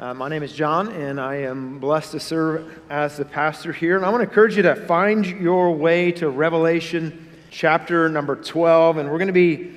Uh, 0.00 0.14
my 0.14 0.28
name 0.28 0.44
is 0.44 0.52
John, 0.52 0.92
and 0.92 1.20
I 1.20 1.38
am 1.38 1.80
blessed 1.80 2.12
to 2.12 2.20
serve 2.20 2.80
as 2.88 3.16
the 3.16 3.24
pastor 3.24 3.72
here. 3.72 3.96
And 3.96 4.06
I 4.06 4.10
want 4.10 4.22
to 4.22 4.28
encourage 4.28 4.56
you 4.56 4.62
to 4.62 4.76
find 4.76 5.26
your 5.26 5.74
way 5.74 6.12
to 6.12 6.30
Revelation 6.30 7.28
chapter 7.50 8.08
number 8.08 8.36
12. 8.36 8.98
And 8.98 9.10
we're 9.10 9.18
going 9.18 9.26
to 9.26 9.32
be 9.32 9.72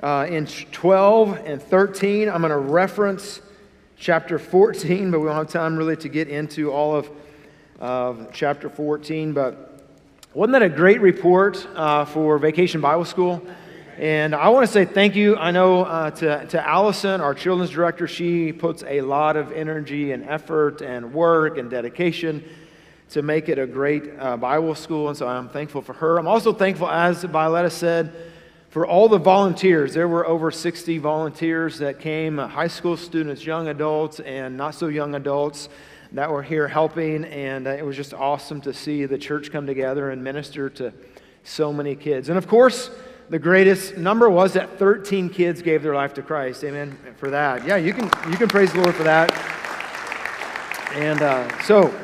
uh, 0.00 0.26
in 0.28 0.44
12 0.44 1.46
and 1.46 1.62
13. 1.62 2.28
I'm 2.28 2.42
going 2.42 2.50
to 2.50 2.58
reference 2.58 3.40
chapter 3.96 4.38
14, 4.38 5.10
but 5.10 5.20
we 5.20 5.28
don't 5.28 5.34
have 5.34 5.48
time 5.48 5.78
really 5.78 5.96
to 5.96 6.10
get 6.10 6.28
into 6.28 6.70
all 6.70 6.94
of, 7.80 8.28
chapter 8.34 8.68
14. 8.68 9.32
But 9.32 9.82
wasn't 10.34 10.52
that 10.52 10.62
a 10.62 10.68
great 10.68 11.00
report 11.00 11.66
uh, 11.74 12.04
for 12.04 12.36
Vacation 12.36 12.82
Bible 12.82 13.06
School? 13.06 13.42
And 13.98 14.34
I 14.34 14.48
want 14.48 14.66
to 14.66 14.72
say 14.72 14.84
thank 14.84 15.14
you. 15.14 15.36
I 15.36 15.52
know 15.52 15.84
uh, 15.84 16.10
to, 16.10 16.46
to 16.46 16.68
Allison, 16.68 17.20
our 17.20 17.32
children's 17.32 17.70
director, 17.70 18.08
she 18.08 18.52
puts 18.52 18.82
a 18.82 19.02
lot 19.02 19.36
of 19.36 19.52
energy 19.52 20.10
and 20.10 20.28
effort 20.28 20.82
and 20.82 21.14
work 21.14 21.58
and 21.58 21.70
dedication 21.70 22.42
to 23.10 23.22
make 23.22 23.48
it 23.48 23.56
a 23.56 23.68
great 23.68 24.02
uh, 24.18 24.36
Bible 24.36 24.74
school. 24.74 25.10
And 25.10 25.16
so 25.16 25.28
I'm 25.28 25.48
thankful 25.48 25.80
for 25.80 25.92
her. 25.92 26.18
I'm 26.18 26.26
also 26.26 26.52
thankful, 26.52 26.90
as 26.90 27.22
Violetta 27.22 27.70
said, 27.70 28.12
for 28.68 28.84
all 28.84 29.08
the 29.08 29.18
volunteers. 29.18 29.94
There 29.94 30.08
were 30.08 30.26
over 30.26 30.50
60 30.50 30.98
volunteers 30.98 31.78
that 31.78 32.00
came 32.00 32.40
uh, 32.40 32.48
high 32.48 32.66
school 32.66 32.96
students, 32.96 33.46
young 33.46 33.68
adults, 33.68 34.18
and 34.18 34.56
not 34.56 34.74
so 34.74 34.88
young 34.88 35.14
adults 35.14 35.68
that 36.10 36.28
were 36.28 36.42
here 36.42 36.66
helping. 36.66 37.26
And 37.26 37.68
uh, 37.68 37.70
it 37.70 37.86
was 37.86 37.96
just 37.96 38.12
awesome 38.12 38.60
to 38.62 38.74
see 38.74 39.06
the 39.06 39.18
church 39.18 39.52
come 39.52 39.68
together 39.68 40.10
and 40.10 40.24
minister 40.24 40.68
to 40.70 40.92
so 41.44 41.72
many 41.72 41.94
kids. 41.94 42.28
And 42.28 42.36
of 42.36 42.48
course, 42.48 42.90
the 43.30 43.38
greatest 43.38 43.96
number 43.96 44.28
was 44.28 44.52
that 44.52 44.78
13 44.78 45.30
kids 45.30 45.62
gave 45.62 45.82
their 45.82 45.94
life 45.94 46.12
to 46.14 46.22
Christ. 46.22 46.62
Amen 46.62 46.96
for 47.16 47.30
that. 47.30 47.66
Yeah, 47.66 47.76
you 47.76 47.94
can, 47.94 48.04
you 48.30 48.36
can 48.36 48.48
praise 48.48 48.70
the 48.72 48.80
Lord 48.80 48.94
for 48.94 49.04
that. 49.04 49.32
And 50.94 51.22
uh, 51.22 51.62
so, 51.62 51.98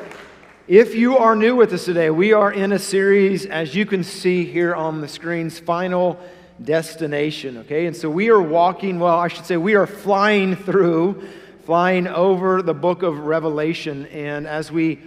if 0.67 0.95
you 0.95 1.17
are 1.17 1.35
new 1.35 1.55
with 1.55 1.73
us 1.73 1.85
today, 1.85 2.09
we 2.09 2.33
are 2.33 2.51
in 2.51 2.71
a 2.71 2.79
series, 2.79 3.45
as 3.45 3.75
you 3.75 3.85
can 3.85 4.03
see 4.03 4.45
here 4.45 4.73
on 4.73 4.99
the 4.99 5.07
screens, 5.07 5.59
Final 5.59 6.19
Destination. 6.63 7.57
Okay, 7.59 7.85
and 7.85 7.95
so 7.95 8.09
we 8.09 8.29
are 8.29 8.41
walking, 8.41 8.99
well, 8.99 9.19
I 9.19 9.27
should 9.27 9.45
say, 9.45 9.57
we 9.57 9.75
are 9.75 9.85
flying 9.85 10.55
through, 10.55 11.27
flying 11.65 12.07
over 12.07 12.63
the 12.63 12.73
book 12.73 13.03
of 13.03 13.19
Revelation. 13.19 14.07
And 14.07 14.47
as 14.47 14.71
we 14.71 14.99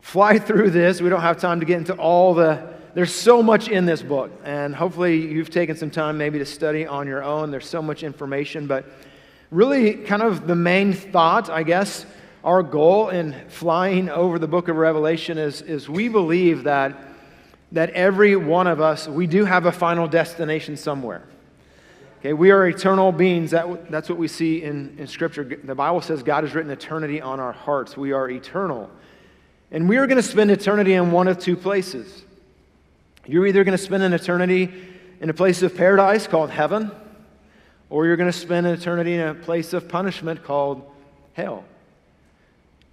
fly 0.00 0.38
through 0.38 0.70
this, 0.70 1.00
we 1.00 1.10
don't 1.10 1.20
have 1.20 1.40
time 1.40 1.60
to 1.60 1.66
get 1.66 1.78
into 1.78 1.94
all 1.94 2.34
the 2.34 2.75
there's 2.96 3.14
so 3.14 3.42
much 3.42 3.68
in 3.68 3.84
this 3.84 4.00
book, 4.00 4.30
and 4.42 4.74
hopefully 4.74 5.20
you've 5.20 5.50
taken 5.50 5.76
some 5.76 5.90
time 5.90 6.16
maybe 6.16 6.38
to 6.38 6.46
study 6.46 6.86
on 6.86 7.06
your 7.06 7.22
own. 7.22 7.50
There's 7.50 7.68
so 7.68 7.82
much 7.82 8.02
information, 8.02 8.66
but 8.66 8.86
really, 9.50 9.96
kind 9.96 10.22
of 10.22 10.46
the 10.46 10.54
main 10.54 10.94
thought, 10.94 11.50
I 11.50 11.62
guess, 11.62 12.06
our 12.42 12.62
goal 12.62 13.10
in 13.10 13.34
flying 13.48 14.08
over 14.08 14.38
the 14.38 14.48
book 14.48 14.68
of 14.68 14.76
Revelation 14.76 15.36
is, 15.36 15.60
is 15.60 15.90
we 15.90 16.08
believe 16.08 16.64
that, 16.64 16.96
that 17.72 17.90
every 17.90 18.34
one 18.34 18.66
of 18.66 18.80
us, 18.80 19.06
we 19.06 19.26
do 19.26 19.44
have 19.44 19.66
a 19.66 19.72
final 19.72 20.08
destination 20.08 20.78
somewhere. 20.78 21.22
Okay, 22.20 22.32
we 22.32 22.50
are 22.50 22.66
eternal 22.66 23.12
beings. 23.12 23.50
That, 23.50 23.90
that's 23.90 24.08
what 24.08 24.16
we 24.16 24.26
see 24.26 24.62
in, 24.62 24.96
in 24.98 25.06
Scripture. 25.06 25.44
The 25.44 25.74
Bible 25.74 26.00
says 26.00 26.22
God 26.22 26.44
has 26.44 26.54
written 26.54 26.70
eternity 26.70 27.20
on 27.20 27.40
our 27.40 27.52
hearts. 27.52 27.94
We 27.94 28.12
are 28.12 28.30
eternal. 28.30 28.90
And 29.70 29.86
we 29.86 29.98
are 29.98 30.06
going 30.06 30.16
to 30.16 30.22
spend 30.22 30.50
eternity 30.50 30.94
in 30.94 31.12
one 31.12 31.28
of 31.28 31.38
two 31.38 31.58
places. 31.58 32.22
You're 33.26 33.46
either 33.46 33.64
going 33.64 33.76
to 33.76 33.82
spend 33.82 34.02
an 34.02 34.12
eternity 34.12 34.72
in 35.20 35.30
a 35.30 35.34
place 35.34 35.62
of 35.62 35.76
paradise 35.76 36.26
called 36.26 36.50
heaven, 36.50 36.90
or 37.90 38.06
you're 38.06 38.16
going 38.16 38.30
to 38.30 38.38
spend 38.38 38.66
an 38.66 38.74
eternity 38.74 39.14
in 39.14 39.20
a 39.20 39.34
place 39.34 39.72
of 39.72 39.88
punishment 39.88 40.44
called 40.44 40.88
hell. 41.32 41.64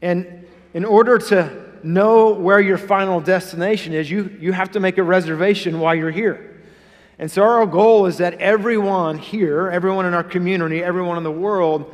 And 0.02 0.45
in 0.73 0.86
order 0.86 1.17
to 1.17 1.72
know 1.84 2.34
where 2.34 2.59
your 2.59 2.78
final 2.78 3.20
destination 3.20 3.94
is, 3.94 4.09
you, 4.09 4.36
you 4.40 4.53
have 4.53 4.72
to 4.72 4.80
make 4.80 4.98
a 4.98 5.03
reservation 5.03 5.80
while 5.80 5.95
you're 5.95 6.12
here. 6.12 6.62
And 7.19 7.29
so, 7.29 7.44
our 7.44 7.66
goal 7.66 8.08
is 8.08 8.18
that 8.18 8.34
everyone 8.35 9.19
here, 9.19 9.69
everyone 9.69 10.06
in 10.06 10.13
our 10.13 10.24
community, 10.24 10.84
everyone 10.84 11.18
in 11.18 11.24
the 11.24 11.31
world 11.31 11.94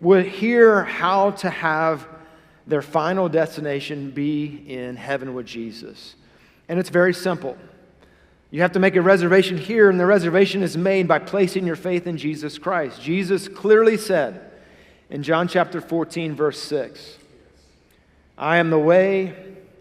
would 0.00 0.26
hear 0.26 0.84
how 0.84 1.30
to 1.32 1.48
have 1.50 2.06
their 2.66 2.82
final 2.82 3.28
destination 3.28 4.10
be 4.10 4.62
in 4.68 4.94
heaven 4.94 5.32
with 5.32 5.46
Jesus. 5.46 6.14
And 6.68 6.78
it's 6.78 6.90
very 6.90 7.14
simple. 7.14 7.56
You 8.50 8.62
have 8.62 8.72
to 8.72 8.78
make 8.78 8.96
a 8.96 9.02
reservation 9.02 9.58
here, 9.58 9.90
and 9.90 10.00
the 10.00 10.06
reservation 10.06 10.62
is 10.62 10.76
made 10.76 11.06
by 11.06 11.18
placing 11.18 11.66
your 11.66 11.76
faith 11.76 12.06
in 12.06 12.16
Jesus 12.16 12.56
Christ. 12.56 13.02
Jesus 13.02 13.46
clearly 13.46 13.98
said 13.98 14.50
in 15.10 15.22
John 15.22 15.48
chapter 15.48 15.80
14, 15.80 16.34
verse 16.34 16.60
6, 16.62 17.18
I 18.38 18.56
am 18.56 18.70
the 18.70 18.78
way, 18.78 19.34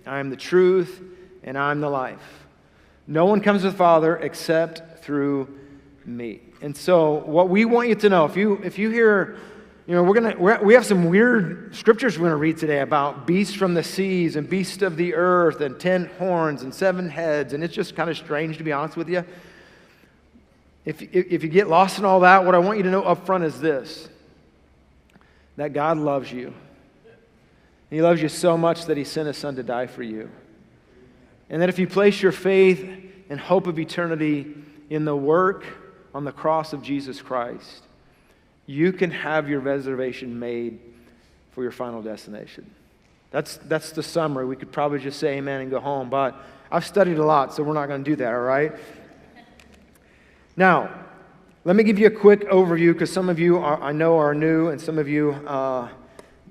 I 0.05 0.19
am 0.19 0.29
the 0.29 0.35
truth, 0.35 1.01
and 1.43 1.57
I 1.57 1.71
am 1.71 1.79
the 1.79 1.89
life. 1.89 2.45
No 3.07 3.25
one 3.25 3.39
comes 3.39 3.61
to 3.61 3.71
the 3.71 3.77
Father 3.77 4.17
except 4.17 5.01
through 5.03 5.47
me. 6.05 6.41
And 6.61 6.75
so, 6.75 7.13
what 7.13 7.47
we 7.47 7.63
want 7.63 7.87
you 7.87 7.95
to 7.95 8.09
know, 8.09 8.25
if 8.25 8.35
you, 8.35 8.59
if 8.63 8.77
you 8.77 8.89
hear 8.89 9.37
you 9.87 9.95
know, 9.95 10.03
we're 10.03 10.15
gonna, 10.15 10.35
we're, 10.37 10.61
we 10.61 10.73
have 10.73 10.85
some 10.85 11.05
weird 11.05 11.73
scriptures 11.73 12.17
we're 12.17 12.23
going 12.23 12.31
to 12.31 12.35
read 12.35 12.57
today 12.57 12.81
about 12.81 13.25
beasts 13.25 13.55
from 13.55 13.73
the 13.73 13.83
seas 13.83 14.35
and 14.35 14.49
beasts 14.49 14.81
of 14.81 14.97
the 14.97 15.13
earth 15.13 15.61
and 15.61 15.79
ten 15.79 16.07
horns 16.19 16.63
and 16.63 16.75
seven 16.75 17.09
heads. 17.09 17.53
And 17.53 17.63
it's 17.63 17.73
just 17.73 17.95
kind 17.95 18.09
of 18.09 18.17
strange, 18.17 18.57
to 18.57 18.65
be 18.65 18.73
honest 18.73 18.97
with 18.97 19.07
you. 19.07 19.23
If, 20.83 21.01
if, 21.01 21.31
if 21.31 21.43
you 21.43 21.47
get 21.47 21.69
lost 21.69 21.99
in 21.99 22.05
all 22.05 22.19
that, 22.19 22.43
what 22.43 22.53
I 22.53 22.57
want 22.57 22.77
you 22.79 22.83
to 22.83 22.91
know 22.91 23.03
up 23.03 23.25
front 23.25 23.45
is 23.45 23.61
this 23.61 24.09
that 25.55 25.71
God 25.71 25.97
loves 25.97 26.31
you. 26.31 26.53
He 27.89 28.01
loves 28.01 28.21
you 28.21 28.27
so 28.27 28.57
much 28.57 28.85
that 28.85 28.97
He 28.97 29.05
sent 29.05 29.27
His 29.27 29.37
Son 29.37 29.55
to 29.55 29.63
die 29.63 29.87
for 29.87 30.03
you. 30.03 30.29
And 31.49 31.61
that 31.61 31.69
if 31.69 31.79
you 31.79 31.87
place 31.87 32.21
your 32.21 32.33
faith 32.33 32.85
and 33.29 33.39
hope 33.39 33.67
of 33.67 33.79
eternity 33.79 34.53
in 34.89 35.05
the 35.05 35.15
work 35.15 35.65
on 36.13 36.25
the 36.25 36.33
cross 36.33 36.73
of 36.73 36.83
Jesus 36.83 37.21
Christ, 37.21 37.86
you 38.67 38.93
can 38.93 39.09
have 39.09 39.49
your 39.49 39.61
reservation 39.61 40.37
made 40.37 40.79
for 41.51 41.63
your 41.63 41.71
final 41.71 42.03
destination. 42.03 42.69
That's, 43.31 43.57
that's 43.57 43.91
the 43.91 44.03
summary. 44.03 44.45
We 44.45 44.55
could 44.55 44.71
probably 44.71 44.99
just 44.99 45.19
say 45.19 45.37
amen 45.37 45.61
and 45.61 45.71
go 45.71 45.79
home, 45.79 46.09
but 46.09 46.35
I've 46.71 46.85
studied 46.85 47.17
a 47.17 47.25
lot, 47.25 47.53
so 47.53 47.63
we're 47.63 47.73
not 47.73 47.87
going 47.87 48.03
to 48.03 48.09
do 48.09 48.15
that, 48.17 48.33
all 48.33 48.41
right? 48.41 48.73
Now, 50.55 50.93
let 51.63 51.75
me 51.75 51.83
give 51.83 51.97
you 51.97 52.07
a 52.07 52.11
quick 52.11 52.41
overview 52.49 52.93
because 52.93 53.11
some 53.11 53.29
of 53.29 53.39
you 53.39 53.57
are, 53.57 53.81
I 53.81 53.91
know 53.91 54.17
are 54.17 54.33
new 54.33 54.69
and 54.69 54.79
some 54.79 54.97
of 54.97 55.07
you 55.07 55.31
uh, 55.31 55.89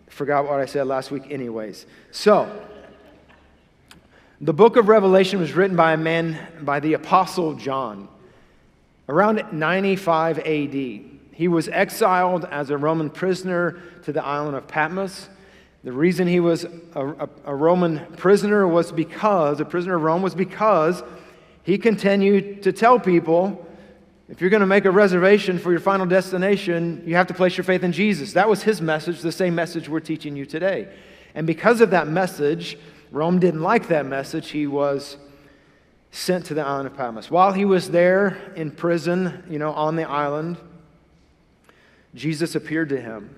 forgot 0.08 0.46
what 0.46 0.60
I 0.60 0.66
said 0.66 0.86
last 0.86 1.10
week, 1.10 1.30
anyways. 1.30 1.86
So, 2.10 2.64
the 4.40 4.52
book 4.52 4.76
of 4.76 4.88
Revelation 4.88 5.38
was 5.38 5.52
written 5.52 5.76
by 5.76 5.92
a 5.92 5.96
man 5.96 6.38
by 6.62 6.80
the 6.80 6.94
Apostle 6.94 7.54
John 7.54 8.08
around 9.08 9.42
95 9.52 10.38
AD. 10.40 11.15
He 11.36 11.48
was 11.48 11.68
exiled 11.68 12.46
as 12.46 12.70
a 12.70 12.78
Roman 12.78 13.10
prisoner 13.10 13.78
to 14.04 14.12
the 14.12 14.24
island 14.24 14.56
of 14.56 14.66
Patmos. 14.66 15.28
The 15.84 15.92
reason 15.92 16.26
he 16.26 16.40
was 16.40 16.64
a, 16.64 16.70
a, 16.94 17.28
a, 17.44 17.54
Roman 17.54 18.06
prisoner 18.16 18.66
was 18.66 18.90
because, 18.90 19.60
a 19.60 19.66
prisoner 19.66 19.96
of 19.96 20.02
Rome, 20.02 20.22
was 20.22 20.34
because 20.34 21.02
he 21.62 21.76
continued 21.76 22.62
to 22.62 22.72
tell 22.72 22.98
people 22.98 23.68
if 24.30 24.40
you're 24.40 24.48
going 24.48 24.60
to 24.60 24.66
make 24.66 24.86
a 24.86 24.90
reservation 24.90 25.58
for 25.58 25.72
your 25.72 25.80
final 25.80 26.06
destination, 26.06 27.02
you 27.04 27.16
have 27.16 27.26
to 27.26 27.34
place 27.34 27.54
your 27.54 27.64
faith 27.64 27.84
in 27.84 27.92
Jesus. 27.92 28.32
That 28.32 28.48
was 28.48 28.62
his 28.62 28.80
message, 28.80 29.20
the 29.20 29.30
same 29.30 29.54
message 29.54 29.90
we're 29.90 30.00
teaching 30.00 30.36
you 30.36 30.46
today. 30.46 30.88
And 31.34 31.46
because 31.46 31.82
of 31.82 31.90
that 31.90 32.08
message, 32.08 32.78
Rome 33.10 33.40
didn't 33.40 33.60
like 33.60 33.88
that 33.88 34.06
message. 34.06 34.52
He 34.52 34.66
was 34.66 35.18
sent 36.12 36.46
to 36.46 36.54
the 36.54 36.64
island 36.64 36.86
of 36.86 36.96
Patmos. 36.96 37.30
While 37.30 37.52
he 37.52 37.66
was 37.66 37.90
there 37.90 38.38
in 38.56 38.70
prison, 38.70 39.44
you 39.50 39.58
know, 39.58 39.72
on 39.72 39.96
the 39.96 40.08
island, 40.08 40.56
Jesus 42.16 42.54
appeared 42.54 42.88
to 42.88 43.00
him 43.00 43.36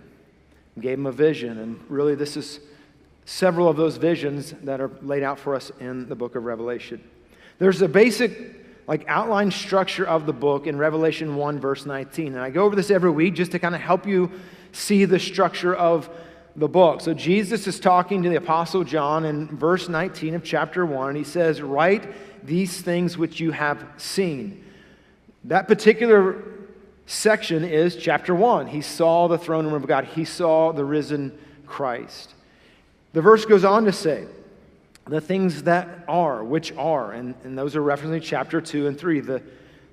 gave 0.80 0.98
him 0.98 1.06
a 1.06 1.12
vision. 1.12 1.58
And 1.58 1.80
really, 1.88 2.14
this 2.14 2.36
is 2.36 2.60
several 3.24 3.68
of 3.68 3.76
those 3.76 3.96
visions 3.96 4.54
that 4.62 4.80
are 4.80 4.90
laid 5.02 5.22
out 5.22 5.38
for 5.38 5.54
us 5.54 5.70
in 5.80 6.08
the 6.08 6.14
book 6.14 6.34
of 6.34 6.44
Revelation. 6.44 7.02
There's 7.58 7.82
a 7.82 7.88
basic 7.88 8.64
like 8.86 9.04
outline 9.06 9.50
structure 9.50 10.06
of 10.06 10.24
the 10.24 10.32
book 10.32 10.66
in 10.66 10.78
Revelation 10.78 11.36
1 11.36 11.60
verse 11.60 11.84
19. 11.84 12.28
And 12.28 12.40
I 12.40 12.48
go 12.48 12.64
over 12.64 12.74
this 12.74 12.90
every 12.90 13.10
week 13.10 13.34
just 13.34 13.52
to 13.52 13.58
kind 13.58 13.74
of 13.74 13.82
help 13.82 14.06
you 14.06 14.30
see 14.72 15.04
the 15.04 15.18
structure 15.18 15.74
of 15.74 16.08
the 16.56 16.68
book. 16.68 17.02
So 17.02 17.12
Jesus 17.12 17.66
is 17.66 17.78
talking 17.78 18.22
to 18.22 18.30
the 18.30 18.36
apostle 18.36 18.84
John 18.84 19.26
in 19.26 19.46
verse 19.48 19.90
19 19.90 20.34
of 20.34 20.42
chapter 20.42 20.86
1 20.86 21.08
and 21.08 21.18
he 21.18 21.24
says, 21.24 21.60
"Write 21.60 22.06
these 22.46 22.80
things 22.80 23.18
which 23.18 23.40
you 23.40 23.50
have 23.50 23.84
seen." 23.98 24.64
That 25.44 25.68
particular 25.68 26.57
section 27.08 27.64
is 27.64 27.96
chapter 27.96 28.34
1. 28.34 28.66
He 28.68 28.82
saw 28.82 29.28
the 29.28 29.38
throne 29.38 29.64
room 29.64 29.74
of 29.74 29.86
God, 29.86 30.04
he 30.04 30.24
saw 30.24 30.72
the 30.72 30.84
risen 30.84 31.36
Christ. 31.66 32.34
The 33.14 33.22
verse 33.22 33.46
goes 33.46 33.64
on 33.64 33.86
to 33.86 33.92
say, 33.92 34.26
the 35.06 35.20
things 35.20 35.62
that 35.62 36.04
are, 36.06 36.44
which 36.44 36.70
are, 36.76 37.12
and, 37.12 37.34
and 37.42 37.56
those 37.56 37.74
are 37.74 37.80
referencing 37.80 38.22
chapter 38.22 38.60
2 38.60 38.88
and 38.88 38.98
3, 38.98 39.20
the, 39.20 39.42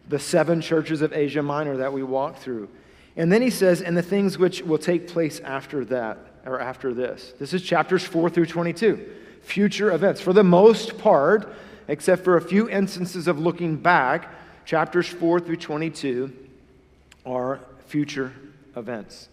the 0.10 0.20
seven 0.20 0.60
churches 0.60 1.02
of 1.02 1.14
Asia 1.14 1.42
Minor 1.42 1.78
that 1.78 1.94
we 1.94 2.04
walk 2.04 2.38
through. 2.38 2.68
And 3.16 3.32
then 3.32 3.42
he 3.42 3.50
says, 3.50 3.82
and 3.82 3.96
the 3.96 4.02
things 4.02 4.38
which 4.38 4.62
will 4.62 4.78
take 4.78 5.08
place 5.08 5.40
after 5.40 5.86
that. 5.86 6.18
or 6.46 6.60
after 6.60 6.94
this. 6.94 7.34
This 7.40 7.54
is 7.54 7.62
chapters 7.64 8.04
4 8.04 8.30
through 8.30 8.48
22, 8.48 9.10
future 9.42 9.94
events. 9.94 10.20
For 10.20 10.34
the 10.34 10.44
most 10.44 10.98
part, 10.98 11.54
except 11.88 12.26
for 12.26 12.36
a 12.36 12.42
few 12.42 12.70
instances 12.70 13.30
of 13.30 13.40
looking 13.40 13.78
back, 13.78 14.30
chapters 14.66 15.08
4 15.08 15.40
through 15.40 15.58
22 15.58 16.45
are 17.26 17.60
future 17.88 18.32
events. 18.76 19.30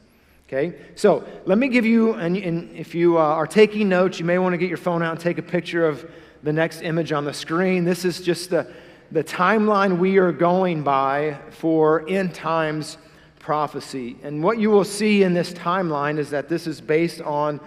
Okay, 0.48 0.76
so 0.96 1.24
let 1.46 1.56
me 1.56 1.68
give 1.68 1.86
you, 1.86 2.12
and, 2.12 2.36
and 2.36 2.76
if 2.76 2.94
you 2.94 3.16
uh, 3.16 3.22
are 3.22 3.46
taking 3.46 3.88
notes, 3.88 4.18
you 4.18 4.26
may 4.26 4.38
want 4.38 4.52
to 4.52 4.58
get 4.58 4.68
your 4.68 4.76
phone 4.76 5.02
out 5.02 5.12
and 5.12 5.20
take 5.20 5.38
a 5.38 5.42
picture 5.42 5.86
of 5.86 6.10
the 6.42 6.52
next 6.52 6.82
image 6.82 7.10
on 7.10 7.24
the 7.24 7.32
screen. 7.32 7.84
This 7.84 8.04
is 8.04 8.20
just 8.20 8.50
the, 8.50 8.70
the 9.10 9.24
timeline 9.24 9.98
we 9.98 10.18
are 10.18 10.30
going 10.30 10.82
by 10.82 11.38
for 11.50 12.06
end 12.06 12.34
times 12.34 12.98
prophecy. 13.38 14.16
And 14.22 14.42
what 14.42 14.58
you 14.58 14.70
will 14.70 14.84
see 14.84 15.22
in 15.22 15.34
this 15.34 15.52
timeline 15.52 16.18
is 16.18 16.30
that 16.30 16.48
this 16.48 16.66
is 16.66 16.80
based 16.80 17.20
on 17.22 17.58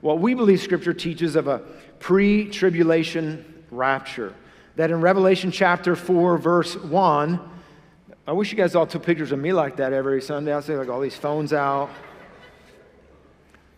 what 0.00 0.18
we 0.18 0.34
believe 0.34 0.60
Scripture 0.60 0.94
teaches 0.94 1.36
of 1.36 1.46
a 1.46 1.58
pre 1.98 2.48
tribulation 2.48 3.64
rapture. 3.70 4.34
That 4.76 4.90
in 4.90 5.00
Revelation 5.00 5.50
chapter 5.50 5.94
4, 5.94 6.38
verse 6.38 6.76
1, 6.76 7.40
I 8.26 8.32
wish 8.32 8.50
you 8.52 8.56
guys 8.56 8.74
all 8.74 8.86
took 8.86 9.02
pictures 9.02 9.32
of 9.32 9.38
me 9.38 9.52
like 9.52 9.76
that 9.76 9.92
every 9.92 10.20
Sunday. 10.20 10.52
I 10.52 10.60
say, 10.60 10.76
like, 10.76 10.88
all 10.88 11.00
these 11.00 11.16
phones 11.16 11.52
out. 11.52 11.90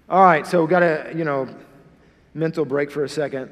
All 0.08 0.22
right, 0.22 0.46
so 0.46 0.60
we've 0.60 0.68
got 0.68 0.82
a, 0.82 1.12
you 1.14 1.24
know, 1.24 1.48
mental 2.34 2.64
break 2.64 2.90
for 2.90 3.04
a 3.04 3.08
second. 3.08 3.50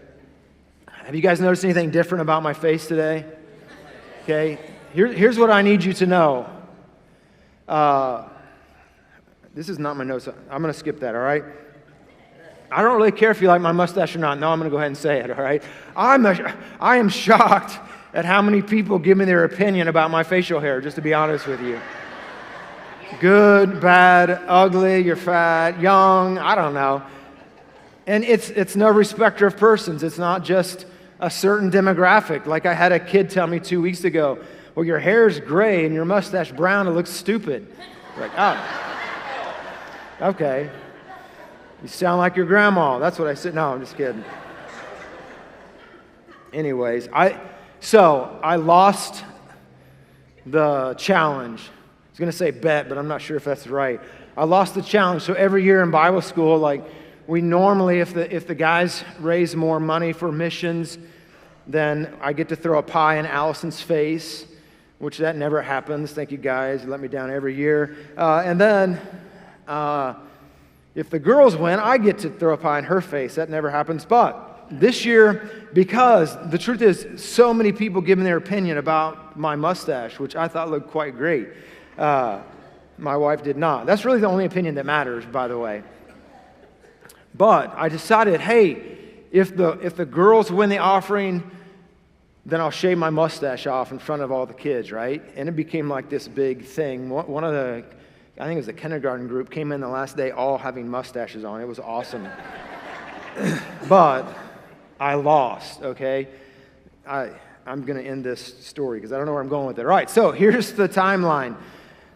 Have 0.88 1.14
you 1.14 1.22
guys 1.22 1.40
noticed 1.40 1.64
anything 1.64 1.90
different 1.90 2.22
about 2.22 2.42
my 2.42 2.52
face 2.52 2.86
today? 2.86 3.24
Okay, 4.24 4.58
Here, 4.92 5.06
here's 5.06 5.38
what 5.38 5.50
I 5.50 5.62
need 5.62 5.82
you 5.84 5.92
to 5.94 6.06
know. 6.06 6.50
Uh, 7.66 8.28
this 9.54 9.68
is 9.68 9.78
not 9.78 9.96
my 9.96 10.04
notes. 10.04 10.28
I'm 10.50 10.60
going 10.60 10.72
to 10.72 10.78
skip 10.78 11.00
that, 11.00 11.14
all 11.14 11.20
right? 11.20 11.44
I 12.70 12.82
don't 12.82 12.96
really 12.96 13.12
care 13.12 13.30
if 13.30 13.40
you 13.40 13.48
like 13.48 13.60
my 13.60 13.72
mustache 13.72 14.14
or 14.14 14.18
not. 14.18 14.38
No, 14.38 14.50
I'm 14.50 14.58
going 14.58 14.68
to 14.68 14.72
go 14.72 14.76
ahead 14.76 14.88
and 14.88 14.96
say 14.96 15.20
it, 15.20 15.30
all 15.30 15.42
right? 15.42 15.62
I'm 15.96 16.26
a, 16.26 16.54
I 16.80 16.96
am 16.96 17.08
shocked 17.08 17.78
at 18.12 18.24
how 18.24 18.42
many 18.42 18.62
people 18.62 18.98
give 18.98 19.16
me 19.16 19.24
their 19.24 19.44
opinion 19.44 19.88
about 19.88 20.10
my 20.10 20.22
facial 20.22 20.60
hair, 20.60 20.80
just 20.80 20.96
to 20.96 21.02
be 21.02 21.14
honest 21.14 21.46
with 21.46 21.60
you 21.60 21.80
good, 23.18 23.80
bad, 23.80 24.30
ugly, 24.46 25.00
you're 25.00 25.16
fat, 25.16 25.80
young, 25.80 26.38
I 26.38 26.54
don't 26.54 26.74
know. 26.74 27.02
And 28.06 28.24
it's, 28.24 28.50
it's 28.50 28.76
no 28.76 28.88
respecter 28.88 29.46
of 29.46 29.56
persons. 29.56 30.02
It's 30.02 30.18
not 30.18 30.44
just 30.44 30.86
a 31.18 31.30
certain 31.30 31.70
demographic. 31.70 32.46
Like 32.46 32.66
I 32.66 32.74
had 32.74 32.92
a 32.92 33.00
kid 33.00 33.30
tell 33.30 33.46
me 33.46 33.58
two 33.58 33.80
weeks 33.80 34.04
ago, 34.04 34.38
well, 34.74 34.84
your 34.84 34.98
hair's 34.98 35.40
gray 35.40 35.84
and 35.84 35.94
your 35.94 36.04
mustache 36.04 36.52
brown, 36.52 36.86
it 36.86 36.92
looks 36.92 37.10
stupid. 37.10 37.66
Like, 38.18 38.30
oh, 38.36 39.18
okay. 40.22 40.70
You 41.82 41.88
sound 41.88 42.18
like 42.18 42.36
your 42.36 42.46
grandma. 42.46 42.98
That's 42.98 43.18
what 43.18 43.28
I 43.28 43.34
said. 43.34 43.54
No, 43.54 43.72
I'm 43.72 43.80
just 43.80 43.96
kidding. 43.96 44.24
Anyways, 46.52 47.08
I 47.12 47.40
so 47.80 48.38
I 48.42 48.56
lost 48.56 49.24
the 50.46 50.94
challenge 50.98 51.62
It's 52.10 52.18
going 52.18 52.30
to 52.30 52.36
say 52.36 52.50
bet, 52.50 52.88
but 52.88 52.98
I'm 52.98 53.08
not 53.08 53.22
sure 53.22 53.36
if 53.36 53.44
that's 53.44 53.66
right. 53.66 54.00
I 54.36 54.44
lost 54.44 54.74
the 54.74 54.82
challenge. 54.82 55.22
So 55.22 55.34
every 55.34 55.64
year 55.64 55.82
in 55.82 55.90
Bible 55.90 56.20
school, 56.20 56.58
like 56.58 56.84
we 57.26 57.40
normally, 57.40 58.00
if 58.00 58.12
the, 58.14 58.34
if 58.34 58.46
the 58.46 58.54
guys 58.54 59.04
raise 59.18 59.54
more 59.54 59.80
money 59.80 60.12
for 60.12 60.32
missions, 60.32 60.98
then 61.66 62.14
I 62.20 62.32
get 62.32 62.48
to 62.48 62.56
throw 62.56 62.78
a 62.78 62.82
pie 62.82 63.16
in 63.16 63.26
Allison's 63.26 63.80
face, 63.80 64.44
which 64.98 65.18
that 65.18 65.36
never 65.36 65.62
happens. 65.62 66.12
Thank 66.12 66.32
you 66.32 66.38
guys. 66.38 66.82
You 66.82 66.90
let 66.90 67.00
me 67.00 67.08
down 67.08 67.30
every 67.30 67.54
year. 67.54 67.96
Uh, 68.16 68.42
and 68.44 68.60
then 68.60 69.00
uh, 69.68 70.14
if 70.94 71.08
the 71.08 71.18
girls 71.18 71.56
win, 71.56 71.78
I 71.78 71.98
get 71.98 72.18
to 72.18 72.30
throw 72.30 72.54
a 72.54 72.58
pie 72.58 72.78
in 72.78 72.84
her 72.84 73.00
face. 73.00 73.36
That 73.36 73.48
never 73.48 73.70
happens. 73.70 74.04
But 74.04 74.49
this 74.70 75.04
year, 75.04 75.50
because 75.72 76.36
the 76.50 76.58
truth 76.58 76.82
is, 76.82 77.22
so 77.22 77.52
many 77.52 77.72
people 77.72 78.00
giving 78.00 78.24
their 78.24 78.36
opinion 78.36 78.78
about 78.78 79.38
my 79.38 79.56
mustache, 79.56 80.18
which 80.18 80.36
I 80.36 80.48
thought 80.48 80.70
looked 80.70 80.90
quite 80.90 81.16
great. 81.16 81.48
Uh, 81.98 82.42
my 82.98 83.16
wife 83.16 83.42
did 83.42 83.56
not. 83.56 83.86
That's 83.86 84.04
really 84.04 84.20
the 84.20 84.28
only 84.28 84.44
opinion 84.44 84.74
that 84.76 84.86
matters, 84.86 85.24
by 85.26 85.48
the 85.48 85.58
way. 85.58 85.82
But 87.34 87.72
I 87.76 87.88
decided, 87.88 88.40
hey, 88.40 88.98
if 89.30 89.56
the, 89.56 89.70
if 89.80 89.96
the 89.96 90.04
girls 90.04 90.50
win 90.50 90.68
the 90.68 90.78
offering, 90.78 91.48
then 92.46 92.60
I'll 92.60 92.70
shave 92.70 92.98
my 92.98 93.10
mustache 93.10 93.66
off 93.66 93.92
in 93.92 93.98
front 93.98 94.22
of 94.22 94.32
all 94.32 94.46
the 94.46 94.54
kids, 94.54 94.90
right? 94.92 95.22
And 95.36 95.48
it 95.48 95.52
became 95.52 95.88
like 95.88 96.08
this 96.08 96.26
big 96.26 96.64
thing. 96.64 97.08
One 97.08 97.44
of 97.44 97.52
the, 97.52 97.84
I 98.38 98.44
think 98.44 98.54
it 98.54 98.56
was 98.56 98.66
the 98.66 98.72
kindergarten 98.72 99.28
group, 99.28 99.50
came 99.50 99.72
in 99.72 99.80
the 99.80 99.88
last 99.88 100.16
day 100.16 100.30
all 100.30 100.58
having 100.58 100.88
mustaches 100.88 101.44
on. 101.44 101.60
It 101.60 101.68
was 101.68 101.78
awesome. 101.78 102.28
but 103.88 104.36
I 105.00 105.14
lost, 105.14 105.80
okay? 105.80 106.28
I, 107.06 107.30
I'm 107.64 107.86
going 107.86 107.98
to 107.98 108.06
end 108.06 108.22
this 108.22 108.62
story 108.64 108.98
because 108.98 109.12
I 109.12 109.16
don't 109.16 109.24
know 109.24 109.32
where 109.32 109.40
I'm 109.40 109.48
going 109.48 109.66
with 109.66 109.78
it. 109.78 109.82
All 109.82 109.88
right, 109.88 110.10
so 110.10 110.30
here's 110.30 110.72
the 110.74 110.86
timeline. 110.86 111.56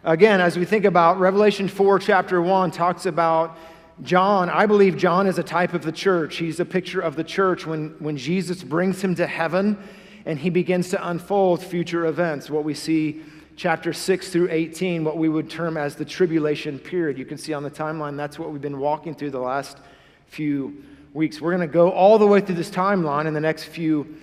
Again, 0.03 0.39
as 0.39 0.55
we 0.55 0.65
think 0.65 0.85
about 0.85 1.19
Revelation 1.19 1.67
4, 1.67 1.97
chapter 1.97 2.39
1, 2.43 2.69
talks 2.69 3.07
about 3.07 3.57
John. 4.03 4.51
I 4.51 4.67
believe 4.67 4.97
John 4.97 5.25
is 5.25 5.39
a 5.39 5.43
type 5.43 5.73
of 5.73 5.81
the 5.81 5.91
church. 5.91 6.35
He's 6.37 6.59
a 6.59 6.65
picture 6.65 7.01
of 7.01 7.15
the 7.15 7.23
church 7.23 7.65
when, 7.65 7.95
when 7.97 8.17
Jesus 8.17 8.63
brings 8.63 9.03
him 9.03 9.15
to 9.15 9.25
heaven 9.25 9.79
and 10.27 10.37
he 10.37 10.51
begins 10.51 10.89
to 10.89 11.09
unfold 11.09 11.63
future 11.63 12.05
events. 12.05 12.51
What 12.51 12.63
we 12.63 12.75
see 12.75 13.23
chapter 13.55 13.93
6 13.93 14.29
through 14.29 14.49
18, 14.51 15.03
what 15.03 15.17
we 15.17 15.27
would 15.27 15.49
term 15.49 15.75
as 15.75 15.95
the 15.95 16.05
tribulation 16.05 16.77
period. 16.77 17.17
You 17.17 17.25
can 17.25 17.39
see 17.39 17.53
on 17.53 17.63
the 17.63 17.71
timeline, 17.71 18.15
that's 18.15 18.37
what 18.37 18.51
we've 18.51 18.61
been 18.61 18.79
walking 18.79 19.15
through 19.15 19.31
the 19.31 19.39
last 19.39 19.79
few 20.27 20.83
weeks. 21.15 21.41
We're 21.41 21.55
going 21.55 21.67
to 21.67 21.73
go 21.73 21.89
all 21.89 22.19
the 22.19 22.27
way 22.27 22.41
through 22.41 22.55
this 22.55 22.69
timeline 22.69 23.25
in 23.25 23.33
the 23.33 23.41
next 23.41 23.63
few, 23.63 24.15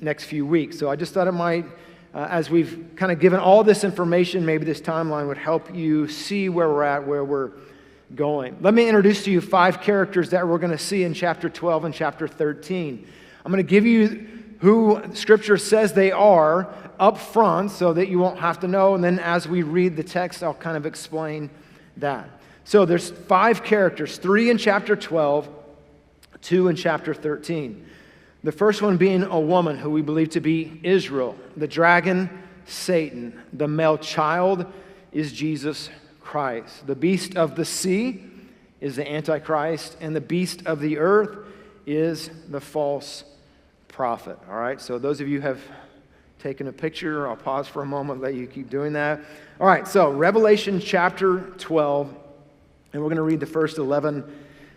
next 0.00 0.24
few 0.24 0.46
weeks. 0.46 0.78
So 0.78 0.88
I 0.88 0.96
just 0.96 1.12
thought 1.12 1.26
it 1.26 1.32
might 1.32 1.66
uh, 2.16 2.26
as 2.30 2.48
we've 2.48 2.88
kind 2.96 3.12
of 3.12 3.20
given 3.20 3.38
all 3.38 3.62
this 3.62 3.84
information, 3.84 4.46
maybe 4.46 4.64
this 4.64 4.80
timeline 4.80 5.28
would 5.28 5.36
help 5.36 5.74
you 5.74 6.08
see 6.08 6.48
where 6.48 6.66
we're 6.66 6.82
at, 6.82 7.06
where 7.06 7.22
we're 7.22 7.52
going. 8.14 8.56
Let 8.62 8.72
me 8.72 8.88
introduce 8.88 9.24
to 9.24 9.30
you 9.30 9.42
five 9.42 9.82
characters 9.82 10.30
that 10.30 10.48
we're 10.48 10.56
going 10.56 10.72
to 10.72 10.78
see 10.78 11.04
in 11.04 11.12
chapter 11.12 11.50
12 11.50 11.84
and 11.84 11.94
chapter 11.94 12.26
13. 12.26 13.06
I'm 13.44 13.52
going 13.52 13.62
to 13.62 13.68
give 13.68 13.84
you 13.84 14.26
who 14.60 15.02
Scripture 15.12 15.58
says 15.58 15.92
they 15.92 16.10
are 16.10 16.72
up 16.98 17.18
front 17.18 17.72
so 17.72 17.92
that 17.92 18.08
you 18.08 18.18
won't 18.18 18.38
have 18.38 18.60
to 18.60 18.68
know. 18.68 18.94
And 18.94 19.04
then 19.04 19.18
as 19.18 19.46
we 19.46 19.62
read 19.62 19.94
the 19.94 20.02
text, 20.02 20.42
I'll 20.42 20.54
kind 20.54 20.78
of 20.78 20.86
explain 20.86 21.50
that. 21.98 22.30
So 22.64 22.86
there's 22.86 23.10
five 23.10 23.62
characters, 23.62 24.16
three 24.16 24.48
in 24.48 24.56
chapter 24.56 24.96
12, 24.96 25.50
two 26.40 26.68
in 26.68 26.76
chapter 26.76 27.14
13. 27.14 27.86
The 28.44 28.52
first 28.52 28.82
one 28.82 28.96
being 28.96 29.24
a 29.24 29.40
woman 29.40 29.76
who 29.76 29.90
we 29.90 30.02
believe 30.02 30.30
to 30.30 30.40
be 30.40 30.80
Israel, 30.82 31.36
the 31.56 31.66
dragon, 31.66 32.30
Satan. 32.66 33.40
The 33.52 33.68
male 33.68 33.98
child 33.98 34.66
is 35.12 35.32
Jesus 35.32 35.90
Christ. 36.20 36.86
The 36.86 36.94
beast 36.94 37.36
of 37.36 37.56
the 37.56 37.64
sea 37.64 38.24
is 38.80 38.96
the 38.96 39.10
Antichrist, 39.10 39.96
and 40.00 40.14
the 40.14 40.20
beast 40.20 40.66
of 40.66 40.80
the 40.80 40.98
earth 40.98 41.38
is 41.86 42.30
the 42.48 42.60
false 42.60 43.24
prophet. 43.88 44.38
All 44.48 44.58
right, 44.58 44.80
so 44.80 44.98
those 44.98 45.20
of 45.20 45.28
you 45.28 45.40
have 45.40 45.60
taken 46.38 46.68
a 46.68 46.72
picture, 46.72 47.26
I'll 47.26 47.36
pause 47.36 47.66
for 47.66 47.82
a 47.82 47.86
moment, 47.86 48.20
let 48.20 48.34
you 48.34 48.46
keep 48.46 48.68
doing 48.68 48.92
that. 48.92 49.20
All 49.58 49.66
right, 49.66 49.88
so 49.88 50.10
Revelation 50.10 50.80
chapter 50.80 51.40
12, 51.58 52.14
and 52.92 53.02
we're 53.02 53.08
going 53.08 53.16
to 53.16 53.22
read 53.22 53.40
the 53.40 53.46
first 53.46 53.78
11 53.78 54.22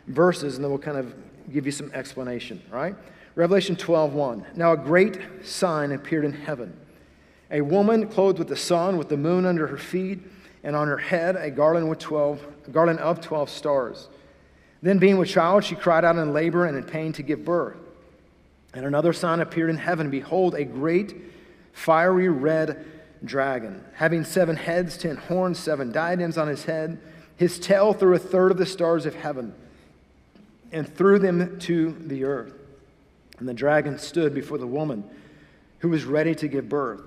verses, 0.07 0.55
and 0.55 0.63
then 0.63 0.71
we'll 0.71 0.79
kind 0.79 0.97
of 0.97 1.13
give 1.49 1.65
you 1.65 1.71
some 1.71 1.91
explanation, 1.93 2.61
right? 2.71 2.95
Revelation 3.35 3.75
12:1. 3.75 4.45
Now 4.55 4.73
a 4.73 4.77
great 4.77 5.19
sign 5.43 5.91
appeared 5.91 6.25
in 6.25 6.33
heaven. 6.33 6.73
A 7.51 7.61
woman 7.61 8.07
clothed 8.07 8.39
with 8.39 8.47
the 8.47 8.55
sun, 8.55 8.97
with 8.97 9.09
the 9.09 9.17
moon 9.17 9.45
under 9.45 9.67
her 9.67 9.77
feet, 9.77 10.19
and 10.63 10.75
on 10.75 10.87
her 10.87 10.97
head 10.97 11.35
a 11.35 11.49
garland 11.49 11.89
with 11.89 11.99
12 11.99 12.45
a 12.67 12.71
garland 12.71 12.99
of 12.99 13.21
12 13.21 13.49
stars. 13.49 14.09
Then 14.81 14.99
being 14.99 15.17
with 15.17 15.29
child, 15.29 15.63
she 15.63 15.75
cried 15.75 16.05
out 16.05 16.15
in 16.15 16.33
labor 16.33 16.65
and 16.65 16.77
in 16.77 16.83
pain 16.83 17.11
to 17.13 17.23
give 17.23 17.43
birth. 17.43 17.77
And 18.73 18.85
another 18.85 19.13
sign 19.13 19.39
appeared 19.39 19.69
in 19.69 19.77
heaven. 19.77 20.09
Behold, 20.09 20.53
a 20.55 20.63
great 20.63 21.15
fiery 21.73 22.29
red 22.29 22.85
dragon, 23.25 23.83
having 23.93 24.23
seven 24.23 24.55
heads, 24.55 24.97
ten 24.97 25.17
horns, 25.17 25.59
seven 25.59 25.91
diadems 25.91 26.37
on 26.37 26.47
his 26.47 26.65
head. 26.65 26.99
His 27.35 27.59
tail 27.59 27.93
threw 27.93 28.15
a 28.15 28.19
third 28.19 28.51
of 28.51 28.57
the 28.57 28.65
stars 28.65 29.05
of 29.05 29.15
heaven 29.15 29.53
and 30.71 30.87
threw 30.87 31.19
them 31.19 31.59
to 31.59 31.95
the 31.99 32.25
earth. 32.25 32.53
And 33.39 33.47
the 33.47 33.53
dragon 33.53 33.97
stood 33.97 34.33
before 34.33 34.57
the 34.57 34.67
woman 34.67 35.03
who 35.79 35.89
was 35.89 36.05
ready 36.05 36.35
to 36.35 36.47
give 36.47 36.69
birth. 36.69 37.01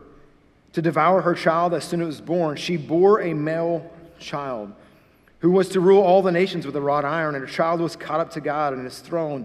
To 0.74 0.82
devour 0.82 1.20
her 1.20 1.34
child 1.34 1.74
as 1.74 1.84
soon 1.84 2.00
as 2.00 2.04
it 2.04 2.06
was 2.06 2.20
born, 2.20 2.56
she 2.56 2.76
bore 2.76 3.20
a 3.20 3.34
male 3.34 3.90
child 4.18 4.72
who 5.40 5.50
was 5.50 5.68
to 5.70 5.80
rule 5.80 6.02
all 6.02 6.22
the 6.22 6.32
nations 6.32 6.64
with 6.64 6.76
a 6.76 6.80
rod 6.80 7.04
iron, 7.04 7.34
and 7.34 7.44
her 7.44 7.52
child 7.52 7.80
was 7.80 7.96
caught 7.96 8.20
up 8.20 8.30
to 8.30 8.40
God 8.40 8.72
and 8.72 8.84
his 8.84 9.00
throne. 9.00 9.44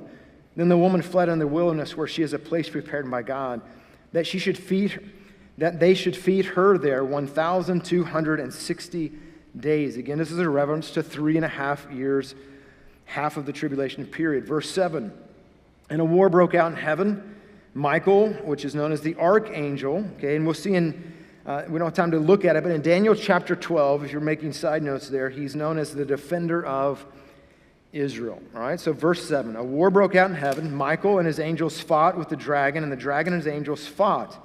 Then 0.56 0.70
the 0.70 0.78
woman 0.78 1.02
fled 1.02 1.28
in 1.28 1.40
the 1.40 1.48
wilderness 1.48 1.98
where 1.98 2.08
she 2.08 2.22
has 2.22 2.34
a 2.34 2.40
place 2.40 2.70
prepared 2.70 3.10
by 3.10 3.24
God, 3.24 3.62
that 4.14 4.28
she 4.28 4.40
should 4.40 4.58
feed 4.58 5.12
that 5.58 5.80
they 5.80 5.96
should 5.96 6.16
feed 6.16 6.46
her 6.46 6.78
there 6.78 7.04
1,260 7.04 9.12
days. 9.60 9.98
Again, 9.98 10.20
this 10.20 10.32
is 10.32 10.38
a 10.38 10.48
reference 10.48 10.92
to 10.92 11.02
three 11.02 11.36
and 11.36 11.46
a 11.46 11.50
half 11.50 11.92
years 11.92 12.36
half 13.08 13.38
of 13.38 13.46
the 13.46 13.54
tribulation 13.54 14.06
period. 14.06 14.46
Verse 14.46 14.70
7 14.70 15.12
And 15.90 16.02
a 16.02 16.06
war 16.06 16.30
broke 16.30 16.54
out 16.54 16.72
in 16.72 16.78
heaven. 16.78 17.36
Michael, 17.74 18.30
which 18.44 18.66
is 18.66 18.74
known 18.74 18.92
as 18.92 19.02
the 19.02 19.16
archangel, 19.16 20.04
okay, 20.18 20.36
and 20.36 20.46
we'll 20.46 20.56
see 20.56 20.74
in, 20.74 21.14
uh, 21.46 21.64
we 21.70 21.78
don't 21.78 21.86
have 21.88 21.94
time 21.94 22.10
to 22.12 22.20
look 22.20 22.44
at 22.44 22.56
it, 22.56 22.64
but 22.64 22.72
in 22.72 22.82
Daniel 22.82 23.14
chapter 23.14 23.56
12, 23.56 24.06
if 24.06 24.12
you're 24.12 24.20
making 24.20 24.52
side 24.52 24.82
notes 24.82 25.10
there, 25.10 25.30
he's 25.30 25.56
known 25.56 25.78
as 25.78 25.94
the 25.94 26.04
defender 26.04 26.66
of 26.66 27.06
Israel. 27.94 28.42
All 28.56 28.62
right, 28.62 28.80
so 28.80 28.94
verse 28.94 29.28
7 29.28 29.56
A 29.56 29.64
war 29.64 29.92
broke 29.92 30.16
out 30.16 30.30
in 30.30 30.36
heaven. 30.36 30.74
Michael 30.74 31.20
and 31.20 31.28
his 31.28 31.40
angels 31.40 31.80
fought 31.80 32.18
with 32.18 32.30
the 32.30 32.36
dragon, 32.36 32.84
and 32.84 32.92
the 32.92 32.98
dragon 32.98 33.34
and 33.34 33.44
his 33.44 33.52
angels 33.52 33.86
fought. 33.86 34.44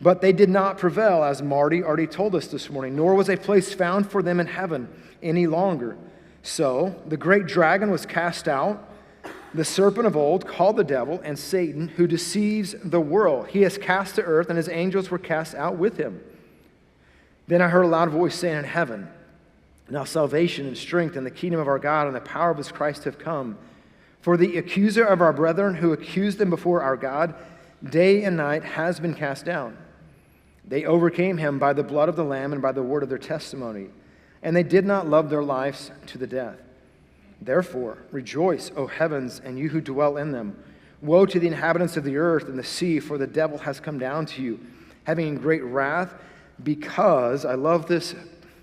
But 0.00 0.20
they 0.20 0.32
did 0.32 0.48
not 0.48 0.78
prevail, 0.78 1.24
as 1.24 1.42
Marty 1.42 1.82
already 1.82 2.06
told 2.06 2.34
us 2.34 2.46
this 2.46 2.70
morning, 2.70 2.94
nor 2.94 3.14
was 3.14 3.28
a 3.28 3.36
place 3.36 3.74
found 3.74 4.10
for 4.10 4.22
them 4.22 4.38
in 4.38 4.46
heaven 4.46 4.88
any 5.22 5.46
longer. 5.46 5.96
So 6.44 6.94
the 7.06 7.16
great 7.16 7.46
dragon 7.46 7.90
was 7.90 8.04
cast 8.04 8.48
out, 8.48 8.86
the 9.54 9.64
serpent 9.64 10.06
of 10.06 10.14
old, 10.14 10.46
called 10.46 10.76
the 10.76 10.84
devil 10.84 11.18
and 11.24 11.38
Satan, 11.38 11.88
who 11.88 12.06
deceives 12.06 12.74
the 12.84 13.00
world. 13.00 13.48
He 13.48 13.64
is 13.64 13.78
cast 13.78 14.16
to 14.16 14.22
earth, 14.22 14.50
and 14.50 14.58
his 14.58 14.68
angels 14.68 15.10
were 15.10 15.18
cast 15.18 15.54
out 15.54 15.78
with 15.78 15.96
him. 15.96 16.22
Then 17.46 17.62
I 17.62 17.68
heard 17.68 17.86
a 17.86 17.88
loud 17.88 18.10
voice 18.10 18.34
saying 18.34 18.58
in 18.58 18.64
heaven, 18.64 19.08
Now 19.88 20.04
salvation 20.04 20.66
and 20.66 20.76
strength 20.76 21.16
and 21.16 21.24
the 21.24 21.30
kingdom 21.30 21.60
of 21.60 21.66
our 21.66 21.78
God 21.78 22.08
and 22.08 22.14
the 22.14 22.20
power 22.20 22.50
of 22.50 22.58
his 22.58 22.70
Christ 22.70 23.04
have 23.04 23.18
come. 23.18 23.56
For 24.20 24.36
the 24.36 24.58
accuser 24.58 25.04
of 25.04 25.22
our 25.22 25.32
brethren, 25.32 25.74
who 25.74 25.94
accused 25.94 26.36
them 26.36 26.50
before 26.50 26.82
our 26.82 26.96
God, 26.96 27.34
day 27.82 28.22
and 28.22 28.36
night 28.36 28.64
has 28.64 29.00
been 29.00 29.14
cast 29.14 29.46
down. 29.46 29.78
They 30.66 30.84
overcame 30.84 31.38
him 31.38 31.58
by 31.58 31.72
the 31.72 31.82
blood 31.82 32.10
of 32.10 32.16
the 32.16 32.24
Lamb 32.24 32.52
and 32.52 32.60
by 32.60 32.72
the 32.72 32.82
word 32.82 33.02
of 33.02 33.08
their 33.08 33.16
testimony 33.16 33.88
and 34.44 34.54
they 34.54 34.62
did 34.62 34.84
not 34.84 35.08
love 35.08 35.30
their 35.30 35.42
lives 35.42 35.90
to 36.06 36.18
the 36.18 36.26
death. 36.26 36.58
Therefore, 37.40 37.98
rejoice, 38.12 38.70
O 38.76 38.86
heavens, 38.86 39.40
and 39.42 39.58
you 39.58 39.70
who 39.70 39.80
dwell 39.80 40.18
in 40.18 40.30
them. 40.30 40.62
Woe 41.00 41.26
to 41.26 41.40
the 41.40 41.46
inhabitants 41.46 41.96
of 41.96 42.04
the 42.04 42.18
earth 42.18 42.44
and 42.44 42.58
the 42.58 42.62
sea, 42.62 43.00
for 43.00 43.18
the 43.18 43.26
devil 43.26 43.58
has 43.58 43.80
come 43.80 43.98
down 43.98 44.26
to 44.26 44.42
you, 44.42 44.60
having 45.04 45.36
great 45.36 45.64
wrath, 45.64 46.14
because, 46.62 47.44
I 47.44 47.54
love 47.54 47.86
this 47.86 48.14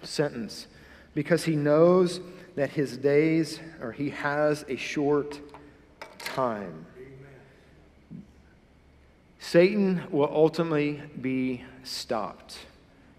sentence, 0.03 0.67
because 1.13 1.43
he 1.43 1.55
knows 1.55 2.21
that 2.55 2.69
his 2.69 2.97
days, 2.97 3.59
or 3.81 3.91
he 3.91 4.11
has 4.11 4.63
a 4.67 4.75
short 4.75 5.39
time. 6.19 6.85
Satan 9.39 10.03
will 10.11 10.29
ultimately 10.31 11.01
be 11.19 11.63
stopped. 11.83 12.59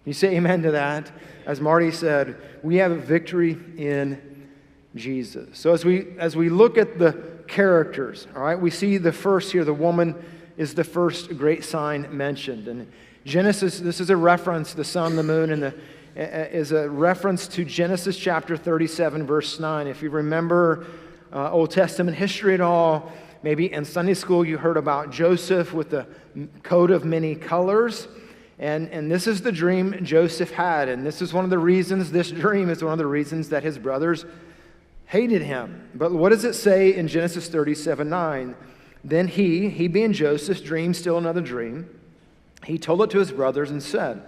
You 0.05 0.13
say 0.13 0.35
amen 0.35 0.63
to 0.63 0.71
that? 0.71 1.11
As 1.45 1.61
Marty 1.61 1.91
said, 1.91 2.35
we 2.61 2.77
have 2.77 2.91
a 2.91 2.97
victory 2.97 3.57
in 3.77 4.49
Jesus. 4.95 5.57
So 5.57 5.73
as 5.73 5.85
we 5.85 6.17
as 6.19 6.35
we 6.35 6.49
look 6.49 6.77
at 6.77 6.99
the 6.99 7.13
characters, 7.47 8.27
all 8.35 8.43
right, 8.43 8.59
we 8.59 8.69
see 8.69 8.97
the 8.97 9.11
first 9.11 9.51
here, 9.51 9.63
the 9.63 9.73
woman 9.73 10.15
is 10.57 10.75
the 10.75 10.83
first 10.83 11.37
great 11.37 11.63
sign 11.63 12.15
mentioned. 12.15 12.67
And 12.67 12.91
Genesis, 13.25 13.79
this 13.79 13.99
is 13.99 14.09
a 14.09 14.17
reference, 14.17 14.73
the 14.73 14.83
sun, 14.83 15.15
the 15.15 15.23
moon, 15.23 15.51
and 15.51 15.63
the 15.63 15.73
is 16.15 16.71
a 16.71 16.87
reference 16.89 17.47
to 17.47 17.65
Genesis 17.65 18.17
chapter 18.17 18.55
37, 18.55 19.25
verse 19.25 19.59
9. 19.59 19.87
If 19.87 20.03
you 20.03 20.11
remember 20.11 20.85
uh, 21.31 21.51
Old 21.51 21.71
Testament 21.71 22.15
history 22.15 22.53
at 22.53 22.61
all, 22.61 23.11
maybe 23.41 23.73
in 23.73 23.83
Sunday 23.83 24.13
school 24.13 24.45
you 24.45 24.57
heard 24.59 24.77
about 24.77 25.09
Joseph 25.09 25.73
with 25.73 25.89
the 25.89 26.05
coat 26.61 26.91
of 26.91 27.03
many 27.03 27.33
colors. 27.33 28.07
And, 28.59 28.89
and 28.89 29.11
this 29.11 29.27
is 29.27 29.41
the 29.41 29.51
dream 29.51 30.03
Joseph 30.03 30.51
had. 30.51 30.89
And 30.89 31.05
this 31.05 31.21
is 31.21 31.33
one 31.33 31.43
of 31.43 31.49
the 31.49 31.59
reasons, 31.59 32.11
this 32.11 32.31
dream 32.31 32.69
is 32.69 32.83
one 32.83 32.93
of 32.93 32.99
the 32.99 33.05
reasons 33.05 33.49
that 33.49 33.63
his 33.63 33.77
brothers 33.77 34.25
hated 35.05 35.41
him. 35.41 35.89
But 35.93 36.11
what 36.11 36.29
does 36.29 36.45
it 36.45 36.53
say 36.53 36.95
in 36.95 37.07
Genesis 37.07 37.47
37 37.49 38.09
9? 38.09 38.55
Then 39.03 39.27
he, 39.27 39.69
he 39.69 39.87
being 39.87 40.13
Joseph, 40.13 40.63
dreamed 40.63 40.95
still 40.95 41.17
another 41.17 41.41
dream. 41.41 41.89
He 42.65 42.77
told 42.77 43.01
it 43.01 43.09
to 43.09 43.19
his 43.19 43.31
brothers 43.31 43.69
and 43.71 43.83
said, 43.83 44.23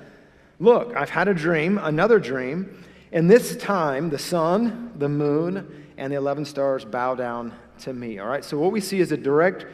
Look, 0.59 0.95
I've 0.95 1.09
had 1.09 1.27
a 1.27 1.33
dream, 1.33 1.77
another 1.77 2.19
dream, 2.19 2.83
and 3.11 3.29
this 3.29 3.55
time 3.55 4.09
the 4.09 4.19
sun, 4.19 4.91
the 4.97 5.09
moon, 5.09 5.85
and 5.97 6.11
the 6.11 6.17
11 6.17 6.45
stars 6.45 6.83
bow 6.83 7.15
down 7.15 7.53
to 7.79 7.93
me. 7.93 8.19
All 8.19 8.27
right, 8.27 8.43
so 8.43 8.57
what 8.57 8.71
we 8.71 8.81
see 8.81 8.99
is 8.99 9.11
a 9.11 9.17
direct 9.17 9.65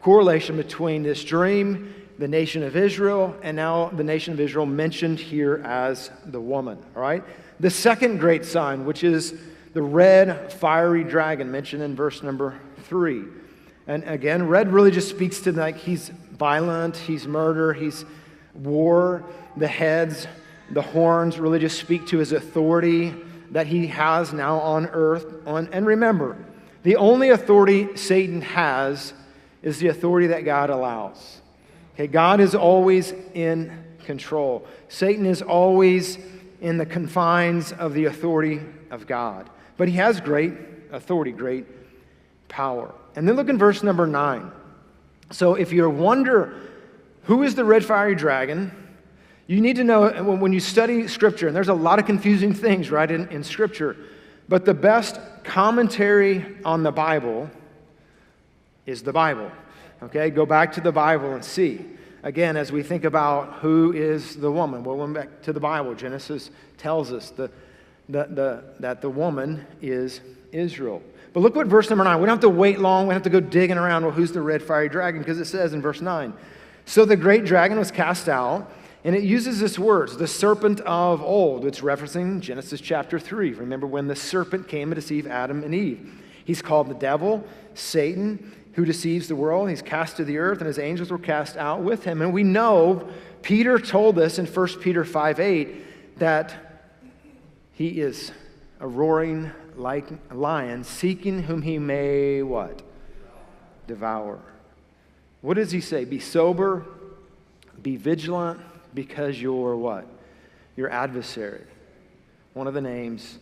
correlation 0.00 0.56
between 0.56 1.02
this 1.02 1.22
dream 1.24 1.94
the 2.18 2.28
nation 2.28 2.62
of 2.62 2.76
Israel, 2.76 3.36
and 3.42 3.56
now 3.56 3.88
the 3.90 4.04
nation 4.04 4.32
of 4.32 4.40
Israel 4.40 4.66
mentioned 4.66 5.20
here 5.20 5.62
as 5.64 6.10
the 6.26 6.40
woman. 6.40 6.78
All 6.96 7.02
right? 7.02 7.22
The 7.60 7.70
second 7.70 8.18
great 8.18 8.44
sign, 8.44 8.84
which 8.84 9.04
is 9.04 9.34
the 9.72 9.82
red 9.82 10.52
fiery 10.52 11.04
dragon 11.04 11.50
mentioned 11.50 11.82
in 11.82 11.94
verse 11.94 12.22
number 12.22 12.58
three. 12.84 13.24
And 13.86 14.04
again, 14.04 14.48
red 14.48 14.72
really 14.72 14.90
just 14.90 15.08
speaks 15.08 15.40
to 15.42 15.52
like 15.52 15.76
he's 15.76 16.08
violent, 16.32 16.96
he's 16.96 17.26
murder, 17.26 17.72
he's 17.72 18.04
war. 18.54 19.24
The 19.56 19.68
heads, 19.68 20.26
the 20.70 20.82
horns 20.82 21.38
really 21.38 21.58
just 21.58 21.78
speak 21.78 22.06
to 22.08 22.18
his 22.18 22.32
authority 22.32 23.14
that 23.50 23.66
he 23.66 23.86
has 23.88 24.32
now 24.32 24.58
on 24.58 24.86
earth. 24.86 25.26
On, 25.46 25.68
and 25.72 25.86
remember, 25.86 26.36
the 26.82 26.96
only 26.96 27.30
authority 27.30 27.96
Satan 27.96 28.40
has 28.42 29.14
is 29.62 29.78
the 29.78 29.88
authority 29.88 30.28
that 30.28 30.44
God 30.44 30.70
allows. 30.70 31.40
Okay, 31.98 32.06
God 32.06 32.38
is 32.38 32.54
always 32.54 33.12
in 33.34 33.76
control. 34.04 34.64
Satan 34.88 35.26
is 35.26 35.42
always 35.42 36.16
in 36.60 36.78
the 36.78 36.86
confines 36.86 37.72
of 37.72 37.92
the 37.92 38.04
authority 38.04 38.60
of 38.92 39.08
God. 39.08 39.50
But 39.76 39.88
he 39.88 39.94
has 39.96 40.20
great 40.20 40.52
authority, 40.92 41.32
great 41.32 41.66
power. 42.46 42.94
And 43.16 43.26
then 43.26 43.34
look 43.34 43.48
in 43.48 43.58
verse 43.58 43.82
number 43.82 44.06
nine. 44.06 44.52
So 45.32 45.56
if 45.56 45.72
you 45.72 45.90
wonder 45.90 46.54
who 47.24 47.42
is 47.42 47.56
the 47.56 47.64
red 47.64 47.84
fiery 47.84 48.14
dragon, 48.14 48.70
you 49.48 49.60
need 49.60 49.74
to 49.74 49.84
know 49.84 50.22
when 50.22 50.52
you 50.52 50.60
study 50.60 51.08
Scripture, 51.08 51.48
and 51.48 51.56
there's 51.56 51.68
a 51.68 51.74
lot 51.74 51.98
of 51.98 52.06
confusing 52.06 52.54
things, 52.64 52.92
right, 52.92 53.10
in, 53.10 53.26
in 53.30 53.42
Scripture, 53.42 53.96
but 54.48 54.64
the 54.64 54.72
best 54.72 55.18
commentary 55.42 56.58
on 56.64 56.84
the 56.84 56.92
Bible 56.92 57.50
is 58.86 59.02
the 59.02 59.12
Bible. 59.12 59.50
Okay, 60.00 60.30
go 60.30 60.46
back 60.46 60.72
to 60.74 60.80
the 60.80 60.92
Bible 60.92 61.32
and 61.32 61.44
see. 61.44 61.84
Again, 62.22 62.56
as 62.56 62.70
we 62.70 62.82
think 62.82 63.04
about 63.04 63.54
who 63.54 63.92
is 63.92 64.36
the 64.36 64.50
woman, 64.50 64.84
well, 64.84 64.96
went 64.96 65.14
back 65.14 65.42
to 65.42 65.52
the 65.52 65.60
Bible. 65.60 65.94
Genesis 65.94 66.50
tells 66.76 67.12
us 67.12 67.30
the, 67.30 67.50
the, 68.08 68.24
the, 68.24 68.64
that 68.78 69.00
the 69.00 69.10
woman 69.10 69.66
is 69.82 70.20
Israel. 70.52 71.02
But 71.32 71.40
look 71.40 71.56
what 71.56 71.66
verse 71.66 71.90
number 71.90 72.04
nine. 72.04 72.20
We 72.20 72.26
don't 72.26 72.34
have 72.34 72.40
to 72.40 72.48
wait 72.48 72.78
long. 72.78 73.06
We 73.06 73.12
don't 73.12 73.24
have 73.24 73.32
to 73.32 73.40
go 73.40 73.40
digging 73.40 73.76
around. 73.76 74.04
Well, 74.04 74.12
who's 74.12 74.32
the 74.32 74.40
red 74.40 74.62
fiery 74.62 74.88
dragon? 74.88 75.20
Because 75.20 75.40
it 75.40 75.46
says 75.46 75.72
in 75.72 75.82
verse 75.82 76.00
nine. 76.00 76.32
So 76.86 77.04
the 77.04 77.16
great 77.16 77.44
dragon 77.44 77.78
was 77.78 77.90
cast 77.90 78.28
out, 78.28 78.72
and 79.04 79.14
it 79.14 79.22
uses 79.22 79.60
this 79.60 79.78
words, 79.78 80.16
the 80.16 80.26
serpent 80.26 80.80
of 80.80 81.22
old. 81.22 81.66
It's 81.66 81.80
referencing 81.80 82.40
Genesis 82.40 82.80
chapter 82.80 83.18
three. 83.18 83.52
Remember 83.52 83.86
when 83.86 84.06
the 84.06 84.16
serpent 84.16 84.68
came 84.68 84.88
to 84.90 84.94
deceive 84.94 85.26
Adam 85.26 85.64
and 85.64 85.74
Eve? 85.74 86.22
He's 86.44 86.62
called 86.62 86.88
the 86.88 86.94
devil, 86.94 87.44
Satan 87.74 88.54
who 88.78 88.84
deceives 88.84 89.26
the 89.26 89.34
world. 89.34 89.68
He's 89.68 89.82
cast 89.82 90.18
to 90.18 90.24
the 90.24 90.38
earth, 90.38 90.58
and 90.58 90.68
his 90.68 90.78
angels 90.78 91.10
were 91.10 91.18
cast 91.18 91.56
out 91.56 91.80
with 91.80 92.04
him. 92.04 92.22
And 92.22 92.32
we 92.32 92.44
know 92.44 93.08
Peter 93.42 93.76
told 93.76 94.20
us 94.20 94.38
in 94.38 94.46
1 94.46 94.68
Peter 94.78 95.04
5 95.04 95.40
8 95.40 96.18
that 96.20 96.54
he 97.72 98.00
is 98.00 98.30
a 98.78 98.86
roaring 98.86 99.50
like 99.74 100.06
lion, 100.32 100.84
seeking 100.84 101.42
whom 101.42 101.62
he 101.62 101.80
may 101.80 102.44
what? 102.44 102.82
Devour. 103.88 104.38
What 105.40 105.54
does 105.54 105.72
he 105.72 105.80
say? 105.80 106.04
Be 106.04 106.20
sober, 106.20 106.86
be 107.82 107.96
vigilant, 107.96 108.60
because 108.94 109.42
you're 109.42 109.74
what? 109.74 110.06
Your 110.76 110.88
adversary. 110.88 111.64
One 112.54 112.68
of 112.68 112.74
the 112.74 112.80
names 112.80 113.40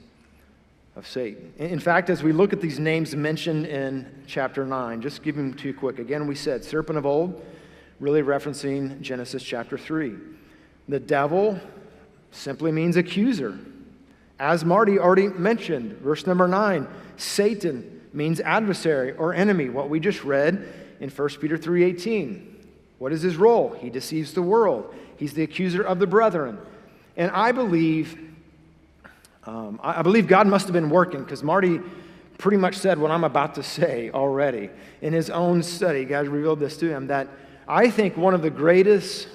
of 0.96 1.06
Satan. 1.06 1.52
In 1.58 1.78
fact, 1.78 2.08
as 2.08 2.22
we 2.22 2.32
look 2.32 2.54
at 2.54 2.62
these 2.62 2.78
names 2.78 3.14
mentioned 3.14 3.66
in 3.66 4.06
chapter 4.26 4.64
9, 4.64 5.02
just 5.02 5.22
give 5.22 5.36
them 5.36 5.52
to 5.54 5.68
you 5.68 5.74
quick. 5.74 5.98
Again, 5.98 6.26
we 6.26 6.34
said 6.34 6.64
serpent 6.64 6.96
of 6.96 7.04
old, 7.04 7.44
really 8.00 8.22
referencing 8.22 9.00
Genesis 9.02 9.42
chapter 9.42 9.76
3. 9.76 10.14
The 10.88 10.98
devil 10.98 11.60
simply 12.30 12.72
means 12.72 12.96
accuser. 12.96 13.58
As 14.38 14.64
Marty 14.64 14.98
already 14.98 15.28
mentioned, 15.28 15.98
verse 15.98 16.26
number 16.26 16.48
9, 16.48 16.88
Satan 17.18 18.00
means 18.12 18.40
adversary 18.40 19.12
or 19.12 19.34
enemy, 19.34 19.68
what 19.68 19.90
we 19.90 20.00
just 20.00 20.24
read 20.24 20.66
in 21.00 21.10
1 21.10 21.40
Peter 21.40 21.58
3:18. 21.58 22.54
What 22.98 23.12
is 23.12 23.20
his 23.20 23.36
role? 23.36 23.76
He 23.78 23.90
deceives 23.90 24.32
the 24.32 24.42
world. 24.42 24.94
He's 25.18 25.34
the 25.34 25.42
accuser 25.42 25.82
of 25.82 25.98
the 25.98 26.06
brethren. 26.06 26.58
And 27.16 27.30
I 27.30 27.52
believe 27.52 28.18
um, 29.46 29.80
I, 29.82 30.00
I 30.00 30.02
believe 30.02 30.26
God 30.26 30.46
must 30.46 30.66
have 30.66 30.72
been 30.72 30.90
working 30.90 31.22
because 31.22 31.42
Marty 31.42 31.80
pretty 32.38 32.58
much 32.58 32.76
said 32.76 32.98
what 32.98 33.10
I'm 33.10 33.24
about 33.24 33.54
to 33.54 33.62
say 33.62 34.10
already. 34.10 34.70
In 35.00 35.12
his 35.12 35.30
own 35.30 35.62
study, 35.62 36.04
God 36.04 36.28
revealed 36.28 36.60
this 36.60 36.76
to 36.78 36.88
him 36.88 37.06
that 37.06 37.28
I 37.66 37.90
think 37.90 38.16
one 38.16 38.34
of 38.34 38.42
the 38.42 38.50
greatest 38.50 39.28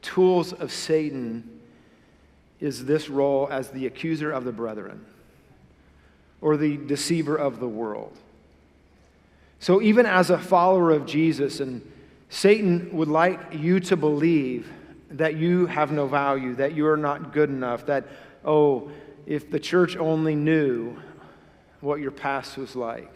tools 0.00 0.52
of 0.52 0.72
Satan 0.72 1.60
is 2.60 2.84
this 2.86 3.08
role 3.08 3.48
as 3.50 3.70
the 3.70 3.86
accuser 3.86 4.30
of 4.32 4.44
the 4.44 4.52
brethren. 4.52 5.04
or 6.40 6.56
the 6.56 6.76
deceiver 6.76 7.36
of 7.36 7.60
the 7.60 7.68
world. 7.68 8.16
So, 9.60 9.82
even 9.82 10.06
as 10.06 10.30
a 10.30 10.38
follower 10.38 10.92
of 10.92 11.04
Jesus, 11.04 11.58
and 11.60 11.82
Satan 12.30 12.90
would 12.96 13.08
like 13.08 13.40
you 13.52 13.80
to 13.80 13.96
believe 13.96 14.70
that 15.10 15.34
you 15.36 15.66
have 15.66 15.90
no 15.90 16.06
value, 16.06 16.54
that 16.56 16.74
you 16.74 16.86
are 16.86 16.96
not 16.96 17.32
good 17.32 17.50
enough, 17.50 17.86
that, 17.86 18.04
oh, 18.44 18.90
if 19.28 19.50
the 19.50 19.60
church 19.60 19.94
only 19.98 20.34
knew 20.34 20.96
what 21.82 22.00
your 22.00 22.10
past 22.10 22.56
was 22.56 22.74
like. 22.74 23.12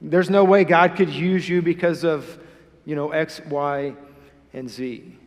There's 0.00 0.30
no 0.30 0.44
way 0.44 0.62
God 0.62 0.94
could 0.94 1.10
use 1.10 1.46
you 1.48 1.60
because 1.60 2.04
of, 2.04 2.38
you 2.86 2.94
know, 2.94 3.10
X, 3.10 3.40
Y, 3.50 3.94
and 4.52 4.70
Z. 4.70 5.18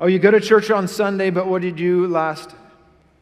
Oh, 0.00 0.06
you 0.06 0.18
go 0.18 0.30
to 0.30 0.40
church 0.40 0.70
on 0.70 0.88
Sunday, 0.88 1.28
but 1.28 1.46
what 1.46 1.60
did 1.60 1.78
you 1.78 2.06
do 2.06 2.06
last 2.08 2.54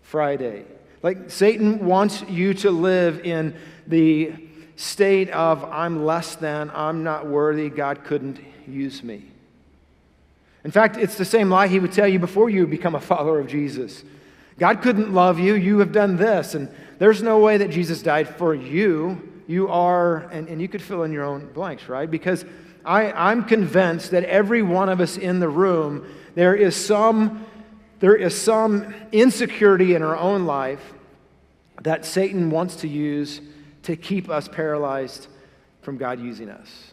Friday? 0.02 0.64
Like 1.02 1.28
Satan 1.28 1.84
wants 1.86 2.22
you 2.22 2.54
to 2.54 2.70
live 2.70 3.26
in 3.26 3.56
the 3.88 4.32
state 4.76 5.30
of 5.30 5.64
I'm 5.64 6.04
less 6.04 6.36
than, 6.36 6.70
I'm 6.72 7.02
not 7.02 7.26
worthy, 7.26 7.68
God 7.68 8.04
couldn't 8.04 8.38
use 8.68 9.02
me. 9.02 9.24
In 10.64 10.70
fact, 10.70 10.96
it's 10.98 11.18
the 11.18 11.24
same 11.24 11.50
lie 11.50 11.66
he 11.66 11.80
would 11.80 11.92
tell 11.92 12.08
you 12.08 12.20
before 12.20 12.48
you 12.48 12.66
become 12.68 12.94
a 12.94 13.00
follower 13.00 13.40
of 13.40 13.48
Jesus. 13.48 14.04
God 14.58 14.82
couldn't 14.82 15.12
love 15.12 15.38
you, 15.38 15.54
you 15.54 15.78
have 15.80 15.92
done 15.92 16.16
this, 16.16 16.54
and 16.54 16.68
there's 16.98 17.22
no 17.22 17.40
way 17.40 17.56
that 17.58 17.70
Jesus 17.70 18.02
died 18.02 18.28
for 18.28 18.54
you. 18.54 19.30
You 19.46 19.68
are, 19.68 20.28
and, 20.30 20.48
and 20.48 20.60
you 20.62 20.68
could 20.68 20.80
fill 20.80 21.02
in 21.02 21.12
your 21.12 21.24
own 21.24 21.52
blanks, 21.52 21.88
right? 21.88 22.10
Because 22.10 22.44
I, 22.84 23.12
I'm 23.12 23.44
convinced 23.44 24.12
that 24.12 24.24
every 24.24 24.62
one 24.62 24.88
of 24.88 25.00
us 25.00 25.16
in 25.16 25.40
the 25.40 25.48
room, 25.48 26.06
there 26.34 26.54
is 26.54 26.74
some 26.76 27.46
there 28.00 28.16
is 28.16 28.38
some 28.38 28.94
insecurity 29.12 29.94
in 29.94 30.02
our 30.02 30.16
own 30.16 30.44
life 30.44 30.92
that 31.82 32.04
Satan 32.04 32.50
wants 32.50 32.76
to 32.76 32.88
use 32.88 33.40
to 33.84 33.96
keep 33.96 34.28
us 34.28 34.46
paralyzed 34.46 35.28
from 35.80 35.96
God 35.96 36.20
using 36.20 36.50
us. 36.50 36.92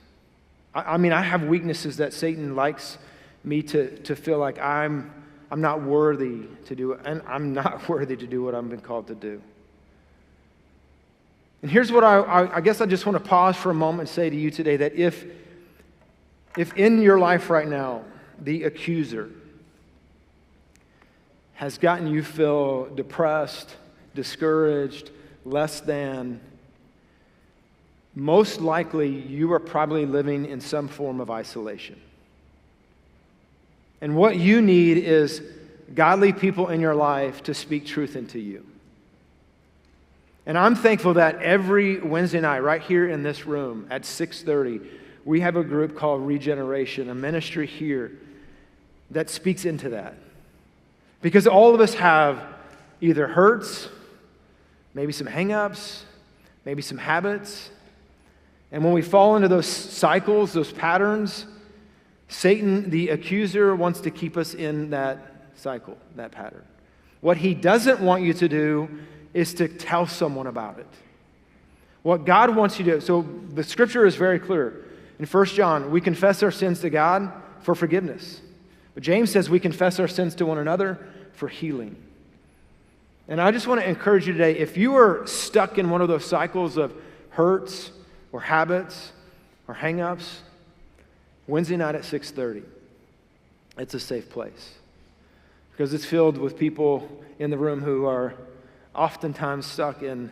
I, 0.74 0.94
I 0.94 0.98
mean, 0.98 1.12
I 1.12 1.22
have 1.22 1.44
weaknesses 1.44 1.98
that 1.98 2.14
Satan 2.14 2.56
likes 2.56 2.98
me 3.44 3.62
to, 3.64 3.98
to 4.04 4.16
feel 4.16 4.38
like 4.38 4.58
I'm, 4.60 5.12
I'm 5.52 5.60
not 5.60 5.84
worthy 5.84 6.46
to 6.66 6.76
do 6.76 6.94
and 6.94 7.22
I'm 7.28 7.54
not 7.54 7.88
worthy 7.90 8.16
to 8.16 8.26
do 8.26 8.44
what 8.44 8.56
I've 8.56 8.70
been 8.70 8.82
called 8.82 9.08
to 9.08 9.16
do. 9.16 9.42
And 11.62 11.70
here's 11.70 11.92
what 11.92 12.04
I, 12.04 12.20
I, 12.20 12.56
I 12.58 12.62
guess 12.62 12.82
I 12.82 12.86
just 12.86 13.06
want 13.06 13.22
to 13.22 13.30
pause 13.30 13.56
for 13.56 13.70
a 13.70 13.74
moment 13.74 14.02
and 14.02 14.10
say 14.10 14.30
to 14.30 14.36
you 14.36 14.50
today 14.50 14.78
that 14.78 14.94
if, 14.94 15.26
if 16.58 16.74
in 16.74 17.02
your 17.02 17.20
life 17.20 17.50
right 17.50 17.68
now, 17.68 18.04
the 18.40 18.64
accuser 18.64 19.30
has 21.54 21.78
gotten 21.78 22.08
you 22.08 22.24
feel 22.24 22.86
depressed, 22.96 23.76
discouraged, 24.16 25.12
less 25.46 25.82
than, 25.82 26.40
most 28.16 28.60
likely 28.60 29.10
you 29.10 29.54
are 29.54 29.60
probably 29.60 30.08
living 30.08 30.46
in 30.46 30.60
some 30.60 30.88
form 30.88 31.20
of 31.22 31.30
isolation. 31.30 32.02
And 34.02 34.16
what 34.16 34.36
you 34.36 34.62
need 34.62 34.98
is 34.98 35.42
godly 35.94 36.34
people 36.34 36.70
in 36.70 36.82
your 36.82 36.96
life 36.96 37.44
to 37.44 37.54
speak 37.54 37.86
truth 37.86 38.16
into 38.16 38.40
you. 38.40 38.66
And 40.46 40.58
I'm 40.58 40.76
thankful 40.76 41.14
that 41.14 41.42
every 41.42 42.00
Wednesday 42.00 42.42
night 42.42 42.60
right 42.60 42.82
here 42.82 43.08
in 43.08 43.22
this 43.22 43.46
room 43.46 43.86
at 43.90 44.06
6:30 44.06 44.82
we 45.24 45.42
have 45.42 45.56
a 45.56 45.64
group 45.64 45.96
called 45.96 46.26
Regeneration, 46.26 47.10
a 47.10 47.16
ministry 47.16 47.68
here 47.68 48.12
that 49.12 49.30
speaks 49.30 49.66
into 49.66 49.90
that. 49.90 50.16
Because 51.22 51.46
all 51.46 51.76
of 51.76 51.82
us 51.82 51.94
have 51.94 52.42
either 53.02 53.28
hurts, 53.28 53.88
maybe 54.94 55.12
some 55.12 55.28
hangups, 55.28 56.02
maybe 56.66 56.82
some 56.82 56.98
habits. 56.98 57.70
And 58.72 58.84
when 58.84 58.94
we 58.94 59.02
fall 59.02 59.36
into 59.36 59.48
those 59.48 59.68
cycles, 59.68 60.54
those 60.54 60.72
patterns, 60.72 61.46
Satan, 62.32 62.90
the 62.90 63.10
accuser, 63.10 63.76
wants 63.76 64.00
to 64.02 64.10
keep 64.10 64.38
us 64.38 64.54
in 64.54 64.92
that 64.92 65.20
cycle, 65.56 65.98
that 66.16 66.32
pattern. 66.32 66.64
What 67.20 67.36
he 67.36 67.54
doesn't 67.54 68.00
want 68.00 68.24
you 68.24 68.34
to 68.34 68.48
do 68.48 68.90
is 69.34 69.54
to 69.56 69.68
tell 69.68 70.08
someone 70.08 70.48
about 70.48 70.80
it. 70.80 70.88
What 72.04 72.26
God 72.26 72.56
wants 72.56 72.80
you 72.80 72.86
to 72.86 72.92
do, 72.92 73.02
so 73.02 73.24
the 73.50 73.64
scripture 73.64 74.06
is 74.06 74.16
very 74.16 74.40
clear. 74.40 74.86
In 75.20 75.26
1 75.26 75.46
John, 75.48 75.92
we 75.92 76.00
confess 76.00 76.42
our 76.42 76.52
sins 76.52 76.80
to 76.80 76.90
God 76.90 77.32
for 77.64 77.76
forgiveness. 77.76 78.40
But 78.94 79.04
James 79.04 79.30
says 79.30 79.50
we 79.50 79.60
confess 79.60 80.00
our 80.00 80.08
sins 80.08 80.34
to 80.36 80.46
one 80.46 80.58
another 80.58 81.00
for 81.34 81.50
healing. 81.50 81.98
And 83.28 83.42
I 83.42 83.52
just 83.52 83.68
want 83.68 83.82
to 83.82 83.88
encourage 83.88 84.26
you 84.26 84.32
today 84.32 84.58
if 84.58 84.78
you 84.78 84.96
are 84.96 85.28
stuck 85.28 85.78
in 85.78 85.90
one 85.90 86.00
of 86.02 86.08
those 86.08 86.26
cycles 86.26 86.78
of 86.78 86.94
hurts 87.32 87.92
or 88.32 88.40
habits 88.40 89.12
or 89.68 89.76
hangups, 89.76 90.38
Wednesday 91.52 91.76
night 91.76 91.96
at 91.96 92.06
6:30, 92.06 92.64
it's 93.78 93.94
a 93.94 94.00
safe 94.00 94.30
place. 94.30 94.76
Because 95.72 95.94
it's 95.94 96.06
filled 96.06 96.38
with 96.38 96.58
people 96.58 97.10
in 97.40 97.50
the 97.50 97.58
room 97.58 97.82
who 97.82 98.06
are 98.06 98.36
oftentimes 98.96 99.66
stuck 99.66 100.02
in 100.02 100.32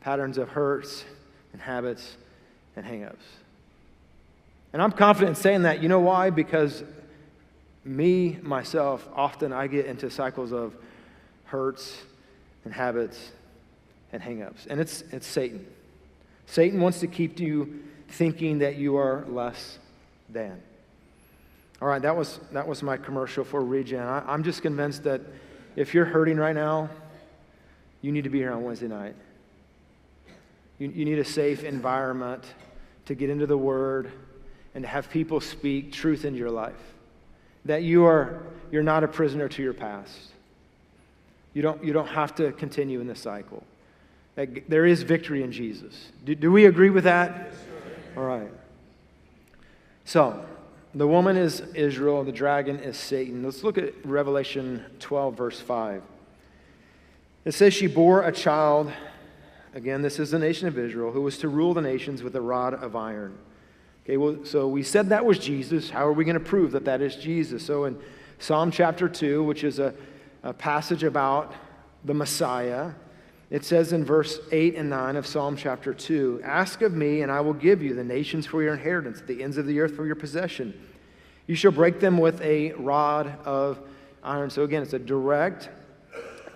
patterns 0.00 0.38
of 0.38 0.50
hurts 0.50 1.04
and 1.52 1.60
habits 1.60 2.16
and 2.76 2.86
hangups. 2.86 3.26
And 4.72 4.80
I'm 4.80 4.92
confident 4.92 5.36
in 5.36 5.42
saying 5.42 5.62
that. 5.62 5.82
You 5.82 5.88
know 5.88 5.98
why? 5.98 6.30
Because 6.30 6.84
me, 7.84 8.38
myself, 8.40 9.08
often 9.16 9.52
I 9.52 9.66
get 9.66 9.86
into 9.86 10.08
cycles 10.08 10.52
of 10.52 10.76
hurts 11.46 12.00
and 12.64 12.72
habits 12.72 13.32
and 14.12 14.22
hangups. 14.22 14.68
And 14.68 14.80
it's, 14.80 15.02
it's 15.10 15.26
Satan. 15.26 15.66
Satan 16.46 16.80
wants 16.80 17.00
to 17.00 17.08
keep 17.08 17.40
you 17.40 17.82
thinking 18.08 18.58
that 18.58 18.76
you 18.76 18.96
are 18.96 19.24
less 19.26 19.79
than. 20.32 20.60
All 21.80 21.88
right, 21.88 22.02
that 22.02 22.16
was, 22.16 22.40
that 22.52 22.66
was 22.66 22.82
my 22.82 22.96
commercial 22.96 23.44
for 23.44 23.62
Regen. 23.62 24.00
I, 24.00 24.20
I'm 24.26 24.42
just 24.42 24.62
convinced 24.62 25.04
that 25.04 25.22
if 25.76 25.94
you're 25.94 26.04
hurting 26.04 26.36
right 26.36 26.54
now, 26.54 26.90
you 28.02 28.12
need 28.12 28.24
to 28.24 28.30
be 28.30 28.38
here 28.38 28.52
on 28.52 28.62
Wednesday 28.62 28.88
night. 28.88 29.14
You, 30.78 30.88
you 30.88 31.04
need 31.04 31.18
a 31.18 31.24
safe 31.24 31.64
environment 31.64 32.44
to 33.06 33.14
get 33.14 33.30
into 33.30 33.46
the 33.46 33.56
Word 33.56 34.12
and 34.74 34.84
to 34.84 34.88
have 34.88 35.10
people 35.10 35.40
speak 35.40 35.92
truth 35.92 36.24
into 36.24 36.38
your 36.38 36.50
life. 36.50 36.74
That 37.64 37.82
you 37.82 38.04
are, 38.04 38.42
you're 38.70 38.82
not 38.82 39.04
a 39.04 39.08
prisoner 39.08 39.48
to 39.48 39.62
your 39.62 39.74
past. 39.74 40.16
You 41.52 41.62
don't, 41.62 41.82
you 41.84 41.92
don't 41.92 42.08
have 42.08 42.34
to 42.36 42.52
continue 42.52 43.00
in 43.00 43.06
the 43.06 43.14
cycle. 43.14 43.64
There 44.36 44.86
is 44.86 45.02
victory 45.02 45.42
in 45.42 45.52
Jesus. 45.52 46.12
Do, 46.24 46.34
do 46.34 46.52
we 46.52 46.66
agree 46.66 46.90
with 46.90 47.04
that? 47.04 47.52
All 48.16 48.22
right. 48.22 48.50
So, 50.10 50.44
the 50.92 51.06
woman 51.06 51.36
is 51.36 51.60
Israel, 51.72 52.24
the 52.24 52.32
dragon 52.32 52.80
is 52.80 52.96
Satan. 52.96 53.44
Let's 53.44 53.62
look 53.62 53.78
at 53.78 53.94
Revelation 54.04 54.84
12, 54.98 55.36
verse 55.36 55.60
5. 55.60 56.02
It 57.44 57.52
says, 57.52 57.74
She 57.74 57.86
bore 57.86 58.22
a 58.22 58.32
child, 58.32 58.90
again, 59.72 60.02
this 60.02 60.18
is 60.18 60.32
the 60.32 60.38
nation 60.40 60.66
of 60.66 60.76
Israel, 60.76 61.12
who 61.12 61.20
was 61.22 61.38
to 61.38 61.48
rule 61.48 61.74
the 61.74 61.80
nations 61.80 62.24
with 62.24 62.34
a 62.34 62.40
rod 62.40 62.74
of 62.74 62.96
iron. 62.96 63.38
Okay, 64.04 64.16
well, 64.16 64.44
so 64.44 64.66
we 64.66 64.82
said 64.82 65.10
that 65.10 65.24
was 65.24 65.38
Jesus. 65.38 65.90
How 65.90 66.08
are 66.08 66.12
we 66.12 66.24
going 66.24 66.34
to 66.34 66.40
prove 66.40 66.72
that 66.72 66.86
that 66.86 67.00
is 67.00 67.14
Jesus? 67.14 67.64
So 67.64 67.84
in 67.84 67.96
Psalm 68.40 68.72
chapter 68.72 69.08
2, 69.08 69.44
which 69.44 69.62
is 69.62 69.78
a 69.78 69.94
a 70.42 70.52
passage 70.52 71.04
about 71.04 71.54
the 72.04 72.14
Messiah. 72.14 72.92
It 73.50 73.64
says 73.64 73.92
in 73.92 74.04
verse 74.04 74.38
8 74.52 74.76
and 74.76 74.88
9 74.88 75.16
of 75.16 75.26
Psalm 75.26 75.56
chapter 75.56 75.92
2 75.92 76.42
Ask 76.44 76.82
of 76.82 76.94
me, 76.94 77.22
and 77.22 77.32
I 77.32 77.40
will 77.40 77.52
give 77.52 77.82
you 77.82 77.94
the 77.94 78.04
nations 78.04 78.46
for 78.46 78.62
your 78.62 78.72
inheritance, 78.72 79.20
the 79.26 79.42
ends 79.42 79.58
of 79.58 79.66
the 79.66 79.80
earth 79.80 79.96
for 79.96 80.06
your 80.06 80.14
possession. 80.14 80.72
You 81.48 81.56
shall 81.56 81.72
break 81.72 81.98
them 81.98 82.18
with 82.18 82.40
a 82.42 82.72
rod 82.74 83.26
of 83.44 83.80
iron. 84.22 84.50
So, 84.50 84.62
again, 84.62 84.82
it's 84.82 84.92
a 84.92 85.00
direct 85.00 85.68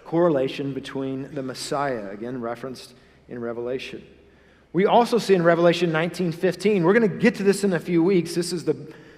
correlation 0.04 0.72
between 0.72 1.34
the 1.34 1.42
Messiah, 1.42 2.10
again, 2.10 2.40
referenced 2.40 2.94
in 3.28 3.40
Revelation. 3.40 4.04
We 4.72 4.86
also 4.86 5.18
see 5.18 5.34
in 5.34 5.42
Revelation 5.42 5.90
19:15, 5.90 6.84
we're 6.84 6.92
going 6.92 7.10
to 7.10 7.18
get 7.18 7.34
to 7.36 7.42
this 7.42 7.64
in 7.64 7.72
a 7.72 7.80
few 7.80 8.04
weeks. 8.04 8.36
This 8.36 8.52
is 8.52 8.64
the, 8.64 8.76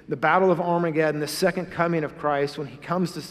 the 0.08 0.16
battle 0.16 0.50
of 0.50 0.62
Armageddon, 0.62 1.20
the 1.20 1.26
second 1.26 1.66
coming 1.66 2.04
of 2.04 2.16
Christ, 2.16 2.56
when 2.56 2.68
he 2.68 2.78
comes 2.78 3.12
to 3.12 3.22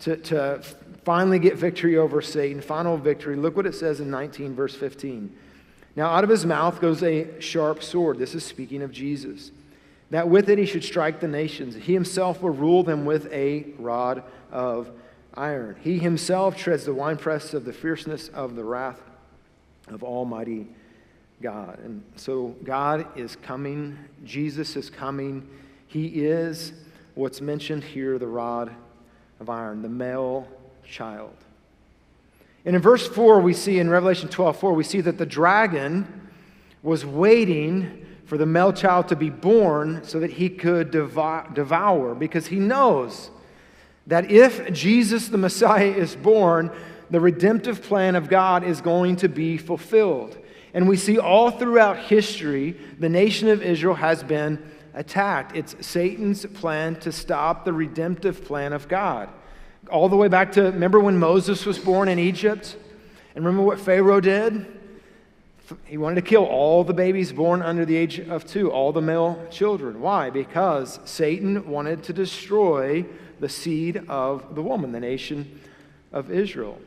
to, 0.00 0.16
to 0.16 0.62
finally 1.04 1.38
get 1.38 1.56
victory 1.56 1.96
over 1.96 2.20
Satan, 2.20 2.60
final 2.60 2.96
victory. 2.96 3.36
Look 3.36 3.56
what 3.56 3.66
it 3.66 3.74
says 3.74 4.00
in 4.00 4.10
19, 4.10 4.54
verse 4.54 4.74
15. 4.74 5.34
Now, 5.96 6.08
out 6.08 6.24
of 6.24 6.30
his 6.30 6.46
mouth 6.46 6.80
goes 6.80 7.02
a 7.02 7.40
sharp 7.40 7.82
sword. 7.82 8.18
This 8.18 8.34
is 8.34 8.44
speaking 8.44 8.82
of 8.82 8.92
Jesus. 8.92 9.50
That 10.10 10.28
with 10.28 10.48
it 10.48 10.58
he 10.58 10.66
should 10.66 10.84
strike 10.84 11.20
the 11.20 11.28
nations. 11.28 11.74
He 11.74 11.94
himself 11.94 12.42
will 12.42 12.50
rule 12.50 12.82
them 12.82 13.04
with 13.04 13.32
a 13.32 13.66
rod 13.78 14.22
of 14.50 14.90
iron. 15.34 15.76
He 15.82 15.98
himself 15.98 16.56
treads 16.56 16.84
the 16.84 16.94
winepress 16.94 17.54
of 17.54 17.64
the 17.64 17.72
fierceness 17.72 18.28
of 18.28 18.56
the 18.56 18.64
wrath 18.64 19.00
of 19.88 20.02
Almighty 20.02 20.66
God. 21.40 21.78
And 21.84 22.02
so 22.16 22.54
God 22.64 23.06
is 23.16 23.36
coming, 23.36 23.98
Jesus 24.24 24.76
is 24.76 24.90
coming. 24.90 25.48
He 25.86 26.24
is 26.24 26.72
what's 27.14 27.40
mentioned 27.40 27.82
here, 27.82 28.18
the 28.18 28.26
rod 28.26 28.74
of 29.40 29.48
iron, 29.48 29.82
the 29.82 29.88
male 29.88 30.46
child. 30.90 31.34
And 32.64 32.76
in 32.76 32.82
verse 32.82 33.08
4, 33.08 33.40
we 33.40 33.54
see 33.54 33.78
in 33.78 33.88
Revelation 33.88 34.28
12 34.28 34.58
4, 34.58 34.74
we 34.74 34.84
see 34.84 35.00
that 35.00 35.16
the 35.16 35.26
dragon 35.26 36.28
was 36.82 37.06
waiting 37.06 38.06
for 38.26 38.36
the 38.36 38.46
male 38.46 38.72
child 38.72 39.08
to 39.08 39.16
be 39.16 39.30
born 39.30 40.04
so 40.04 40.20
that 40.20 40.30
he 40.30 40.48
could 40.48 40.90
devour, 40.90 42.14
because 42.14 42.46
he 42.46 42.58
knows 42.58 43.30
that 44.06 44.30
if 44.30 44.72
Jesus 44.72 45.28
the 45.28 45.38
Messiah 45.38 45.90
is 45.90 46.16
born, 46.16 46.70
the 47.10 47.20
redemptive 47.20 47.82
plan 47.82 48.14
of 48.14 48.28
God 48.28 48.62
is 48.62 48.80
going 48.80 49.16
to 49.16 49.28
be 49.28 49.56
fulfilled. 49.56 50.38
And 50.72 50.88
we 50.88 50.96
see 50.96 51.18
all 51.18 51.50
throughout 51.50 51.98
history, 51.98 52.76
the 52.98 53.08
nation 53.08 53.48
of 53.48 53.62
Israel 53.62 53.94
has 53.94 54.22
been 54.22 54.62
attacked. 54.94 55.56
It's 55.56 55.74
Satan's 55.84 56.46
plan 56.46 56.96
to 57.00 57.10
stop 57.10 57.64
the 57.64 57.72
redemptive 57.72 58.44
plan 58.44 58.72
of 58.72 58.86
God. 58.86 59.28
All 59.90 60.08
the 60.08 60.16
way 60.16 60.28
back 60.28 60.52
to, 60.52 60.62
remember 60.62 61.00
when 61.00 61.18
Moses 61.18 61.66
was 61.66 61.78
born 61.78 62.08
in 62.08 62.18
Egypt? 62.18 62.76
And 63.34 63.44
remember 63.44 63.64
what 63.64 63.80
Pharaoh 63.80 64.20
did? 64.20 64.66
He 65.84 65.96
wanted 65.96 66.16
to 66.16 66.22
kill 66.22 66.44
all 66.44 66.84
the 66.84 66.94
babies 66.94 67.32
born 67.32 67.62
under 67.62 67.84
the 67.84 67.96
age 67.96 68.18
of 68.18 68.44
two, 68.44 68.70
all 68.70 68.92
the 68.92 69.00
male 69.00 69.46
children. 69.50 70.00
Why? 70.00 70.30
Because 70.30 71.00
Satan 71.04 71.68
wanted 71.68 72.02
to 72.04 72.12
destroy 72.12 73.04
the 73.38 73.48
seed 73.48 74.02
of 74.08 74.54
the 74.54 74.62
woman, 74.62 74.92
the 74.92 75.00
nation 75.00 75.60
of 76.12 76.30
Israel. 76.30 76.78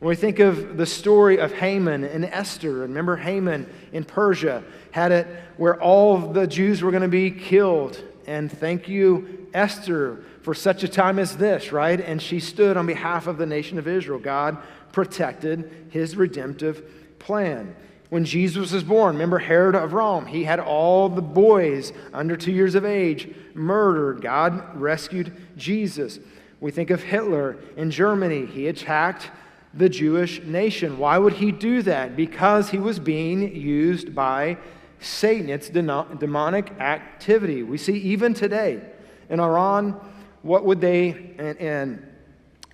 When 0.00 0.08
we 0.08 0.16
think 0.16 0.38
of 0.38 0.76
the 0.76 0.86
story 0.86 1.38
of 1.38 1.52
Haman 1.52 2.04
and 2.04 2.24
Esther, 2.24 2.84
and 2.84 2.90
remember 2.90 3.16
Haman 3.16 3.68
in 3.92 4.04
Persia 4.04 4.62
had 4.92 5.10
it 5.10 5.26
where 5.56 5.80
all 5.82 6.18
the 6.18 6.46
Jews 6.46 6.82
were 6.82 6.92
going 6.92 7.02
to 7.02 7.08
be 7.08 7.30
killed. 7.30 8.02
And 8.26 8.50
thank 8.50 8.88
you, 8.88 9.48
Esther, 9.52 10.24
for 10.48 10.54
such 10.54 10.82
a 10.82 10.88
time 10.88 11.18
as 11.18 11.36
this, 11.36 11.72
right? 11.72 12.00
And 12.00 12.22
she 12.22 12.40
stood 12.40 12.78
on 12.78 12.86
behalf 12.86 13.26
of 13.26 13.36
the 13.36 13.44
nation 13.44 13.78
of 13.78 13.86
Israel. 13.86 14.18
God 14.18 14.56
protected 14.92 15.88
his 15.90 16.16
redemptive 16.16 17.18
plan. 17.18 17.76
When 18.08 18.24
Jesus 18.24 18.72
was 18.72 18.82
born, 18.82 19.16
remember 19.16 19.38
Herod 19.38 19.74
of 19.74 19.92
Rome? 19.92 20.24
He 20.24 20.44
had 20.44 20.58
all 20.58 21.10
the 21.10 21.20
boys 21.20 21.92
under 22.14 22.34
two 22.34 22.50
years 22.50 22.74
of 22.74 22.86
age 22.86 23.28
murdered. 23.52 24.22
God 24.22 24.74
rescued 24.74 25.36
Jesus. 25.58 26.18
We 26.60 26.70
think 26.70 26.88
of 26.88 27.02
Hitler 27.02 27.58
in 27.76 27.90
Germany. 27.90 28.46
He 28.46 28.68
attacked 28.68 29.30
the 29.74 29.90
Jewish 29.90 30.40
nation. 30.44 30.96
Why 30.96 31.18
would 31.18 31.34
he 31.34 31.52
do 31.52 31.82
that? 31.82 32.16
Because 32.16 32.70
he 32.70 32.78
was 32.78 32.98
being 32.98 33.54
used 33.54 34.14
by 34.14 34.56
Satan. 34.98 35.50
It's 35.50 35.68
demonic 35.68 36.70
activity. 36.80 37.62
We 37.64 37.76
see 37.76 37.98
even 37.98 38.32
today 38.32 38.80
in 39.28 39.40
Iran, 39.40 40.00
what 40.48 40.64
would 40.64 40.80
they, 40.80 41.10
and, 41.38 41.58
and 41.58 42.06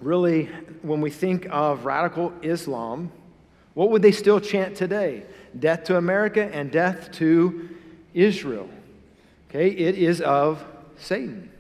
really, 0.01 0.45
when 0.83 1.01
we 1.01 1.11
think 1.11 1.49
of 1.51 1.85
radical 1.85 2.33
Islam, 2.41 3.11
what 3.75 3.91
would 3.91 4.01
they 4.01 4.13
still 4.13 4.39
chant 4.39 4.77
today? 4.77 5.25
Death 5.59 5.83
to 5.85 5.97
America 5.97 6.49
and 6.55 6.71
death 6.71 7.11
to 7.13 7.69
Israel. 8.15 8.69
Okay, 9.51 9.71
it 9.71 9.97
is 9.97 10.21
of 10.21 10.65
Satan. 10.97 11.51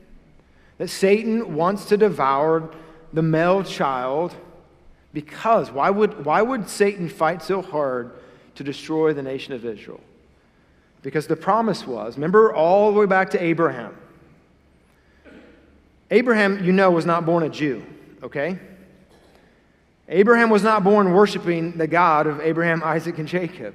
That 0.78 0.88
Satan 0.88 1.56
wants 1.56 1.86
to 1.86 1.96
devour 1.96 2.70
the 3.12 3.22
male 3.22 3.64
child 3.64 4.36
because 5.12 5.72
why 5.72 5.90
would, 5.90 6.24
why 6.24 6.42
would 6.42 6.68
Satan 6.68 7.08
fight 7.08 7.42
so 7.42 7.60
hard 7.60 8.12
to 8.54 8.62
destroy 8.62 9.12
the 9.14 9.22
nation 9.22 9.52
of 9.52 9.64
Israel? 9.64 10.00
Because 11.02 11.26
the 11.26 11.36
promise 11.36 11.84
was, 11.84 12.16
remember 12.16 12.54
all 12.54 12.92
the 12.92 13.00
way 13.00 13.06
back 13.06 13.30
to 13.30 13.42
Abraham. 13.42 13.96
Abraham, 16.10 16.64
you 16.64 16.72
know, 16.72 16.90
was 16.90 17.06
not 17.06 17.24
born 17.24 17.42
a 17.42 17.48
Jew, 17.48 17.84
okay? 18.22 18.58
Abraham 20.08 20.50
was 20.50 20.62
not 20.62 20.84
born 20.84 21.12
worshiping 21.12 21.72
the 21.72 21.86
God 21.86 22.26
of 22.26 22.40
Abraham, 22.40 22.82
Isaac, 22.84 23.18
and 23.18 23.26
Jacob. 23.26 23.74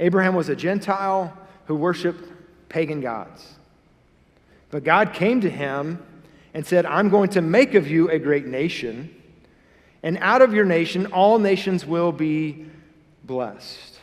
Abraham 0.00 0.34
was 0.34 0.48
a 0.48 0.56
Gentile 0.56 1.36
who 1.66 1.76
worshiped 1.76 2.28
pagan 2.68 3.00
gods. 3.00 3.54
But 4.70 4.84
God 4.84 5.12
came 5.12 5.40
to 5.40 5.50
him 5.50 6.02
and 6.54 6.66
said, 6.66 6.86
I'm 6.86 7.08
going 7.08 7.30
to 7.30 7.40
make 7.40 7.74
of 7.74 7.88
you 7.88 8.10
a 8.10 8.18
great 8.18 8.46
nation 8.46 9.14
and 10.02 10.18
out 10.20 10.42
of 10.42 10.54
your 10.54 10.64
nation, 10.64 11.06
all 11.06 11.38
nations 11.38 11.84
will 11.84 12.12
be 12.12 12.66
blessed. 13.24 13.98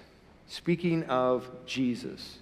Speaking 0.47 1.03
of 1.05 1.49
Jesus. 1.65 2.37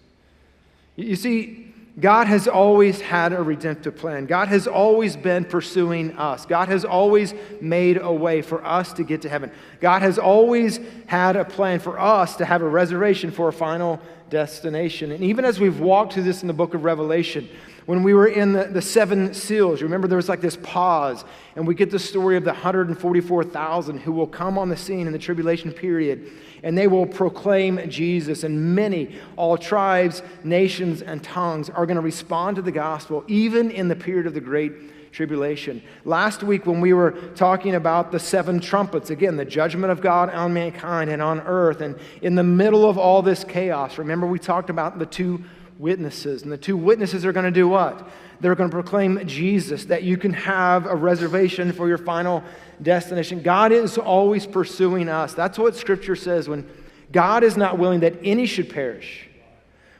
You 0.95 1.15
see, 1.15 1.72
God 1.99 2.25
has 2.25 2.47
always 2.47 2.99
had 3.01 3.33
a 3.33 3.43
redemptive 3.43 3.95
plan. 3.95 4.25
God 4.25 4.47
has 4.47 4.65
always 4.65 5.15
been 5.15 5.45
pursuing 5.45 6.17
us. 6.17 6.43
God 6.45 6.67
has 6.67 6.83
always 6.83 7.35
made 7.61 7.97
a 8.01 8.11
way 8.11 8.41
for 8.41 8.65
us 8.65 8.93
to 8.93 9.03
get 9.03 9.21
to 9.21 9.29
heaven. 9.29 9.51
God 9.79 10.01
has 10.01 10.17
always 10.17 10.79
had 11.05 11.35
a 11.35 11.45
plan 11.45 11.79
for 11.79 11.99
us 11.99 12.35
to 12.37 12.45
have 12.45 12.63
a 12.63 12.67
reservation 12.67 13.29
for 13.29 13.47
a 13.47 13.53
final 13.53 14.01
destination. 14.31 15.11
And 15.11 15.23
even 15.23 15.45
as 15.45 15.59
we've 15.59 15.79
walked 15.79 16.13
through 16.13 16.23
this 16.23 16.41
in 16.41 16.47
the 16.47 16.53
book 16.53 16.73
of 16.73 16.83
Revelation, 16.83 17.47
when 17.85 18.01
we 18.01 18.15
were 18.15 18.27
in 18.27 18.53
the, 18.53 18.63
the 18.63 18.81
seven 18.81 19.33
seals, 19.33 19.83
remember 19.83 20.07
there 20.07 20.15
was 20.15 20.29
like 20.29 20.41
this 20.41 20.57
pause, 20.63 21.23
and 21.55 21.67
we 21.67 21.75
get 21.75 21.91
the 21.91 21.99
story 21.99 22.37
of 22.37 22.43
the 22.43 22.51
144,000 22.51 23.99
who 23.99 24.11
will 24.11 24.25
come 24.25 24.57
on 24.57 24.69
the 24.69 24.77
scene 24.77 25.05
in 25.05 25.13
the 25.13 25.19
tribulation 25.19 25.71
period, 25.71 26.31
and 26.63 26.77
they 26.77 26.87
will 26.87 27.05
proclaim 27.05 27.89
Jesus. 27.89 28.43
And 28.43 28.73
many, 28.73 29.15
all 29.35 29.57
tribes, 29.57 30.23
nations, 30.43 31.01
and 31.01 31.21
tongues 31.23 31.69
are 31.69 31.85
going 31.85 31.95
to 31.95 32.01
respond 32.01 32.55
to 32.55 32.61
the 32.61 32.71
gospel, 32.71 33.23
even 33.27 33.69
in 33.69 33.89
the 33.89 33.95
period 33.95 34.25
of 34.25 34.33
the 34.33 34.41
great 34.41 35.11
tribulation. 35.11 35.81
Last 36.05 36.41
week, 36.41 36.65
when 36.65 36.81
we 36.81 36.93
were 36.93 37.11
talking 37.35 37.75
about 37.75 38.11
the 38.11 38.19
seven 38.19 38.59
trumpets, 38.59 39.11
again, 39.11 39.37
the 39.37 39.45
judgment 39.45 39.91
of 39.91 40.01
God 40.01 40.29
on 40.31 40.53
mankind 40.53 41.11
and 41.11 41.21
on 41.21 41.41
earth, 41.41 41.81
and 41.81 41.95
in 42.21 42.35
the 42.35 42.43
middle 42.43 42.89
of 42.89 42.97
all 42.97 43.21
this 43.21 43.43
chaos, 43.43 43.97
remember 43.97 44.25
we 44.25 44.39
talked 44.39 44.71
about 44.71 44.97
the 44.97 45.05
two 45.05 45.43
witnesses. 45.83 46.43
And 46.43 46.51
the 46.51 46.57
two 46.57 46.77
witnesses 46.77 47.25
are 47.25 47.33
going 47.33 47.45
to 47.45 47.51
do 47.51 47.67
what? 47.67 48.09
They're 48.39 48.55
going 48.55 48.69
to 48.69 48.73
proclaim 48.73 49.27
Jesus, 49.27 49.85
that 49.85 50.03
you 50.03 50.17
can 50.17 50.31
have 50.31 50.85
a 50.85 50.95
reservation 50.95 51.73
for 51.73 51.89
your 51.89 51.97
final 51.97 52.41
destination. 52.81 53.43
God 53.43 53.73
is 53.73 53.97
always 53.97 54.47
pursuing 54.47 55.09
us. 55.09 55.33
That's 55.33 55.59
what 55.59 55.75
Scripture 55.75 56.15
says 56.15 56.47
when 56.47 56.67
God 57.11 57.43
is 57.43 57.57
not 57.57 57.77
willing 57.77 57.99
that 57.99 58.15
any 58.23 58.45
should 58.45 58.69
perish, 58.69 59.27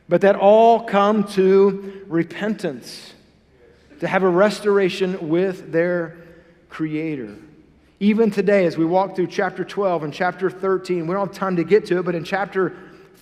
but 0.08 0.22
that 0.22 0.38
all 0.38 0.86
come 0.86 1.26
to 1.34 2.06
repentance, 2.08 3.14
to 4.00 4.08
have 4.08 4.24
a 4.24 4.30
restoration 4.30 5.30
with 5.30 5.72
their 5.72 6.18
Creator. 6.70 7.36
Even 8.00 8.32
today, 8.32 8.66
as 8.66 8.78
we 8.78 8.86
walk 8.86 9.16
through 9.16 9.28
chapter 9.28 9.64
12 9.64 10.06
and 10.06 10.14
chapter 10.14 10.50
13, 10.50 11.08
we 11.08 11.14
don't 11.14 11.28
have 11.28 11.36
time 11.36 11.58
to 11.58 11.64
get 11.64 11.86
to 11.88 12.00
it, 12.00 12.04
but 12.04 12.16
in 12.16 12.24
chapter 12.24 12.74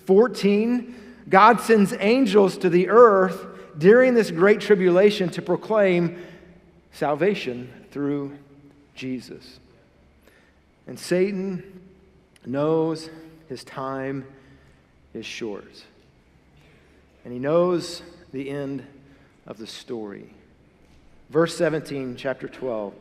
14, 0.06 1.01
God 1.32 1.62
sends 1.62 1.94
angels 1.98 2.58
to 2.58 2.68
the 2.68 2.90
earth 2.90 3.46
during 3.78 4.12
this 4.12 4.30
great 4.30 4.60
tribulation 4.60 5.30
to 5.30 5.40
proclaim 5.40 6.22
salvation 6.92 7.72
through 7.90 8.36
Jesus. 8.94 9.58
And 10.86 10.98
Satan 10.98 11.80
knows 12.44 13.08
his 13.48 13.64
time 13.64 14.26
is 15.14 15.24
short. 15.24 15.84
And 17.24 17.32
he 17.32 17.38
knows 17.38 18.02
the 18.32 18.50
end 18.50 18.84
of 19.46 19.56
the 19.56 19.66
story. 19.66 20.34
Verse 21.30 21.56
17, 21.56 22.14
chapter 22.14 22.46
12. 22.46 22.92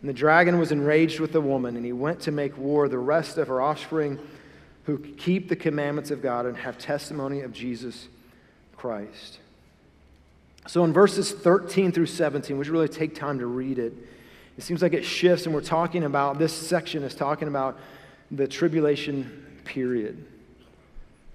And 0.00 0.08
the 0.08 0.14
dragon 0.14 0.58
was 0.58 0.72
enraged 0.72 1.20
with 1.20 1.32
the 1.32 1.40
woman, 1.42 1.76
and 1.76 1.84
he 1.84 1.92
went 1.92 2.20
to 2.20 2.32
make 2.32 2.56
war 2.56 2.88
the 2.88 2.96
rest 2.96 3.36
of 3.36 3.48
her 3.48 3.60
offspring 3.60 4.18
who 4.84 4.98
keep 4.98 5.48
the 5.48 5.56
commandments 5.56 6.10
of 6.10 6.22
God 6.22 6.46
and 6.46 6.56
have 6.56 6.78
testimony 6.78 7.40
of 7.40 7.52
Jesus 7.52 8.08
Christ. 8.76 9.38
So 10.66 10.84
in 10.84 10.92
verses 10.92 11.32
13 11.32 11.92
through 11.92 12.06
17, 12.06 12.56
we 12.56 12.64
should 12.64 12.72
really 12.72 12.88
take 12.88 13.14
time 13.14 13.38
to 13.38 13.46
read 13.46 13.78
it. 13.78 13.92
It 14.56 14.62
seems 14.62 14.82
like 14.82 14.92
it 14.92 15.04
shifts, 15.04 15.46
and 15.46 15.54
we're 15.54 15.60
talking 15.62 16.04
about 16.04 16.38
this 16.38 16.52
section 16.52 17.02
is 17.02 17.14
talking 17.14 17.48
about 17.48 17.78
the 18.30 18.46
tribulation 18.46 19.60
period. 19.64 20.24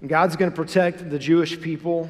God's 0.06 0.36
going 0.36 0.50
to 0.50 0.56
protect 0.56 1.10
the 1.10 1.18
Jewish 1.18 1.60
people. 1.60 2.08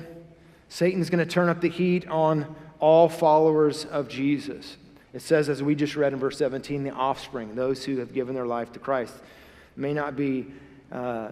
Satan's 0.68 1.10
going 1.10 1.26
to 1.26 1.30
turn 1.30 1.48
up 1.48 1.60
the 1.60 1.68
heat 1.68 2.06
on 2.08 2.54
all 2.78 3.08
followers 3.08 3.84
of 3.84 4.08
Jesus. 4.08 4.76
It 5.12 5.22
says, 5.22 5.48
as 5.48 5.62
we 5.62 5.74
just 5.74 5.96
read 5.96 6.12
in 6.12 6.20
verse 6.20 6.38
17, 6.38 6.84
the 6.84 6.90
offspring, 6.90 7.56
those 7.56 7.84
who 7.84 7.98
have 7.98 8.14
given 8.14 8.34
their 8.34 8.46
life 8.46 8.72
to 8.72 8.78
Christ, 8.78 9.14
may 9.76 9.92
not 9.92 10.14
be 10.14 10.46
uh, 10.92 11.28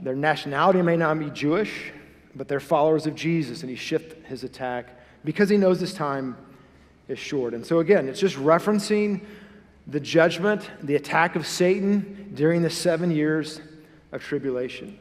their 0.00 0.16
nationality 0.16 0.82
may 0.82 0.96
not 0.96 1.18
be 1.18 1.30
Jewish, 1.30 1.92
but 2.34 2.48
they're 2.48 2.60
followers 2.60 3.06
of 3.06 3.14
Jesus, 3.14 3.62
and 3.62 3.70
he 3.70 3.76
shifts 3.76 4.14
his 4.26 4.44
attack 4.44 4.98
because 5.24 5.48
he 5.48 5.56
knows 5.56 5.80
his 5.80 5.94
time 5.94 6.36
is 7.08 7.18
short. 7.18 7.54
And 7.54 7.64
so, 7.64 7.80
again, 7.80 8.08
it's 8.08 8.20
just 8.20 8.36
referencing 8.36 9.20
the 9.86 10.00
judgment, 10.00 10.70
the 10.82 10.96
attack 10.96 11.36
of 11.36 11.46
Satan 11.46 12.32
during 12.34 12.62
the 12.62 12.70
seven 12.70 13.10
years 13.10 13.60
of 14.12 14.22
tribulation. 14.22 14.98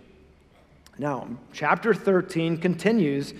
Now, 0.97 1.27
chapter 1.53 1.93
13 1.93 2.57
continues 2.57 3.33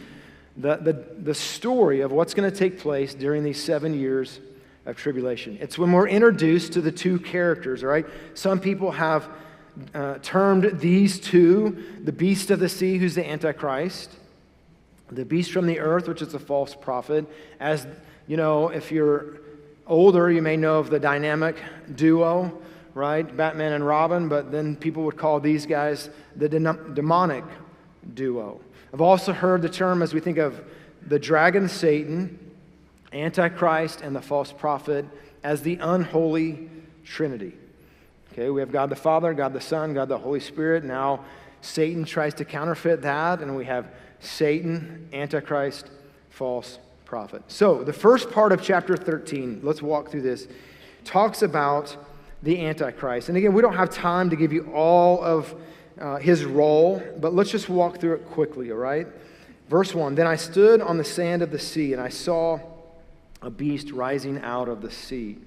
the, 0.58 0.78
the, 0.78 0.94
the 1.20 1.34
story 1.34 2.02
of 2.02 2.12
what's 2.12 2.34
going 2.34 2.50
to 2.50 2.56
take 2.56 2.80
place 2.80 3.14
during 3.14 3.44
these 3.44 3.62
seven 3.62 3.94
years 3.94 4.40
of 4.86 4.98
tribulation. 4.98 5.58
It's 5.62 5.78
when 5.78 5.92
we're 5.92 6.08
introduced 6.08 6.74
to 6.74 6.82
the 6.82 6.92
two 6.92 7.20
characters, 7.20 7.84
all 7.84 7.90
right? 7.90 8.06
Some 8.34 8.60
people 8.60 8.92
have 8.92 9.30
uh, 9.94 10.20
termed 10.22 10.80
these 10.80 11.20
two 11.20 12.00
the 12.04 12.12
beast 12.12 12.52
of 12.52 12.60
the 12.60 12.70
sea, 12.70 12.98
who's 12.98 13.16
the 13.16 13.30
Antichrist, 13.30 14.12
the 15.12 15.26
beast 15.26 15.52
from 15.52 15.68
the 15.68 15.80
earth, 15.80 16.08
which 16.08 16.22
is 16.22 16.32
the 16.32 16.40
false 16.40 16.76
prophet. 16.76 17.26
As 17.60 17.86
you 18.28 18.38
know, 18.38 18.70
if 18.70 18.92
you're 18.92 19.42
older, 19.88 20.32
you 20.32 20.42
may 20.42 20.58
know 20.58 20.80
of 20.80 20.90
the 20.90 21.00
dynamic 21.00 21.58
duo, 21.96 22.62
right? 22.94 23.36
Batman 23.36 23.74
and 23.74 23.86
Robin, 23.86 24.30
but 24.30 24.52
then 24.52 24.76
people 24.76 25.04
would 25.04 25.18
call 25.18 25.40
these 25.40 25.66
guys 25.66 26.10
the 26.36 26.48
demonic 26.48 27.44
duo. 28.14 28.62
I've 28.94 29.02
also 29.02 29.34
heard 29.34 29.62
the 29.62 29.70
term 29.70 30.02
as 30.02 30.14
we 30.14 30.20
think 30.20 30.38
of 30.38 30.62
the 31.08 31.20
dragon 31.20 31.68
Satan, 31.68 32.38
Antichrist, 33.14 34.02
and 34.02 34.16
the 34.16 34.22
false 34.22 34.52
prophet 34.52 35.06
as 35.44 35.62
the 35.62 35.78
unholy 35.82 36.70
trinity. 37.04 37.54
Okay, 38.34 38.50
we 38.50 38.62
have 38.62 38.72
God 38.72 38.90
the 38.90 38.96
Father, 38.96 39.34
God 39.34 39.52
the 39.52 39.60
Son, 39.60 39.94
God 39.94 40.08
the 40.08 40.18
Holy 40.18 40.40
Spirit. 40.40 40.86
Now, 40.86 41.26
Satan 41.60 42.06
tries 42.06 42.34
to 42.36 42.46
counterfeit 42.46 43.02
that, 43.02 43.42
and 43.42 43.58
we 43.58 43.66
have 43.66 43.88
Satan, 44.22 45.10
Antichrist, 45.12 45.90
false 46.30 46.80
prophet. 47.04 47.44
So, 47.48 47.84
the 47.84 47.92
first 47.92 48.32
part 48.32 48.54
of 48.54 48.62
chapter 48.62 48.96
13, 48.96 49.60
let's 49.64 49.82
walk 49.82 50.10
through 50.10 50.22
this, 50.22 50.48
talks 51.04 51.42
about 51.42 51.98
the 52.42 52.66
Antichrist. 52.66 53.28
And 53.28 53.38
again, 53.38 53.52
we 53.54 53.62
don't 53.62 53.76
have 53.76 53.90
time 53.90 54.30
to 54.30 54.38
give 54.38 54.54
you 54.54 54.72
all 54.74 55.22
of 55.22 55.54
uh, 56.00 56.16
his 56.16 56.46
role, 56.46 57.04
but 57.20 57.34
let's 57.34 57.52
just 57.52 57.68
walk 57.68 58.00
through 58.00 58.14
it 58.14 58.26
quickly, 58.28 58.72
all 58.72 58.78
right? 58.78 59.08
Verse 59.68 59.94
1 59.94 60.16
Then 60.16 60.28
I 60.28 60.38
stood 60.38 60.80
on 60.80 60.98
the 60.98 61.04
sand 61.04 61.42
of 61.42 61.52
the 61.52 61.60
sea, 61.60 61.92
and 61.92 62.02
I 62.02 62.10
saw 62.10 62.62
a 63.42 63.50
beast 63.50 63.92
rising 63.92 64.40
out 64.40 64.70
of 64.70 64.82
the 64.82 64.90
sea. 64.90 65.38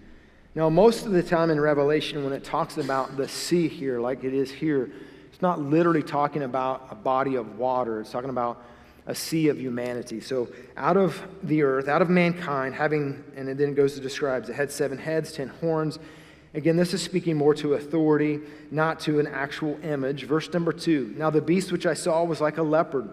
Now, 0.56 0.68
most 0.68 1.04
of 1.04 1.10
the 1.10 1.22
time 1.22 1.50
in 1.50 1.60
Revelation, 1.60 2.22
when 2.22 2.32
it 2.32 2.44
talks 2.44 2.78
about 2.78 3.16
the 3.16 3.26
sea 3.26 3.66
here, 3.66 3.98
like 3.98 4.22
it 4.22 4.32
is 4.32 4.52
here, 4.52 4.88
it's 5.32 5.42
not 5.42 5.60
literally 5.60 6.02
talking 6.02 6.44
about 6.44 6.86
a 6.92 6.94
body 6.94 7.34
of 7.34 7.58
water. 7.58 8.00
It's 8.00 8.12
talking 8.12 8.30
about 8.30 8.62
a 9.08 9.16
sea 9.16 9.48
of 9.48 9.58
humanity. 9.58 10.20
So, 10.20 10.48
out 10.76 10.96
of 10.96 11.20
the 11.42 11.64
earth, 11.64 11.88
out 11.88 12.02
of 12.02 12.08
mankind, 12.08 12.76
having, 12.76 13.24
and 13.34 13.48
then 13.48 13.70
it 13.70 13.74
goes 13.74 13.94
to 13.94 14.00
describes 14.00 14.48
it 14.48 14.54
had 14.54 14.70
seven 14.70 14.96
heads, 14.96 15.32
ten 15.32 15.48
horns. 15.48 15.98
Again, 16.54 16.76
this 16.76 16.94
is 16.94 17.02
speaking 17.02 17.36
more 17.36 17.52
to 17.54 17.74
authority, 17.74 18.38
not 18.70 19.00
to 19.00 19.18
an 19.18 19.26
actual 19.26 19.76
image. 19.82 20.22
Verse 20.22 20.52
number 20.52 20.72
two 20.72 21.12
Now, 21.16 21.30
the 21.30 21.42
beast 21.42 21.72
which 21.72 21.84
I 21.84 21.94
saw 21.94 22.22
was 22.22 22.40
like 22.40 22.58
a 22.58 22.62
leopard. 22.62 23.10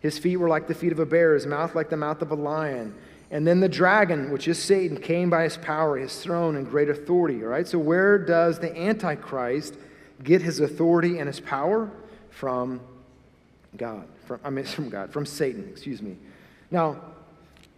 His 0.00 0.18
feet 0.18 0.36
were 0.36 0.48
like 0.48 0.68
the 0.68 0.74
feet 0.74 0.92
of 0.92 0.98
a 0.98 1.06
bear, 1.06 1.32
his 1.32 1.46
mouth 1.46 1.74
like 1.74 1.88
the 1.88 1.96
mouth 1.96 2.20
of 2.20 2.30
a 2.30 2.34
lion. 2.34 2.94
And 3.30 3.46
then 3.46 3.60
the 3.60 3.68
dragon, 3.68 4.30
which 4.30 4.48
is 4.48 4.60
Satan, 4.60 4.96
came 4.96 5.30
by 5.30 5.44
his 5.44 5.56
power, 5.56 5.96
his 5.96 6.20
throne, 6.20 6.56
and 6.56 6.68
great 6.68 6.88
authority. 6.88 7.42
All 7.42 7.50
right, 7.50 7.66
so 7.66 7.78
where 7.78 8.18
does 8.18 8.58
the 8.58 8.76
Antichrist 8.76 9.76
get 10.22 10.42
his 10.42 10.58
authority 10.58 11.18
and 11.18 11.28
his 11.28 11.38
power? 11.40 11.90
From 12.30 12.80
God. 13.76 14.06
From, 14.24 14.40
I 14.42 14.50
mean, 14.50 14.64
from 14.66 14.88
God, 14.88 15.12
from 15.12 15.26
Satan, 15.26 15.68
excuse 15.70 16.02
me. 16.02 16.16
Now, 16.70 17.00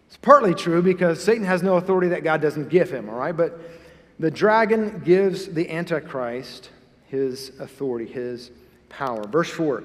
it's 0.07 0.17
partly 0.17 0.53
true 0.53 0.81
because 0.81 1.23
Satan 1.23 1.43
has 1.43 1.63
no 1.63 1.77
authority 1.77 2.09
that 2.09 2.23
God 2.23 2.41
doesn't 2.41 2.69
give 2.69 2.91
him, 2.91 3.09
all 3.09 3.17
right? 3.17 3.35
But 3.35 3.59
the 4.19 4.31
dragon 4.31 5.01
gives 5.03 5.47
the 5.47 5.69
Antichrist 5.69 6.69
his 7.07 7.51
authority, 7.59 8.05
his 8.11 8.51
power. 8.89 9.23
Verse 9.27 9.49
4 9.49 9.83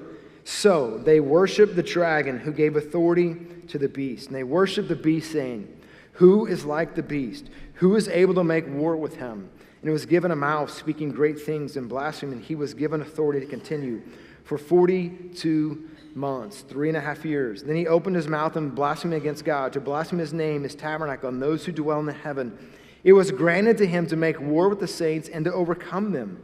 So 0.49 0.97
they 0.97 1.19
worshiped 1.19 1.75
the 1.75 1.83
dragon 1.83 2.39
who 2.39 2.51
gave 2.51 2.75
authority 2.75 3.35
to 3.67 3.77
the 3.77 3.87
beast. 3.87 4.27
And 4.27 4.35
they 4.35 4.43
worshiped 4.43 4.87
the 4.87 4.95
beast, 4.95 5.31
saying, 5.31 5.71
Who 6.13 6.47
is 6.47 6.65
like 6.65 6.95
the 6.95 7.03
beast? 7.03 7.51
Who 7.75 7.95
is 7.95 8.07
able 8.07 8.33
to 8.33 8.43
make 8.43 8.67
war 8.67 8.97
with 8.97 9.17
him? 9.17 9.47
And 9.79 9.89
it 9.89 9.93
was 9.93 10.07
given 10.07 10.31
a 10.31 10.35
mouth 10.35 10.71
speaking 10.71 11.11
great 11.11 11.39
things 11.39 11.77
and 11.77 11.87
blasphemy, 11.87 12.31
and 12.33 12.43
he 12.43 12.55
was 12.55 12.73
given 12.73 12.99
authority 12.99 13.39
to 13.41 13.45
continue 13.45 14.01
for 14.43 14.57
42 14.57 15.87
months, 16.15 16.61
three 16.61 16.87
and 16.87 16.97
a 16.97 17.01
half 17.01 17.23
years. 17.23 17.61
Then 17.61 17.75
he 17.75 17.85
opened 17.85 18.15
his 18.15 18.27
mouth 18.27 18.55
and 18.55 18.73
blasphemed 18.73 19.13
against 19.13 19.45
God, 19.45 19.71
to 19.73 19.79
blaspheme 19.79 20.17
his 20.17 20.33
name, 20.33 20.63
his 20.63 20.73
tabernacle, 20.73 21.29
and 21.29 21.39
those 21.39 21.63
who 21.63 21.71
dwell 21.71 21.99
in 21.99 22.07
the 22.07 22.11
heaven. 22.11 22.57
It 23.03 23.13
was 23.13 23.29
granted 23.29 23.77
to 23.77 23.85
him 23.85 24.07
to 24.07 24.15
make 24.15 24.41
war 24.41 24.67
with 24.67 24.79
the 24.79 24.87
saints 24.87 25.29
and 25.29 25.45
to 25.45 25.53
overcome 25.53 26.11
them. 26.11 26.41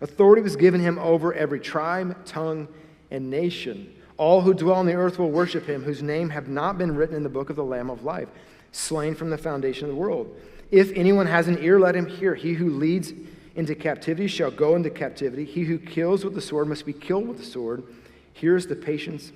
Authority 0.00 0.42
was 0.42 0.56
given 0.56 0.80
him 0.80 0.98
over 0.98 1.32
every 1.32 1.60
tribe, 1.60 2.24
tongue, 2.26 2.66
and 3.10 3.30
nation. 3.30 3.92
All 4.16 4.40
who 4.40 4.54
dwell 4.54 4.76
on 4.76 4.86
the 4.86 4.94
earth 4.94 5.18
will 5.18 5.30
worship 5.30 5.66
him, 5.66 5.82
whose 5.82 6.02
name 6.02 6.30
have 6.30 6.48
not 6.48 6.78
been 6.78 6.96
written 6.96 7.16
in 7.16 7.22
the 7.22 7.28
book 7.28 7.50
of 7.50 7.56
the 7.56 7.64
Lamb 7.64 7.90
of 7.90 8.04
life, 8.04 8.28
slain 8.72 9.14
from 9.14 9.30
the 9.30 9.38
foundation 9.38 9.84
of 9.84 9.90
the 9.90 10.00
world. 10.00 10.34
If 10.70 10.90
anyone 10.92 11.26
has 11.26 11.48
an 11.48 11.58
ear, 11.62 11.78
let 11.78 11.94
him 11.94 12.06
hear. 12.06 12.34
He 12.34 12.54
who 12.54 12.70
leads 12.70 13.12
into 13.54 13.74
captivity 13.74 14.26
shall 14.26 14.50
go 14.50 14.74
into 14.74 14.90
captivity. 14.90 15.44
He 15.44 15.64
who 15.64 15.78
kills 15.78 16.24
with 16.24 16.34
the 16.34 16.40
sword 16.40 16.68
must 16.68 16.84
be 16.84 16.92
killed 16.92 17.28
with 17.28 17.38
the 17.38 17.44
sword. 17.44 17.84
Here's 18.32 18.66
the 18.66 18.76
patience 18.76 19.32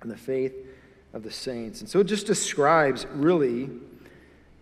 and 0.00 0.10
the 0.10 0.16
faith 0.16 0.54
of 1.12 1.22
the 1.22 1.30
saints. 1.30 1.80
And 1.80 1.88
so 1.88 2.00
it 2.00 2.04
just 2.04 2.26
describes 2.26 3.06
really 3.12 3.68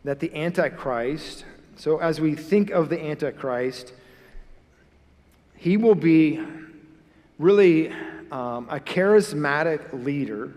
that 0.04 0.20
the 0.20 0.34
Antichrist, 0.34 1.44
so 1.76 1.98
as 1.98 2.20
we 2.20 2.34
think 2.34 2.70
of 2.70 2.88
the 2.88 3.00
Antichrist, 3.00 3.92
he 5.56 5.76
will 5.76 5.94
be 5.94 6.40
really 7.38 7.92
um, 8.30 8.68
a 8.70 8.78
charismatic 8.78 10.04
leader 10.04 10.52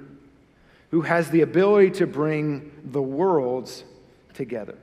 who 0.92 1.02
has 1.02 1.30
the 1.30 1.42
ability 1.42 1.92
to 1.92 2.08
bring 2.08 2.72
the 2.84 3.02
worlds 3.02 3.84
together. 4.34 4.78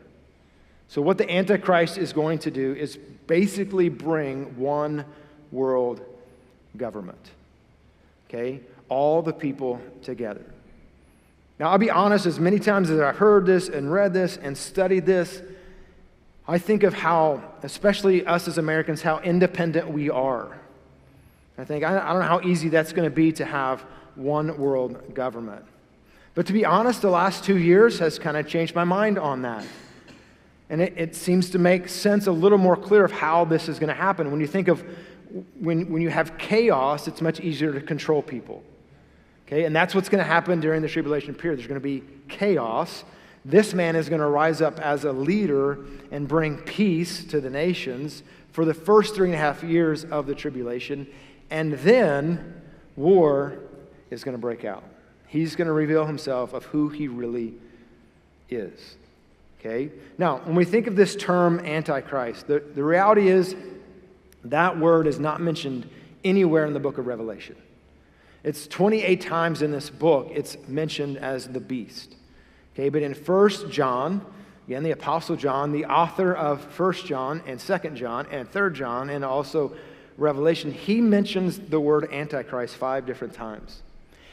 So, 0.88 1.00
what 1.00 1.18
the 1.18 1.31
Antichrist 1.31 1.98
is 1.98 2.12
going 2.12 2.40
to 2.40 2.50
do 2.50 2.74
is 2.74 2.98
basically 3.29 3.88
bring 3.88 4.57
one 4.57 5.05
world 5.53 6.00
government. 6.76 7.31
Okay? 8.29 8.61
All 8.88 9.22
the 9.22 9.33
people 9.33 9.81
together. 10.03 10.44
Now, 11.61 11.70
I'll 11.70 11.79
be 11.79 11.90
honest, 11.90 12.26
as 12.26 12.40
many 12.40 12.59
times 12.59 12.90
as 12.90 12.98
I've 12.98 13.18
heard 13.18 13.46
this 13.46 13.68
and 13.68 13.92
read 13.92 14.12
this 14.12 14.37
and 14.37 14.57
studied 14.57 15.07
this, 15.07 15.42
I 16.48 16.59
think 16.59 16.83
of 16.83 16.94
how, 16.94 17.42
especially 17.62 18.26
us 18.26 18.48
as 18.48 18.59
Americans, 18.59 19.03
how 19.03 19.20
independent 19.20 19.88
we 19.90 20.11
are. 20.11 20.59
I 21.61 21.64
think, 21.64 21.85
I, 21.85 22.12
don't 22.12 22.20
know 22.20 22.27
how 22.27 22.40
easy 22.40 22.70
that's 22.70 22.92
going 22.92 23.09
to 23.09 23.14
be 23.14 23.33
to 23.33 23.44
have 23.44 23.85
one 24.14 24.57
world 24.59 25.14
government. 25.14 25.64
But 26.35 26.46
to 26.46 26.53
be 26.53 26.64
honest, 26.64 27.03
the 27.03 27.11
last 27.11 27.44
two 27.44 27.59
years 27.59 27.99
has 27.99 28.18
kind 28.18 28.37
of 28.37 28.46
changed 28.46 28.75
my 28.75 28.85
mind 28.85 29.18
on 29.18 29.42
that. 29.42 29.64
And 30.70 30.81
it, 30.81 30.94
it 30.96 31.14
seems 31.14 31.51
to 31.51 31.59
make 31.59 31.88
sense 31.88 32.27
a 32.27 32.33
little 32.33 32.57
more 32.57 32.77
clear 32.77 33.05
of 33.05 33.12
how 33.12 33.44
this 33.44 33.68
is 33.68 33.79
going 33.79 33.88
to 33.88 33.94
happen. 33.94 34.31
When 34.31 34.40
you 34.40 34.46
think 34.46 34.68
of 34.68 34.83
when, 35.61 35.90
when 35.92 36.03
you 36.03 36.09
have 36.09 36.38
chaos, 36.38 37.07
it's 37.07 37.20
much 37.20 37.40
easier 37.40 37.73
to 37.73 37.81
control 37.81 38.23
people. 38.23 38.62
Okay, 39.46 39.64
and 39.64 39.75
that's 39.75 39.94
what's 39.94 40.09
going 40.09 40.23
to 40.23 40.29
happen 40.29 40.61
during 40.61 40.81
the 40.81 40.88
tribulation 40.88 41.35
period. 41.35 41.59
There's 41.59 41.68
going 41.68 41.81
to 41.81 41.85
be 41.85 42.03
chaos. 42.29 43.05
This 43.44 43.75
man 43.75 43.96
is 43.96 44.09
going 44.09 44.20
to 44.20 44.29
rise 44.29 44.61
up 44.61 44.79
as 44.81 45.05
a 45.05 45.12
leader 45.12 45.79
and 46.11 46.27
bring 46.27 46.57
peace 46.59 47.25
to 47.25 47.40
the 47.40 47.51
nations 47.51 48.23
for 48.53 48.64
the 48.64 48.75
first 48.75 49.14
three 49.14 49.29
and 49.29 49.35
a 49.35 49.38
half 49.38 49.62
years 49.62 50.05
of 50.05 50.27
the 50.27 50.35
tribulation. 50.35 51.07
And 51.50 51.74
then 51.74 52.62
war 52.96 53.58
is 54.10 54.24
going 54.24 54.36
to 54.36 54.40
break 54.40 54.64
out. 54.64 54.84
He's 55.26 55.56
going 55.56 55.66
to 55.66 55.72
reveal 55.72 56.06
himself 56.06 56.52
of 56.52 56.64
who 56.66 56.88
he 56.88 57.08
really 57.08 57.54
is. 58.48 58.96
Okay? 59.58 59.90
Now, 60.18 60.38
when 60.38 60.56
we 60.56 60.64
think 60.64 60.86
of 60.86 60.96
this 60.96 61.14
term 61.14 61.60
Antichrist, 61.60 62.46
the, 62.46 62.60
the 62.60 62.82
reality 62.82 63.28
is 63.28 63.54
that 64.44 64.78
word 64.78 65.06
is 65.06 65.18
not 65.18 65.40
mentioned 65.40 65.88
anywhere 66.24 66.66
in 66.66 66.72
the 66.72 66.80
book 66.80 66.98
of 66.98 67.06
Revelation. 67.06 67.56
It's 68.42 68.66
28 68.66 69.20
times 69.20 69.62
in 69.62 69.70
this 69.70 69.90
book 69.90 70.30
it's 70.32 70.56
mentioned 70.66 71.18
as 71.18 71.46
the 71.46 71.60
beast. 71.60 72.16
Okay, 72.74 72.88
but 72.88 73.02
in 73.02 73.12
1 73.12 73.70
John, 73.70 74.24
again, 74.66 74.82
the 74.82 74.92
Apostle 74.92 75.36
John, 75.36 75.72
the 75.72 75.84
author 75.84 76.32
of 76.32 76.64
1 76.78 76.92
John 77.04 77.42
and 77.46 77.60
2 77.60 77.78
John 77.90 78.26
and 78.30 78.48
3 78.48 78.72
John, 78.72 79.10
and 79.10 79.24
also 79.24 79.76
Revelation, 80.16 80.73
he 80.73 81.01
mentions 81.01 81.59
the 81.59 81.81
word 81.81 82.12
Antichrist 82.12 82.77
five 82.77 83.07
different 83.07 83.35
times. 83.35 83.83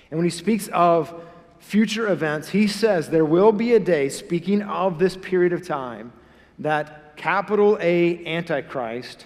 And 0.09 0.17
when 0.17 0.25
he 0.25 0.31
speaks 0.31 0.67
of 0.69 1.23
future 1.59 2.07
events, 2.07 2.49
he 2.49 2.67
says 2.67 3.09
there 3.09 3.25
will 3.25 3.51
be 3.51 3.73
a 3.73 3.79
day, 3.79 4.09
speaking 4.09 4.61
of 4.61 4.99
this 4.99 5.17
period 5.17 5.53
of 5.53 5.65
time, 5.65 6.13
that 6.59 7.15
capital 7.17 7.77
A 7.81 8.25
Antichrist 8.25 9.25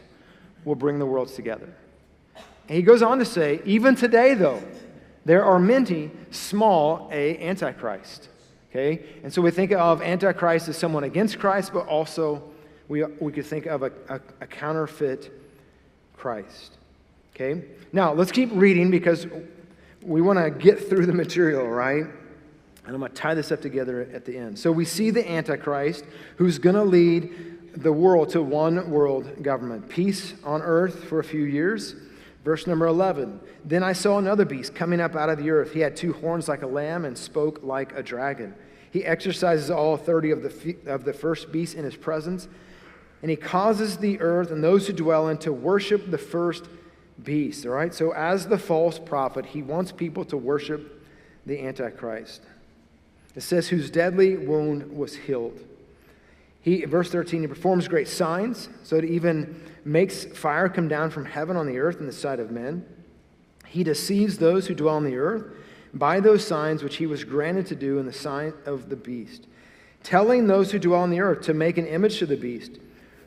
will 0.66 0.76
bring 0.76 1.00
the 1.00 1.06
worlds 1.06 1.34
together. 1.34 1.74
And 2.68 2.78
he 2.78 2.82
goes 2.82 3.02
on 3.02 3.20
to 3.20 3.26
say, 3.26 3.62
even 3.66 3.96
today, 3.96 4.34
though, 4.34 4.62
there 5.26 5.44
are 5.44 5.60
many 5.60 6.12
small 6.32 7.10
a 7.12 7.38
Antichrist. 7.38 8.30
Okay? 8.70 9.04
And 9.24 9.34
so 9.34 9.42
we 9.42 9.52
think 9.52 9.72
of 9.72 10.02
Antichrist 10.02 10.70
as 10.70 10.78
someone 10.78 11.04
against 11.04 11.38
Christ, 11.38 11.74
but 11.74 11.88
also 11.88 12.44
we, 12.88 13.04
we 13.04 13.32
could 13.32 13.46
think 13.46 13.66
of 13.66 13.84
a, 13.84 13.92
a, 14.10 14.22
a 14.42 14.48
counterfeit 14.48 15.32
Christ. 16.22 16.78
Okay? 17.34 17.64
Now, 17.92 18.14
let's 18.14 18.32
keep 18.32 18.52
reading 18.54 18.92
because 18.92 19.26
we 20.04 20.22
want 20.22 20.38
to 20.38 20.52
get 20.52 20.88
through 20.88 21.08
the 21.08 21.14
material, 21.14 21.68
right? 21.68 22.04
And 22.04 22.94
I'm 22.94 23.00
going 23.00 23.12
to 23.12 23.18
tie 23.18 23.34
this 23.34 23.52
up 23.52 23.60
together 23.60 24.08
at 24.14 24.26
the 24.26 24.38
end. 24.38 24.60
So 24.60 24.72
we 24.72 24.86
see 24.86 25.10
the 25.10 25.28
Antichrist 25.28 26.06
who's 26.36 26.60
going 26.60 26.76
to 26.76 26.84
lead 26.84 27.74
the 27.82 27.92
world 27.92 28.30
to 28.30 28.42
one 28.44 28.92
world 28.92 29.42
government, 29.42 29.90
peace 29.90 30.36
on 30.44 30.62
earth 30.62 31.06
for 31.06 31.18
a 31.18 31.24
few 31.24 31.44
years. 31.44 31.96
Verse 32.44 32.68
number 32.68 32.86
11 32.86 33.40
Then 33.66 33.82
I 33.82 33.94
saw 33.94 34.20
another 34.20 34.46
beast 34.46 34.76
coming 34.76 35.02
up 35.02 35.16
out 35.16 35.30
of 35.30 35.40
the 35.40 35.50
earth. 35.50 35.74
He 35.74 35.80
had 35.80 35.96
two 35.96 36.14
horns 36.14 36.48
like 36.48 36.62
a 36.62 36.68
lamb 36.68 37.04
and 37.04 37.18
spoke 37.18 37.62
like 37.64 37.94
a 37.98 38.04
dragon. 38.04 38.54
He 38.92 39.04
exercises 39.04 39.72
all 39.72 39.96
authority 39.96 40.30
of 40.30 40.44
the, 40.44 40.76
of 40.86 41.04
the 41.04 41.14
first 41.14 41.52
beast 41.52 41.74
in 41.74 41.84
his 41.84 41.96
presence, 41.96 42.48
and 43.22 43.30
he 43.30 43.38
causes 43.38 43.98
the 43.98 44.20
earth 44.20 44.52
and 44.52 44.64
those 44.64 44.88
who 44.88 44.94
dwell 44.94 45.28
in 45.28 45.38
to 45.40 45.54
worship 45.54 46.10
the 46.10 46.18
first 46.18 46.66
beast. 47.24 47.66
All 47.66 47.74
right? 47.74 47.94
So, 47.94 48.14
as 48.14 48.48
the 48.48 48.58
false 48.58 48.98
prophet, 48.98 49.46
he 49.46 49.62
wants 49.62 49.92
people 49.92 50.26
to 50.26 50.38
worship 50.38 51.04
the 51.46 51.60
Antichrist. 51.60 52.42
It 53.36 53.42
says, 53.42 53.70
whose 53.70 53.90
deadly 53.90 54.38
wound 54.38 54.96
was 54.96 55.16
healed. 55.16 55.60
He, 56.62 56.86
verse 56.86 57.10
13, 57.10 57.42
he 57.42 57.48
performs 57.48 57.88
great 57.88 58.08
signs, 58.08 58.70
so 58.84 58.98
it 58.98 59.06
even 59.06 59.64
makes 59.84 60.26
fire 60.26 60.70
come 60.70 60.88
down 60.88 61.10
from 61.10 61.26
heaven 61.26 61.58
on 61.58 61.66
the 61.66 61.80
earth 61.80 62.00
in 62.00 62.06
the 62.06 62.12
sight 62.12 62.40
of 62.40 62.52
men. 62.52 62.86
He 63.66 63.84
deceives 63.84 64.38
those 64.38 64.68
who 64.68 64.76
dwell 64.76 64.98
on 64.98 65.06
the 65.06 65.18
earth 65.18 65.46
by 65.94 66.20
those 66.20 66.46
signs 66.46 66.84
which 66.84 66.98
he 66.98 67.08
was 67.08 67.24
granted 67.24 67.66
to 67.68 67.76
do 67.76 68.00
in 68.00 68.06
the 68.06 68.14
sign 68.14 68.54
of 68.66 68.90
the 68.90 68.96
beast, 68.96 69.48
telling 70.04 70.48
those 70.48 70.72
who 70.72 70.80
dwell 70.80 71.02
on 71.02 71.10
the 71.10 71.22
earth 71.22 71.42
to 71.46 71.54
make 71.54 71.78
an 71.78 71.88
image 71.88 72.20
to 72.20 72.26
the 72.26 72.38
beast, 72.38 72.78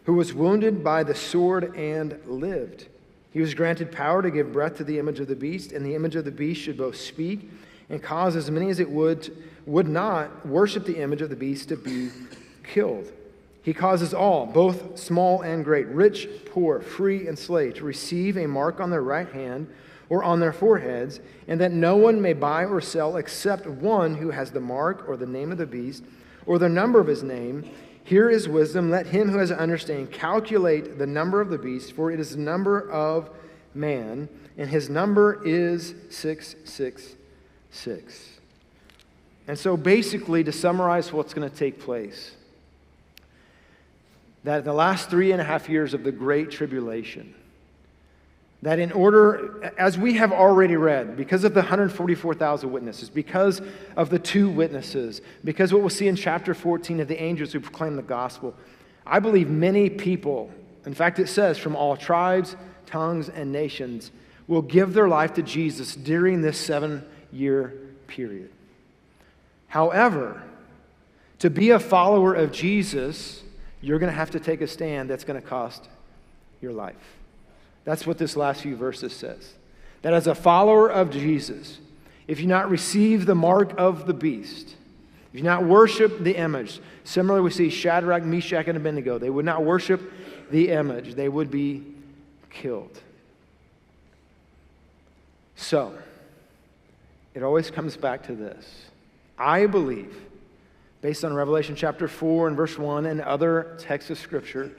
who 0.05 0.14
was 0.14 0.33
wounded 0.33 0.85
by 0.85 1.03
the 1.03 1.14
sword 1.14 1.75
and 1.77 2.19
lived. 2.27 2.87
He 3.33 3.40
was 3.40 3.55
granted 3.55 3.90
power 3.90 4.23
to 4.23 4.31
give 4.31 4.53
breath 4.53 4.77
to 4.77 4.85
the 4.85 4.99
image 4.99 5.21
of 5.21 5.29
the 5.29 5.35
beast, 5.35 5.73
and 5.73 5.85
the 5.85 5.95
image 5.95 6.14
of 6.14 6.25
the 6.25 6.31
beast 6.31 6.62
should 6.62 6.79
both 6.79 6.97
speak 6.97 7.51
and 7.90 8.03
cause 8.03 8.37
as 8.37 8.51
many 8.51 8.71
as 8.71 8.81
it 8.81 8.90
would 8.90 9.37
would 9.67 9.88
not 9.88 10.47
worship 10.47 10.85
the 10.85 11.01
image 11.01 11.23
of 11.23 11.31
the 11.31 11.37
beast 11.37 11.71
to 11.71 11.77
be 11.77 12.11
killed. 12.62 13.11
He 13.62 13.73
causes 13.73 14.12
all, 14.12 14.45
both 14.45 14.99
small 14.99 15.40
and 15.40 15.64
great, 15.64 15.87
rich, 15.87 16.29
poor, 16.51 16.81
free, 16.81 17.27
and 17.27 17.38
slave, 17.38 17.75
to 17.77 17.85
receive 17.85 18.37
a 18.37 18.47
mark 18.47 18.79
on 18.79 18.90
their 18.90 19.03
right 19.03 19.29
hand 19.29 19.73
or 20.11 20.23
on 20.23 20.38
their 20.38 20.53
foreheads, 20.53 21.21
and 21.49 21.59
that 21.61 21.73
no 21.73 21.97
one 21.97 22.21
may 22.21 22.35
buy 22.35 22.67
or 22.67 22.83
sell 22.83 23.17
except 23.17 23.67
one 23.67 24.17
who 24.17 24.31
has 24.31 24.51
the 24.51 24.61
mark 24.61 25.09
or 25.09 25.17
the 25.17 25.27
name 25.27 25.51
of 25.51 25.57
the 25.57 25.67
beast 25.67 26.05
or 26.45 26.59
the 26.59 26.69
number 26.69 27.01
of 27.01 27.07
his 27.07 27.23
name. 27.23 27.71
Here 28.05 28.29
is 28.29 28.47
wisdom. 28.47 28.90
Let 28.90 29.07
him 29.07 29.31
who 29.31 29.38
has 29.38 29.51
understanding 29.51 30.09
calculate 30.09 30.99
the 30.99 31.07
number 31.07 31.40
of 31.40 31.49
the 31.49 31.57
beast, 31.59 31.95
for 31.95 32.12
it 32.12 32.21
is 32.21 32.33
the 32.33 32.43
number 32.43 32.90
of 32.90 33.31
man, 33.75 34.29
and 34.59 34.69
his 34.69 34.90
number 34.90 35.43
is 35.45 35.95
666. 36.11 38.29
And 39.49 39.59
so, 39.59 39.77
basically, 39.77 40.45
to 40.45 40.53
summarize 40.53 41.12
what's 41.12 41.35
going 41.35 41.49
to 41.49 41.57
take 41.57 41.81
place, 41.81 42.33
that 44.45 44.59
in 44.59 44.64
the 44.64 44.75
last 44.75 45.11
three 45.11 45.33
and 45.33 45.40
a 45.40 45.45
half 45.45 45.71
years 45.71 45.95
of 45.95 46.05
the 46.05 46.12
Great 46.12 46.51
Tribulation, 46.51 47.35
that 48.64 48.79
in 48.79 48.92
order, 48.92 49.72
as 49.77 49.98
we 49.98 50.14
have 50.14 50.33
already 50.33 50.74
read, 50.74 51.18
because 51.18 51.44
of 51.44 51.53
the 51.53 51.61
144,000 51.61 52.72
witnesses, 52.72 53.11
because 53.11 53.61
of 53.94 54.09
the 54.09 54.18
two 54.18 54.48
witnesses, 54.48 55.20
because 55.44 55.70
what 55.70 55.83
we'll 55.83 55.90
see 55.90 56.09
in 56.09 56.16
chapter 56.16 56.55
14 56.55 57.00
of 57.00 57.07
the 57.07 57.22
angels 57.22 57.53
who 57.53 57.61
proclaim 57.61 57.94
the 57.94 58.03
gospel, 58.03 58.55
I 59.07 59.20
believe 59.20 59.50
many 59.50 59.90
people, 59.90 60.50
in 60.87 60.94
fact, 60.94 61.18
it 61.18 61.29
says 61.29 61.59
from 61.59 61.77
all 61.77 61.94
tribes, 61.94 62.57
tongues, 62.87 63.29
and 63.29 63.53
nations, 63.53 64.11
will 64.46 64.62
give 64.62 64.94
their 64.94 65.09
life 65.09 65.35
to 65.35 65.42
Jesus 65.42 65.94
during 65.94 66.40
this 66.40 66.59
seven 66.59 67.05
year 67.33 67.74
period. 68.07 68.50
However, 69.66 70.42
to 71.40 71.50
be 71.50 71.68
a 71.68 71.79
follower 71.79 72.33
of 72.33 72.50
Jesus, 72.50 73.42
you're 73.83 73.98
going 73.98 74.11
to 74.11 74.16
have 74.16 74.31
to 74.31 74.40
take 74.40 74.62
a 74.62 74.66
stand 74.66 75.11
that's 75.11 75.24
going 75.24 75.38
to 75.38 75.46
cost 75.46 75.87
your 76.62 76.72
life. 76.72 76.96
That's 77.85 78.07
what 78.07 78.18
this 78.18 78.37
last 78.37 78.62
few 78.62 78.77
verses 78.77 79.12
says. 79.12 79.55
That 80.03 80.14
as 80.14 80.27
a 80.27 80.35
follower 80.35 80.90
of 80.90 81.11
Jesus, 81.11 81.79
if 82.27 82.40
you 82.40 82.47
not 82.47 82.70
receive 82.70 83.27
the 83.27 83.35
mark 83.35 83.75
of 83.79 84.07
the 84.07 84.14
beast, 84.14 84.77
if 85.33 85.38
you 85.38 85.42
not 85.42 85.64
worship 85.64 86.23
the 86.23 86.37
image, 86.37 86.81
similarly 87.05 87.44
we 87.44 87.51
see 87.51 87.68
Shadrach, 87.68 88.23
Meshach, 88.23 88.66
and 88.68 88.77
Abednego, 88.77 89.18
they 89.18 89.31
would 89.31 89.44
not 89.44 89.64
worship 89.64 90.12
the 90.51 90.70
image, 90.70 91.14
they 91.14 91.29
would 91.29 91.51
be 91.51 91.83
killed. 92.51 93.01
So, 95.57 95.94
it 97.35 97.42
always 97.42 97.70
comes 97.70 97.97
back 97.97 98.25
to 98.27 98.35
this. 98.35 98.87
I 99.38 99.66
believe 99.66 100.14
based 101.05 101.23
on 101.23 101.35
Revelation 101.35 101.77
chapter 101.77 102.09
4 102.09 102.49
and 102.49 102.57
verse 102.57 102.79
1 102.79 103.05
and 103.05 103.20
other 103.20 103.77
texts 103.79 104.11
of 104.11 104.18
Scripture, 104.18 104.73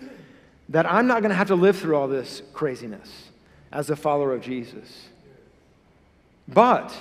that 0.69 0.91
I'm 0.91 1.08
not 1.08 1.21
going 1.21 1.30
to 1.30 1.36
have 1.36 1.47
to 1.47 1.56
live 1.56 1.78
through 1.78 1.95
all 1.95 2.08
this 2.08 2.41
craziness 2.54 3.30
as 3.71 3.89
a 3.89 3.95
follower 3.95 4.34
of 4.34 4.41
Jesus. 4.41 5.08
But 6.47 6.93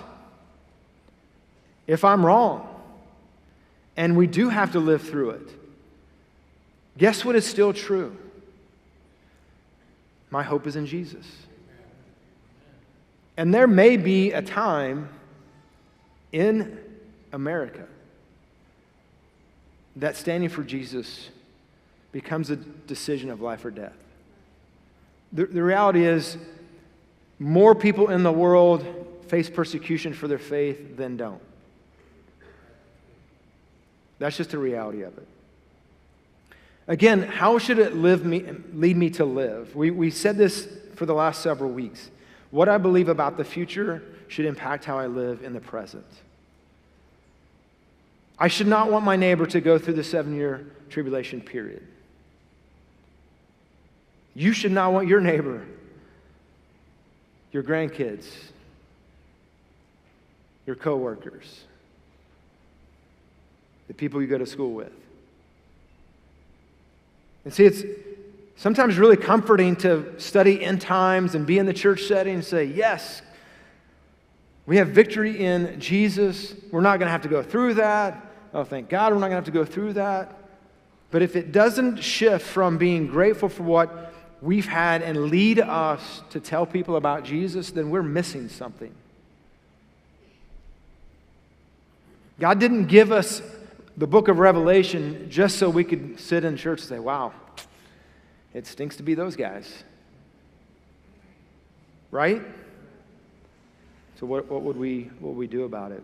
if 1.86 2.04
I'm 2.04 2.24
wrong 2.24 2.68
and 3.96 4.16
we 4.16 4.26
do 4.26 4.48
have 4.48 4.72
to 4.72 4.80
live 4.80 5.02
through 5.02 5.30
it, 5.30 5.48
guess 6.98 7.24
what 7.24 7.36
is 7.36 7.46
still 7.46 7.72
true? 7.72 8.16
My 10.30 10.42
hope 10.42 10.66
is 10.66 10.76
in 10.76 10.86
Jesus. 10.86 11.26
And 13.36 13.52
there 13.52 13.66
may 13.66 13.96
be 13.96 14.32
a 14.32 14.42
time 14.42 15.08
in 16.32 16.78
America 17.32 17.86
that 19.96 20.16
standing 20.16 20.48
for 20.48 20.62
Jesus 20.62 21.30
becomes 22.14 22.48
a 22.48 22.54
decision 22.54 23.28
of 23.28 23.40
life 23.40 23.64
or 23.64 23.72
death. 23.72 23.96
The, 25.32 25.46
the 25.46 25.64
reality 25.64 26.06
is, 26.06 26.38
more 27.40 27.74
people 27.74 28.08
in 28.08 28.22
the 28.22 28.30
world 28.30 28.86
face 29.26 29.50
persecution 29.50 30.14
for 30.14 30.28
their 30.28 30.38
faith 30.38 30.96
than 30.96 31.16
don't. 31.16 31.42
That's 34.20 34.36
just 34.36 34.50
the 34.50 34.58
reality 34.58 35.02
of 35.02 35.18
it. 35.18 35.26
Again, 36.86 37.22
how 37.24 37.58
should 37.58 37.80
it 37.80 37.96
live 37.96 38.24
me, 38.24 38.44
lead 38.72 38.96
me 38.96 39.10
to 39.10 39.24
live? 39.24 39.74
We, 39.74 39.90
we 39.90 40.12
said 40.12 40.36
this 40.36 40.68
for 40.94 41.06
the 41.06 41.14
last 41.14 41.42
several 41.42 41.70
weeks. 41.72 42.10
What 42.52 42.68
I 42.68 42.78
believe 42.78 43.08
about 43.08 43.36
the 43.36 43.44
future 43.44 44.04
should 44.28 44.44
impact 44.44 44.84
how 44.84 45.00
I 45.00 45.08
live 45.08 45.42
in 45.42 45.52
the 45.52 45.60
present. 45.60 46.06
I 48.38 48.46
should 48.46 48.68
not 48.68 48.92
want 48.92 49.04
my 49.04 49.16
neighbor 49.16 49.46
to 49.46 49.60
go 49.60 49.80
through 49.80 49.94
the 49.94 50.04
seven 50.04 50.36
year 50.36 50.64
tribulation 50.90 51.40
period. 51.40 51.88
You 54.34 54.52
should 54.52 54.72
not 54.72 54.92
want 54.92 55.06
your 55.06 55.20
neighbor, 55.20 55.64
your 57.52 57.62
grandkids, 57.62 58.26
your 60.66 60.76
coworkers, 60.76 61.64
the 63.86 63.94
people 63.94 64.20
you 64.20 64.26
go 64.26 64.38
to 64.38 64.46
school 64.46 64.72
with. 64.72 64.92
And 67.44 67.52
see, 67.52 67.64
it's 67.64 67.84
sometimes 68.56 68.98
really 68.98 69.16
comforting 69.16 69.76
to 69.76 70.18
study 70.18 70.64
end 70.64 70.80
times 70.80 71.34
and 71.34 71.46
be 71.46 71.58
in 71.58 71.66
the 71.66 71.74
church 71.74 72.04
setting 72.04 72.34
and 72.34 72.44
say, 72.44 72.64
yes, 72.64 73.22
we 74.66 74.78
have 74.78 74.88
victory 74.88 75.44
in 75.44 75.78
Jesus. 75.78 76.54
We're 76.72 76.80
not 76.80 76.98
going 76.98 77.06
to 77.06 77.12
have 77.12 77.22
to 77.22 77.28
go 77.28 77.42
through 77.42 77.74
that. 77.74 78.32
Oh, 78.54 78.64
thank 78.64 78.88
God 78.88 79.12
we're 79.12 79.18
not 79.18 79.28
going 79.28 79.32
to 79.32 79.36
have 79.36 79.44
to 79.44 79.50
go 79.50 79.64
through 79.64 79.92
that. 79.94 80.38
But 81.10 81.22
if 81.22 81.36
it 81.36 81.52
doesn't 81.52 81.98
shift 81.98 82.46
from 82.46 82.78
being 82.78 83.06
grateful 83.06 83.48
for 83.48 83.62
what 83.62 84.13
we've 84.44 84.66
had 84.66 85.00
and 85.00 85.30
lead 85.30 85.58
us 85.58 86.22
to 86.30 86.38
tell 86.38 86.66
people 86.66 86.96
about 86.96 87.24
Jesus, 87.24 87.70
then 87.70 87.88
we're 87.88 88.02
missing 88.02 88.48
something. 88.48 88.94
God 92.38 92.58
didn't 92.58 92.86
give 92.86 93.10
us 93.10 93.40
the 93.96 94.06
book 94.06 94.28
of 94.28 94.38
Revelation 94.38 95.30
just 95.30 95.56
so 95.56 95.70
we 95.70 95.82
could 95.82 96.20
sit 96.20 96.44
in 96.44 96.56
church 96.56 96.80
and 96.80 96.88
say, 96.88 96.98
wow, 96.98 97.32
it 98.52 98.66
stinks 98.66 98.96
to 98.96 99.02
be 99.02 99.14
those 99.14 99.34
guys. 99.34 99.72
Right? 102.10 102.42
So, 104.20 104.26
what, 104.26 104.50
what, 104.50 104.62
would, 104.62 104.76
we, 104.76 105.10
what 105.20 105.30
would 105.30 105.38
we 105.38 105.46
do 105.46 105.64
about 105.64 105.90
it? 105.90 106.02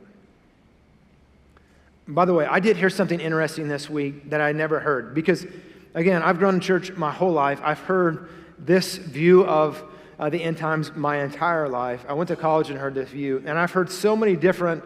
By 2.09 2.25
the 2.25 2.35
way, 2.35 2.47
I 2.47 2.59
did 2.59 2.77
hear 2.77 2.91
something 2.91 3.21
interesting 3.21 3.69
this 3.69 3.91
week 3.91 4.31
that 4.31 4.41
I 4.41 4.53
never 4.53 4.81
heard 4.81 5.15
because, 5.15 5.47
again, 5.95 6.23
I've 6.23 6.39
grown 6.39 6.55
in 6.55 6.61
church 6.61 6.93
my 6.97 7.13
whole 7.13 7.33
life. 7.33 7.61
I've 7.63 7.79
heard 7.81 8.29
this 8.65 8.97
view 8.97 9.45
of 9.45 9.83
uh, 10.19 10.29
the 10.29 10.43
end 10.43 10.59
times 10.59 10.95
my 10.95 11.23
entire 11.23 11.69
life. 11.69 12.05
I 12.09 12.13
went 12.13 12.29
to 12.29 12.37
college 12.37 12.71
and 12.71 12.79
heard 12.79 12.95
this 12.95 13.09
view, 13.09 13.43
and 13.47 13.59
I've 13.59 13.73
heard 13.73 13.91
so 13.91 14.15
many 14.15 14.37
different 14.37 14.85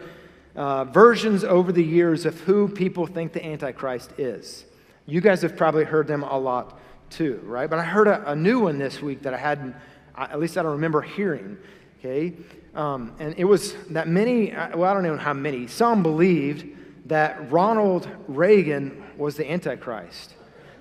uh, 0.55 0.85
versions 0.85 1.43
over 1.43 1.72
the 1.72 1.83
years 1.83 2.25
of 2.25 2.41
who 2.41 2.68
people 2.68 3.07
think 3.07 3.33
the 3.33 3.45
Antichrist 3.45 4.12
is. 4.18 4.64
You 5.07 5.20
guys 5.20 5.43
have 5.43 5.57
probably 5.57 5.85
heard 5.85 6.07
them 6.07 6.22
a 6.22 6.39
lot 6.39 6.79
too, 7.11 7.41
right? 7.45 7.68
But 7.68 7.81
I 7.81 7.85
heard 7.85 8.09
a, 8.09 8.31
a 8.31 8.37
new 8.37 8.61
one 8.61 8.79
this 8.79 9.03
week 9.03 9.22
that 9.22 9.35
I 9.35 9.39
hadn't, 9.39 9.75
at 10.16 10.39
least 10.39 10.57
I 10.57 10.62
don't 10.62 10.72
remember 10.72 11.03
hearing, 11.03 11.59
okay? 11.99 12.35
Um, 12.75 13.14
and 13.18 13.35
it 13.37 13.45
was 13.45 13.75
that 13.91 14.09
many, 14.09 14.53
uh, 14.53 14.77
well, 14.77 14.91
I 14.91 14.95
don't 14.95 15.05
even 15.05 15.18
know 15.18 15.22
how 15.22 15.33
many, 15.33 15.66
some 15.66 16.03
believed 16.03 16.66
that 17.07 17.51
Ronald 17.51 18.09
Reagan 18.29 19.05
was 19.18 19.37
the 19.37 19.51
Antichrist. 19.51 20.35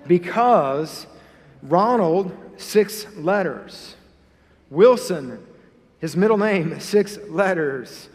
Because 0.06 1.06
Ronald, 1.62 2.36
six 2.56 3.06
letters. 3.16 3.96
Wilson, 4.70 5.44
his 5.98 6.16
middle 6.16 6.38
name, 6.38 6.80
six 6.80 7.18
letters. 7.28 8.08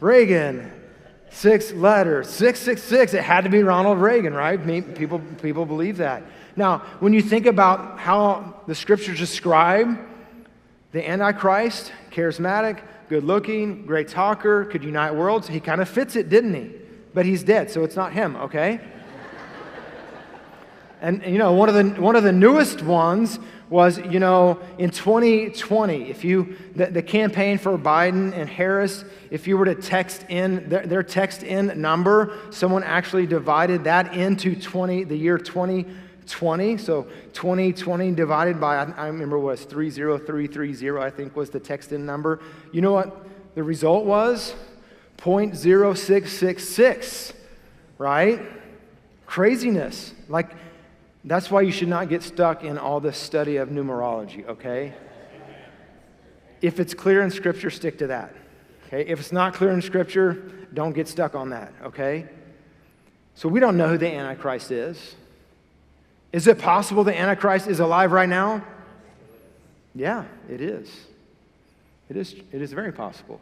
Reagan, 0.00 0.70
six 1.30 1.72
letters. 1.72 2.28
666, 2.28 3.14
it 3.14 3.22
had 3.22 3.44
to 3.44 3.50
be 3.50 3.62
Ronald 3.62 3.98
Reagan, 3.98 4.34
right? 4.34 4.62
People, 4.94 5.20
people 5.42 5.66
believe 5.66 5.98
that. 5.98 6.22
Now, 6.56 6.78
when 7.00 7.12
you 7.12 7.20
think 7.20 7.46
about 7.46 7.98
how 7.98 8.62
the 8.66 8.74
scriptures 8.74 9.18
describe 9.18 9.98
the 10.92 11.08
Antichrist, 11.08 11.92
charismatic, 12.10 12.80
good 13.08 13.24
looking, 13.24 13.84
great 13.84 14.08
talker, 14.08 14.64
could 14.64 14.82
unite 14.82 15.14
worlds, 15.14 15.48
he 15.48 15.60
kind 15.60 15.80
of 15.80 15.88
fits 15.88 16.16
it, 16.16 16.28
didn't 16.28 16.54
he? 16.54 16.72
But 17.12 17.26
he's 17.26 17.42
dead, 17.42 17.70
so 17.70 17.84
it's 17.84 17.96
not 17.96 18.12
him, 18.12 18.36
okay? 18.36 18.80
And, 21.06 21.24
you 21.24 21.38
know, 21.38 21.52
one 21.52 21.68
of 21.68 21.76
the, 21.76 21.84
one 22.02 22.16
of 22.16 22.24
the 22.24 22.32
newest 22.32 22.82
ones 22.82 23.38
was, 23.70 23.98
you 23.98 24.18
know, 24.18 24.58
in 24.76 24.90
2020, 24.90 26.10
if 26.10 26.24
you, 26.24 26.56
the, 26.74 26.86
the 26.86 27.00
campaign 27.00 27.58
for 27.58 27.78
Biden 27.78 28.32
and 28.32 28.50
Harris, 28.50 29.04
if 29.30 29.46
you 29.46 29.56
were 29.56 29.66
to 29.66 29.76
text 29.76 30.24
in 30.28 30.68
their, 30.68 30.84
their 30.84 31.04
text 31.04 31.44
in 31.44 31.80
number, 31.80 32.36
someone 32.50 32.82
actually 32.82 33.24
divided 33.24 33.84
that 33.84 34.16
into 34.16 34.60
20, 34.60 35.04
the 35.04 35.14
year 35.14 35.38
2020. 35.38 36.76
So 36.76 37.04
2020 37.34 38.10
divided 38.10 38.60
by, 38.60 38.78
I, 38.78 38.90
I 38.96 39.06
remember 39.06 39.36
it 39.36 39.42
was 39.42 39.62
30330, 39.62 41.00
I 41.00 41.10
think 41.10 41.36
was 41.36 41.50
the 41.50 41.60
text 41.60 41.92
in 41.92 42.04
number. 42.04 42.40
You 42.72 42.80
know 42.80 42.90
what 42.90 43.28
the 43.54 43.62
result 43.62 44.06
was? 44.06 44.56
0.0666, 45.18 47.32
right? 47.96 48.40
Craziness. 49.26 50.12
Like, 50.28 50.50
that's 51.26 51.50
why 51.50 51.60
you 51.60 51.72
should 51.72 51.88
not 51.88 52.08
get 52.08 52.22
stuck 52.22 52.62
in 52.62 52.78
all 52.78 53.00
this 53.00 53.18
study 53.18 53.56
of 53.56 53.68
numerology, 53.68 54.46
okay? 54.46 54.94
If 56.62 56.78
it's 56.78 56.94
clear 56.94 57.22
in 57.22 57.32
Scripture, 57.32 57.68
stick 57.68 57.98
to 57.98 58.06
that. 58.06 58.32
Okay? 58.86 59.02
If 59.02 59.18
it's 59.18 59.32
not 59.32 59.52
clear 59.52 59.72
in 59.72 59.82
Scripture, 59.82 60.34
don't 60.72 60.92
get 60.92 61.08
stuck 61.08 61.34
on 61.34 61.50
that, 61.50 61.72
okay? 61.82 62.28
So 63.34 63.48
we 63.48 63.58
don't 63.58 63.76
know 63.76 63.88
who 63.88 63.98
the 63.98 64.08
Antichrist 64.08 64.70
is. 64.70 65.16
Is 66.32 66.46
it 66.46 66.60
possible 66.60 67.02
the 67.02 67.18
Antichrist 67.18 67.66
is 67.66 67.80
alive 67.80 68.12
right 68.12 68.28
now? 68.28 68.64
Yeah, 69.96 70.24
it 70.48 70.60
is. 70.60 70.88
It 72.08 72.16
is, 72.16 72.36
it 72.52 72.62
is 72.62 72.72
very 72.72 72.92
possible. 72.92 73.40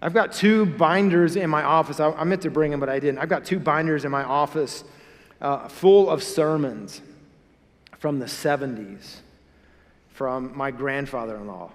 I've 0.00 0.14
got 0.14 0.32
two 0.32 0.64
binders 0.64 1.36
in 1.36 1.50
my 1.50 1.64
office. 1.64 2.00
I, 2.00 2.12
I 2.12 2.24
meant 2.24 2.42
to 2.42 2.50
bring 2.50 2.70
them, 2.70 2.80
but 2.80 2.88
I 2.88 2.98
didn't. 2.98 3.18
I've 3.18 3.28
got 3.28 3.44
two 3.44 3.58
binders 3.58 4.06
in 4.06 4.10
my 4.10 4.24
office 4.24 4.84
uh, 5.40 5.68
full 5.68 6.10
of 6.10 6.22
sermons 6.22 7.00
from 7.98 8.18
the 8.18 8.26
70s 8.26 9.16
from 10.12 10.56
my 10.56 10.70
grandfather 10.70 11.36
in 11.36 11.46
law. 11.46 11.70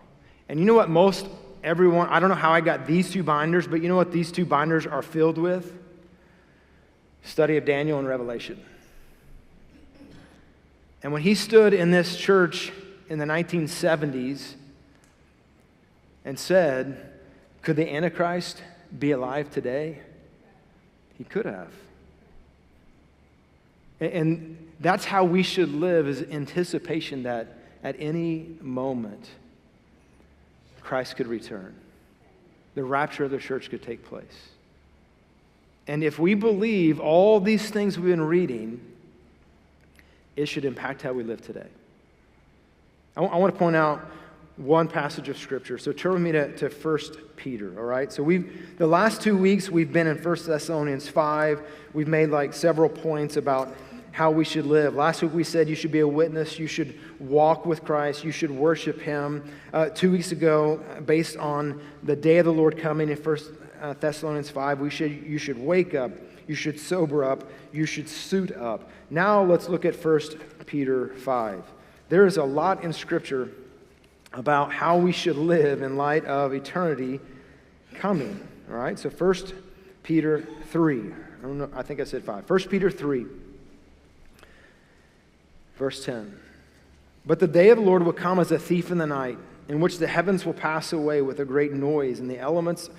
And 0.50 0.60
you 0.60 0.66
know 0.66 0.74
what 0.74 0.90
most 0.90 1.28
everyone, 1.64 2.10
I 2.10 2.20
don't 2.20 2.30
know 2.30 2.36
how 2.36 2.52
I 2.52 2.62
got 2.62 2.86
these 2.86 3.10
two 3.10 3.24
binders, 3.24 3.68
but 3.68 3.82
you 3.82 3.88
know 3.88 3.96
what 3.96 4.12
these 4.12 4.32
two 4.32 4.46
binders 4.46 4.86
are 4.86 5.02
filled 5.02 5.38
with? 5.38 5.74
Study 7.24 7.56
of 7.56 7.64
Daniel 7.64 8.00
and 8.00 8.08
Revelation. 8.08 8.60
And 11.02 11.14
when 11.14 11.22
he 11.22 11.36
stood 11.36 11.74
in 11.74 11.92
this 11.92 12.18
church 12.18 12.72
in 13.10 13.18
the 13.18 13.26
1970s 13.26 14.56
and 16.26 16.38
said, 16.38 17.12
Could 17.62 17.78
the 17.78 17.94
Antichrist 17.94 18.62
be 18.98 19.12
alive 19.12 19.50
today? 19.52 20.00
He 21.18 21.24
could 21.24 21.46
have. 21.46 21.72
And 24.12 24.58
that's 24.80 25.06
how 25.06 25.24
we 25.24 25.44
should 25.44 25.74
live 25.74 26.08
is 26.08 26.24
anticipation 26.24 27.24
that 27.24 27.58
at 27.84 27.96
any 28.00 28.58
moment 28.62 29.30
Christ 30.82 31.16
could 31.16 31.28
return. 31.28 31.74
The 32.76 32.84
rapture 32.84 33.24
of 33.24 33.32
the 33.32 33.38
church 33.38 33.70
could 33.70 33.84
take 33.84 34.04
place. 34.04 34.50
And 35.88 36.04
if 36.04 36.18
we 36.18 36.34
believe 36.34 37.00
all 37.00 37.40
these 37.40 37.70
things 37.70 37.98
we've 37.98 38.12
been 38.12 38.22
reading, 38.22 38.82
it 40.36 40.48
should 40.48 40.66
impact 40.66 41.02
how 41.02 41.14
we 41.14 41.24
live 41.24 41.42
today. 41.42 41.68
I, 43.16 43.22
w- 43.22 43.34
I 43.34 43.38
want 43.38 43.54
to 43.54 43.60
point 43.60 43.76
out 43.76 44.06
one 44.56 44.88
passage 44.88 45.30
of 45.30 45.38
scripture. 45.38 45.78
So 45.78 45.92
turn 45.92 46.14
with 46.14 46.22
me 46.22 46.32
to, 46.32 46.56
to 46.58 46.70
1 46.70 47.00
Peter, 47.36 47.74
all 47.78 47.86
right? 47.86 48.12
So 48.12 48.24
we've 48.24 48.78
the 48.78 48.88
last 48.88 49.22
two 49.22 49.38
weeks 49.38 49.70
we've 49.70 49.92
been 49.92 50.08
in 50.08 50.18
1 50.18 50.38
Thessalonians 50.46 51.08
5. 51.08 51.62
We've 51.94 52.08
made 52.08 52.30
like 52.30 52.54
several 52.54 52.90
points 52.90 53.36
about 53.36 53.76
how 54.14 54.30
we 54.30 54.46
should 54.46 54.68
live. 54.68 54.94
Last 54.94 55.24
week 55.24 55.34
we 55.34 55.44
said 55.44 55.68
you 55.68 55.76
should 55.76 55.92
be 55.92 56.02
a 56.02 56.08
witness, 56.08 56.60
you 56.60 56.68
should 56.68 57.00
walk 57.20 57.66
with 57.66 57.84
Christ, 57.84 58.24
you 58.24 58.32
should 58.32 58.52
worship 58.52 59.02
Him. 59.02 59.44
Uh, 59.74 59.90
two 59.90 60.12
weeks 60.12 60.32
ago, 60.32 60.80
based 61.06 61.36
on 61.36 61.82
the 62.04 62.16
day 62.16 62.38
of 62.38 62.46
the 62.46 62.54
Lord 62.54 62.78
coming 62.78 63.10
in 63.10 63.18
1 63.18 63.38
uh, 63.82 63.94
Thessalonians 64.00 64.52
5, 64.52 64.80
we 64.80 64.92
should, 64.92 65.12
you 65.12 65.40
should 65.40 65.58
wake 65.58 65.96
up, 65.96 66.12
you 66.48 66.54
should 66.54 66.80
sober 66.80 67.24
up, 67.24 67.50
you 67.74 67.88
should 67.88 68.08
suit 68.08 68.52
up. 68.52 68.88
Now 69.10 69.44
let's 69.44 69.68
look 69.68 69.84
at 69.84 69.96
1 69.96 70.20
Peter 70.68 71.08
5. 71.16 71.64
There 72.10 72.28
is 72.28 72.38
a 72.38 72.44
lot 72.44 72.84
in 72.84 72.94
Scripture 72.94 73.50
about 74.32 74.72
how 74.72 74.96
we 74.96 75.12
should 75.12 75.38
live 75.38 75.82
in 75.82 75.98
light 75.98 76.24
of 76.26 76.54
eternity 76.54 77.20
coming. 77.96 78.48
All 78.70 78.78
right, 78.78 78.98
so 79.00 79.10
1 79.10 79.36
Peter 80.04 80.48
3. 80.70 81.00
I, 81.00 81.42
don't 81.42 81.58
know, 81.58 81.70
I 81.74 81.82
think 81.82 82.00
I 82.00 82.04
said 82.04 82.24
5. 82.24 82.48
1 82.48 82.60
Peter 82.70 82.92
3. 82.92 83.26
Verse 85.76 86.04
10 86.06 86.38
But 87.26 87.40
the 87.40 87.48
day 87.48 87.70
of 87.70 87.78
the 87.78 87.84
Lord 87.84 88.04
will 88.04 88.14
come 88.14 88.40
as 88.40 88.52
a 88.52 88.60
thief 88.60 88.92
in 88.92 88.98
the 88.98 89.08
night, 89.08 89.38
in 89.68 89.80
which 89.80 89.98
the 89.98 90.08
heavens 90.08 90.46
will 90.46 90.54
pass 90.54 90.94
away 90.94 91.22
with 91.22 91.40
a 91.40 91.46
great 91.46 91.74
noise, 91.74 92.20
and 92.20 92.30
the 92.30 92.40
elements 92.40 92.90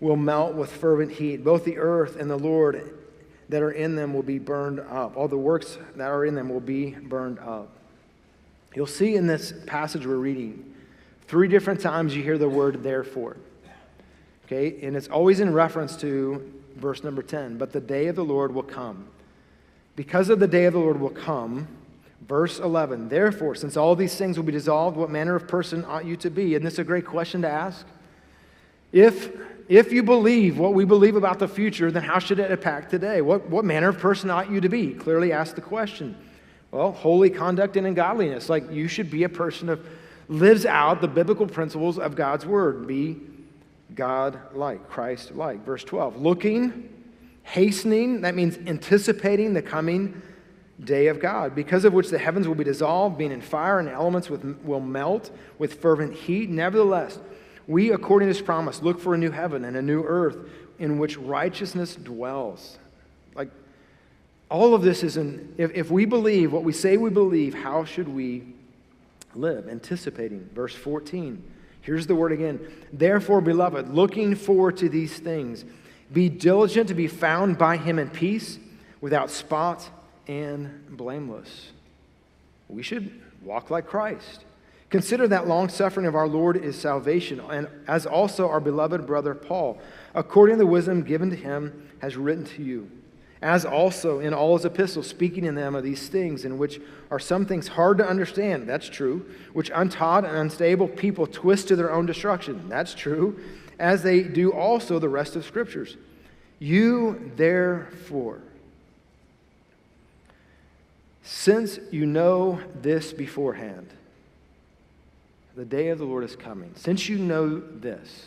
will 0.00 0.16
melt 0.16 0.54
with 0.54 0.70
fervent 0.70 1.12
heat. 1.12 1.42
Both 1.42 1.64
the 1.64 1.78
earth 1.78 2.16
and 2.16 2.30
the 2.30 2.38
Lord 2.38 2.98
that 3.48 3.62
are 3.62 3.70
in 3.70 3.94
them 3.94 4.12
will 4.12 4.22
be 4.22 4.38
burned 4.38 4.80
up. 4.80 5.16
All 5.16 5.28
the 5.28 5.38
works 5.38 5.78
that 5.94 6.08
are 6.08 6.24
in 6.24 6.34
them 6.34 6.48
will 6.48 6.60
be 6.60 6.90
burned 6.90 7.38
up. 7.38 7.68
You'll 8.74 8.86
see 8.86 9.14
in 9.16 9.26
this 9.26 9.54
passage 9.66 10.06
we're 10.06 10.16
reading, 10.16 10.74
three 11.28 11.48
different 11.48 11.80
times 11.80 12.14
you 12.14 12.22
hear 12.22 12.36
the 12.38 12.48
word 12.48 12.82
therefore. 12.82 13.36
Okay, 14.44 14.78
and 14.82 14.94
it's 14.94 15.08
always 15.08 15.40
in 15.40 15.52
reference 15.52 15.96
to 15.96 16.52
verse 16.76 17.02
number 17.02 17.22
10. 17.22 17.58
But 17.58 17.72
the 17.72 17.80
day 17.80 18.06
of 18.06 18.16
the 18.16 18.24
Lord 18.24 18.54
will 18.54 18.62
come. 18.62 19.08
Because 19.96 20.28
of 20.28 20.38
the 20.40 20.46
day 20.46 20.66
of 20.66 20.74
the 20.74 20.78
Lord 20.78 21.00
will 21.00 21.10
come, 21.10 21.66
Verse 22.22 22.58
11, 22.58 23.08
therefore, 23.08 23.54
since 23.54 23.76
all 23.76 23.94
these 23.94 24.16
things 24.16 24.36
will 24.36 24.44
be 24.44 24.52
dissolved, 24.52 24.96
what 24.96 25.10
manner 25.10 25.36
of 25.36 25.46
person 25.46 25.84
ought 25.84 26.04
you 26.04 26.16
to 26.16 26.30
be? 26.30 26.54
Isn't 26.54 26.64
this 26.64 26.78
a 26.78 26.84
great 26.84 27.06
question 27.06 27.42
to 27.42 27.48
ask? 27.48 27.86
If, 28.92 29.30
if 29.68 29.92
you 29.92 30.02
believe 30.02 30.58
what 30.58 30.74
we 30.74 30.84
believe 30.84 31.14
about 31.14 31.38
the 31.38 31.46
future, 31.46 31.90
then 31.90 32.02
how 32.02 32.18
should 32.18 32.38
it 32.38 32.50
impact 32.50 32.90
today? 32.90 33.20
What, 33.20 33.48
what 33.48 33.64
manner 33.64 33.88
of 33.88 33.98
person 33.98 34.30
ought 34.30 34.50
you 34.50 34.60
to 34.60 34.68
be? 34.68 34.92
Clearly 34.92 35.32
ask 35.32 35.54
the 35.54 35.60
question. 35.60 36.16
Well, 36.70 36.92
holy 36.92 37.30
conduct 37.30 37.76
and 37.76 37.86
in 37.86 37.94
godliness. 37.94 38.48
Like 38.48 38.70
you 38.70 38.88
should 38.88 39.10
be 39.10 39.24
a 39.24 39.28
person 39.28 39.68
of 39.68 39.86
lives 40.28 40.66
out 40.66 41.00
the 41.00 41.08
biblical 41.08 41.46
principles 41.46 41.98
of 41.98 42.16
God's 42.16 42.44
word. 42.44 42.86
Be 42.86 43.16
God 43.94 44.38
like, 44.54 44.88
Christ 44.88 45.34
like. 45.34 45.64
Verse 45.64 45.84
12, 45.84 46.20
looking, 46.20 46.88
hastening, 47.44 48.22
that 48.22 48.34
means 48.34 48.58
anticipating 48.66 49.54
the 49.54 49.62
coming 49.62 50.20
day 50.82 51.06
of 51.06 51.20
God, 51.20 51.54
because 51.54 51.84
of 51.84 51.92
which 51.92 52.10
the 52.10 52.18
heavens 52.18 52.46
will 52.46 52.54
be 52.54 52.64
dissolved, 52.64 53.16
being 53.16 53.32
in 53.32 53.40
fire, 53.40 53.78
and 53.78 53.88
the 53.88 53.92
elements 53.92 54.28
with, 54.28 54.44
will 54.62 54.80
melt 54.80 55.30
with 55.58 55.80
fervent 55.80 56.14
heat. 56.14 56.50
Nevertheless, 56.50 57.18
we, 57.66 57.92
according 57.92 58.28
to 58.28 58.34
this 58.34 58.42
promise, 58.42 58.82
look 58.82 59.00
for 59.00 59.14
a 59.14 59.18
new 59.18 59.30
heaven 59.30 59.64
and 59.64 59.76
a 59.76 59.82
new 59.82 60.02
earth 60.04 60.36
in 60.78 60.98
which 60.98 61.16
righteousness 61.16 61.96
dwells. 61.96 62.78
Like, 63.34 63.50
all 64.50 64.74
of 64.74 64.82
this 64.82 65.02
is 65.02 65.16
in, 65.16 65.54
if, 65.56 65.72
if 65.74 65.90
we 65.90 66.04
believe 66.04 66.52
what 66.52 66.62
we 66.62 66.72
say 66.72 66.96
we 66.96 67.10
believe, 67.10 67.54
how 67.54 67.84
should 67.84 68.08
we 68.08 68.44
live? 69.34 69.68
Anticipating. 69.68 70.48
Verse 70.54 70.74
14. 70.74 71.42
Here's 71.80 72.06
the 72.06 72.14
word 72.14 72.32
again. 72.32 72.60
Therefore, 72.92 73.40
beloved, 73.40 73.94
looking 73.94 74.34
forward 74.34 74.76
to 74.78 74.88
these 74.88 75.18
things, 75.18 75.64
be 76.12 76.28
diligent 76.28 76.88
to 76.88 76.94
be 76.94 77.08
found 77.08 77.58
by 77.58 77.76
him 77.76 77.98
in 77.98 78.10
peace, 78.10 78.58
without 79.00 79.30
spot 79.30 79.88
and 80.26 80.96
blameless. 80.96 81.70
We 82.68 82.82
should 82.82 83.20
walk 83.42 83.70
like 83.70 83.86
Christ. 83.86 84.44
Consider 84.90 85.26
that 85.28 85.48
long 85.48 85.68
suffering 85.68 86.06
of 86.06 86.14
our 86.14 86.28
Lord 86.28 86.56
is 86.56 86.78
salvation, 86.78 87.40
and 87.50 87.68
as 87.88 88.06
also 88.06 88.48
our 88.48 88.60
beloved 88.60 89.06
brother 89.06 89.34
Paul, 89.34 89.78
according 90.14 90.56
to 90.56 90.58
the 90.58 90.66
wisdom 90.66 91.02
given 91.02 91.30
to 91.30 91.36
him, 91.36 91.90
has 92.00 92.16
written 92.16 92.44
to 92.44 92.62
you. 92.62 92.90
As 93.42 93.64
also 93.64 94.20
in 94.20 94.32
all 94.32 94.56
his 94.56 94.64
epistles, 94.64 95.06
speaking 95.06 95.44
in 95.44 95.54
them 95.54 95.74
of 95.74 95.84
these 95.84 96.08
things, 96.08 96.44
in 96.44 96.56
which 96.56 96.80
are 97.10 97.18
some 97.18 97.46
things 97.46 97.68
hard 97.68 97.98
to 97.98 98.08
understand, 98.08 98.68
that's 98.68 98.88
true, 98.88 99.26
which 99.52 99.70
untaught 99.74 100.24
and 100.24 100.36
unstable 100.36 100.88
people 100.88 101.26
twist 101.26 101.68
to 101.68 101.76
their 101.76 101.92
own 101.92 102.06
destruction, 102.06 102.68
that's 102.68 102.94
true, 102.94 103.38
as 103.78 104.02
they 104.02 104.22
do 104.22 104.52
also 104.52 104.98
the 104.98 105.08
rest 105.08 105.36
of 105.36 105.44
scriptures. 105.44 105.96
You, 106.58 107.32
therefore, 107.36 108.40
Since 111.26 111.80
you 111.90 112.06
know 112.06 112.60
this 112.80 113.12
beforehand, 113.12 113.88
the 115.56 115.64
day 115.64 115.88
of 115.88 115.98
the 115.98 116.04
Lord 116.04 116.22
is 116.22 116.36
coming. 116.36 116.70
Since 116.76 117.08
you 117.08 117.18
know 117.18 117.58
this, 117.58 118.26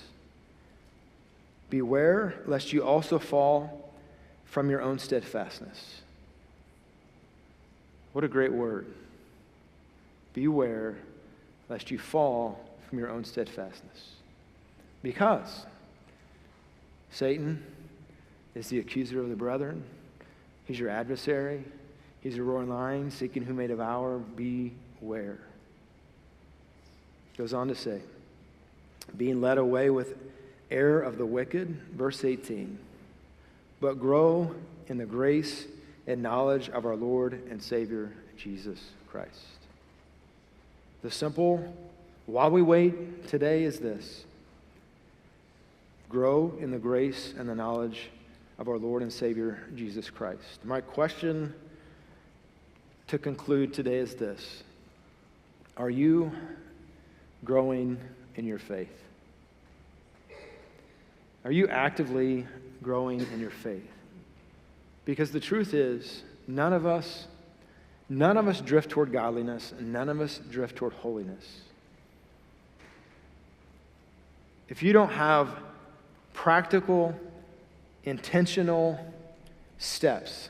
beware 1.70 2.42
lest 2.46 2.74
you 2.74 2.84
also 2.84 3.18
fall 3.18 3.90
from 4.44 4.70
your 4.70 4.82
own 4.82 5.00
steadfastness. 5.00 6.02
What 8.12 8.26
a 8.26 8.28
great 8.28 8.52
word. 8.52 8.88
Beware 10.34 10.98
lest 11.70 11.92
you 11.92 11.98
fall 11.98 12.60
from 12.90 13.00
your 13.00 13.10
own 13.10 13.24
steadfastness. 13.24 14.16
Because 15.02 15.66
Satan 17.12 17.64
is 18.56 18.68
the 18.68 18.80
accuser 18.80 19.22
of 19.22 19.30
the 19.30 19.38
brethren, 19.38 19.86
he's 20.66 20.78
your 20.78 20.90
adversary, 20.90 21.64
he's 22.22 22.38
a 22.38 22.44
roaring 22.44 22.70
lion 22.70 23.12
seeking 23.12 23.44
whom 23.44 23.58
may 23.58 23.68
devour. 23.68 24.20
Beware. 24.20 25.40
Goes 27.38 27.54
on 27.54 27.70
to 27.70 27.76
say, 27.76 28.02
being 29.16 29.42
led 29.42 29.58
away 29.58 29.90
with 29.90 30.18
error 30.70 31.02
of 31.02 31.18
the 31.18 31.26
wicked, 31.26 31.70
verse 31.96 32.24
18, 32.24 32.78
but 33.80 34.00
grow 34.00 34.54
in 34.88 34.98
the 34.98 35.06
grace 35.06 35.66
and 36.06 36.22
knowledge 36.22 36.70
of 36.70 36.86
our 36.86 36.96
Lord 36.96 37.42
and 37.50 37.62
Savior, 37.62 38.12
Jesus 38.38 38.80
Christ. 39.10 39.46
The 41.02 41.12
simple, 41.12 41.74
while 42.26 42.52
we 42.52 42.62
wait 42.62 43.28
today, 43.28 43.64
is 43.64 43.80
this 43.80 44.26
grow 46.10 46.54
in 46.60 46.72
the 46.72 46.78
grace 46.80 47.34
and 47.38 47.48
the 47.48 47.56
knowledge 47.56 48.10
of 48.58 48.68
our 48.68 48.78
Lord 48.78 49.02
and 49.02 49.14
Savior, 49.14 49.60
Jesus 49.76 50.10
Christ. 50.10 50.66
My 50.66 50.82
question 50.82 51.54
to 53.10 53.18
conclude 53.18 53.74
today 53.74 53.98
is 53.98 54.16
this 54.16 54.64
Are 55.78 55.90
you 55.90 56.32
growing 57.44 58.00
in 58.36 58.46
your 58.46 58.60
faith? 58.60 58.96
Are 61.44 61.52
you 61.52 61.68
actively 61.68 62.46
growing 62.84 63.22
in 63.34 63.40
your 63.40 63.50
faith? 63.50 63.90
Because 65.06 65.32
the 65.32 65.40
truth 65.40 65.74
is, 65.74 66.22
none 66.48 66.72
of 66.72 66.86
us, 66.86 67.28
none 68.10 68.38
of 68.38 68.48
us 68.48 68.62
drift 68.62 68.92
toward 68.92 69.12
godliness, 69.12 69.74
and 69.78 69.92
none 69.92 70.10
of 70.10 70.22
us 70.22 70.40
drift 70.52 70.76
toward 70.76 70.94
holiness. 70.94 71.62
If 74.68 74.84
you 74.84 74.94
don't 74.94 75.10
have 75.10 75.50
practical, 76.34 77.20
intentional 78.04 79.04
steps 79.80 80.50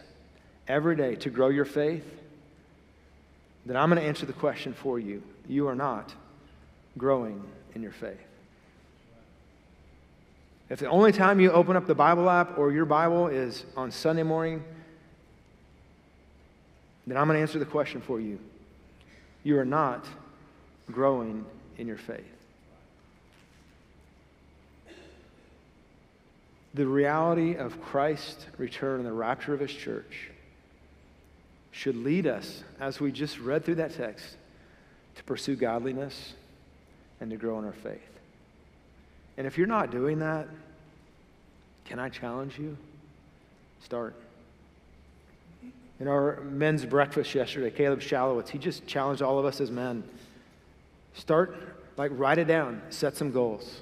every 0.68 0.98
day 0.98 1.16
to 1.16 1.30
grow 1.30 1.48
your 1.48 1.64
faith, 1.64 2.19
then 3.66 3.78
I'm 3.78 3.90
going 3.90 4.02
to 4.02 4.08
answer 4.08 4.26
the 4.26 4.34
question 4.34 4.74
for 4.74 5.00
you. 5.00 5.22
You 5.48 5.68
are 5.68 5.76
not 5.76 6.14
growing 6.98 7.44
in 7.76 7.82
your 7.82 7.92
faith. 7.92 8.18
If 10.70 10.80
the 10.80 10.90
only 10.90 11.12
time 11.12 11.40
you 11.40 11.52
open 11.52 11.76
up 11.76 11.88
the 11.88 11.96
Bible 11.96 12.30
app 12.30 12.58
or 12.58 12.72
your 12.72 12.86
Bible 12.86 13.28
is 13.28 13.66
on 13.76 13.92
Sunday 13.92 14.24
morning, 14.24 14.64
then 17.08 17.18
I'm 17.18 17.28
going 17.28 17.38
to 17.38 17.42
answer 17.42 17.58
the 17.58 17.66
question 17.66 18.02
for 18.02 18.20
you. 18.20 18.40
You 19.44 19.58
are 19.58 19.66
not 19.66 20.06
growing 20.92 21.46
in 21.78 21.88
your 21.88 21.98
faith. 21.98 22.24
The 26.76 26.86
reality 26.86 27.56
of 27.56 27.82
Christ's 27.82 28.46
return 28.60 29.00
and 29.00 29.08
the 29.08 29.12
rapture 29.12 29.56
of 29.56 29.60
his 29.60 29.74
church 29.74 30.30
should 31.72 31.96
lead 31.96 32.28
us, 32.28 32.64
as 32.80 33.00
we 33.00 33.12
just 33.12 33.40
read 33.40 33.64
through 33.64 33.76
that 33.76 33.96
text, 33.96 34.36
to 35.16 35.24
pursue 35.24 35.56
godliness 35.56 36.34
and 37.20 37.30
to 37.32 37.38
grow 37.38 37.60
in 37.60 37.66
our 37.66 37.74
faith. 37.74 38.02
And 39.38 39.46
if 39.46 39.58
you're 39.58 39.68
not 39.68 39.92
doing 39.92 40.20
that, 40.20 40.48
can 41.86 42.00
I 42.00 42.10
challenge 42.10 42.58
you? 42.58 42.78
Start. 43.84 44.16
In 46.00 46.08
our 46.08 46.42
men's 46.42 46.86
breakfast 46.86 47.36
yesterday, 47.36 47.72
Caleb 47.72 48.00
Shalowitz, 48.00 48.50
he 48.50 48.58
just 48.58 48.88
challenged 48.88 49.22
all 49.22 49.38
of 49.40 49.46
us 49.46 49.60
as 49.60 49.70
men. 49.70 50.04
Start, 51.14 51.56
like, 51.98 52.12
write 52.14 52.38
it 52.38 52.46
down, 52.46 52.82
set 52.90 53.18
some 53.18 53.32
goals. 53.32 53.82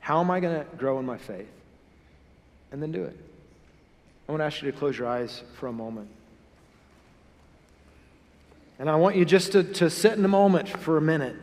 How 0.00 0.20
am 0.20 0.30
I 0.30 0.40
going 0.40 0.58
to 0.58 0.76
grow 0.76 0.98
in 0.98 1.06
my 1.06 1.18
faith? 1.18 1.48
And 2.72 2.82
then 2.82 2.92
do 2.92 3.04
it. 3.04 3.16
I 4.28 4.32
want 4.32 4.40
to 4.40 4.44
ask 4.44 4.62
you 4.62 4.70
to 4.70 4.76
close 4.76 4.98
your 4.98 5.06
eyes 5.06 5.42
for 5.58 5.68
a 5.68 5.72
moment. 5.72 6.08
And 8.78 8.90
I 8.90 8.96
want 8.96 9.16
you 9.16 9.24
just 9.24 9.52
to, 9.52 9.62
to 9.64 9.88
sit 9.88 10.18
in 10.18 10.24
a 10.24 10.28
moment 10.28 10.68
for 10.68 10.96
a 10.96 11.00
minute 11.00 11.36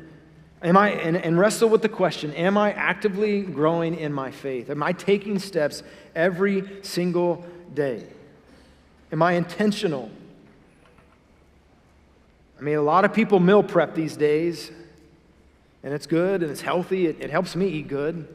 Am 0.63 0.77
I, 0.77 0.91
and, 0.91 1.17
and 1.17 1.39
wrestle 1.39 1.69
with 1.69 1.81
the 1.81 1.89
question 1.89 2.33
Am 2.33 2.57
I 2.57 2.71
actively 2.73 3.41
growing 3.41 3.95
in 3.95 4.13
my 4.13 4.31
faith? 4.31 4.69
Am 4.69 4.83
I 4.83 4.93
taking 4.93 5.39
steps 5.39 5.81
every 6.15 6.83
single 6.83 7.45
day? 7.73 8.03
Am 9.11 9.21
I 9.21 9.33
intentional? 9.33 10.11
I 12.59 12.61
mean, 12.63 12.77
a 12.77 12.81
lot 12.81 13.05
of 13.05 13.13
people 13.13 13.39
meal 13.39 13.63
prep 13.63 13.95
these 13.95 14.15
days, 14.15 14.71
and 15.81 15.93
it's 15.95 16.05
good 16.05 16.43
and 16.43 16.51
it's 16.51 16.61
healthy. 16.61 17.07
It, 17.07 17.17
it 17.19 17.31
helps 17.31 17.55
me 17.55 17.67
eat 17.67 17.87
good. 17.87 18.27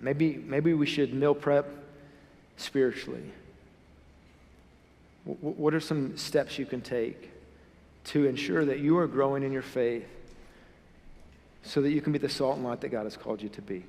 Maybe, 0.00 0.42
maybe 0.44 0.74
we 0.74 0.86
should 0.86 1.14
meal 1.14 1.36
prep 1.36 1.72
spiritually. 2.56 3.30
What 5.40 5.74
are 5.74 5.80
some 5.80 6.16
steps 6.16 6.58
you 6.58 6.66
can 6.66 6.80
take 6.80 7.30
to 8.04 8.26
ensure 8.26 8.64
that 8.64 8.78
you 8.78 8.96
are 8.98 9.06
growing 9.06 9.42
in 9.42 9.52
your 9.52 9.62
faith? 9.62 10.06
so 11.62 11.82
that 11.82 11.90
you 11.90 12.00
can 12.00 12.12
be 12.12 12.18
the 12.18 12.28
salt 12.28 12.56
and 12.56 12.64
light 12.64 12.80
that 12.80 12.88
God 12.88 13.04
has 13.04 13.16
called 13.16 13.42
you 13.42 13.48
to 13.50 13.62
be. 13.62 13.84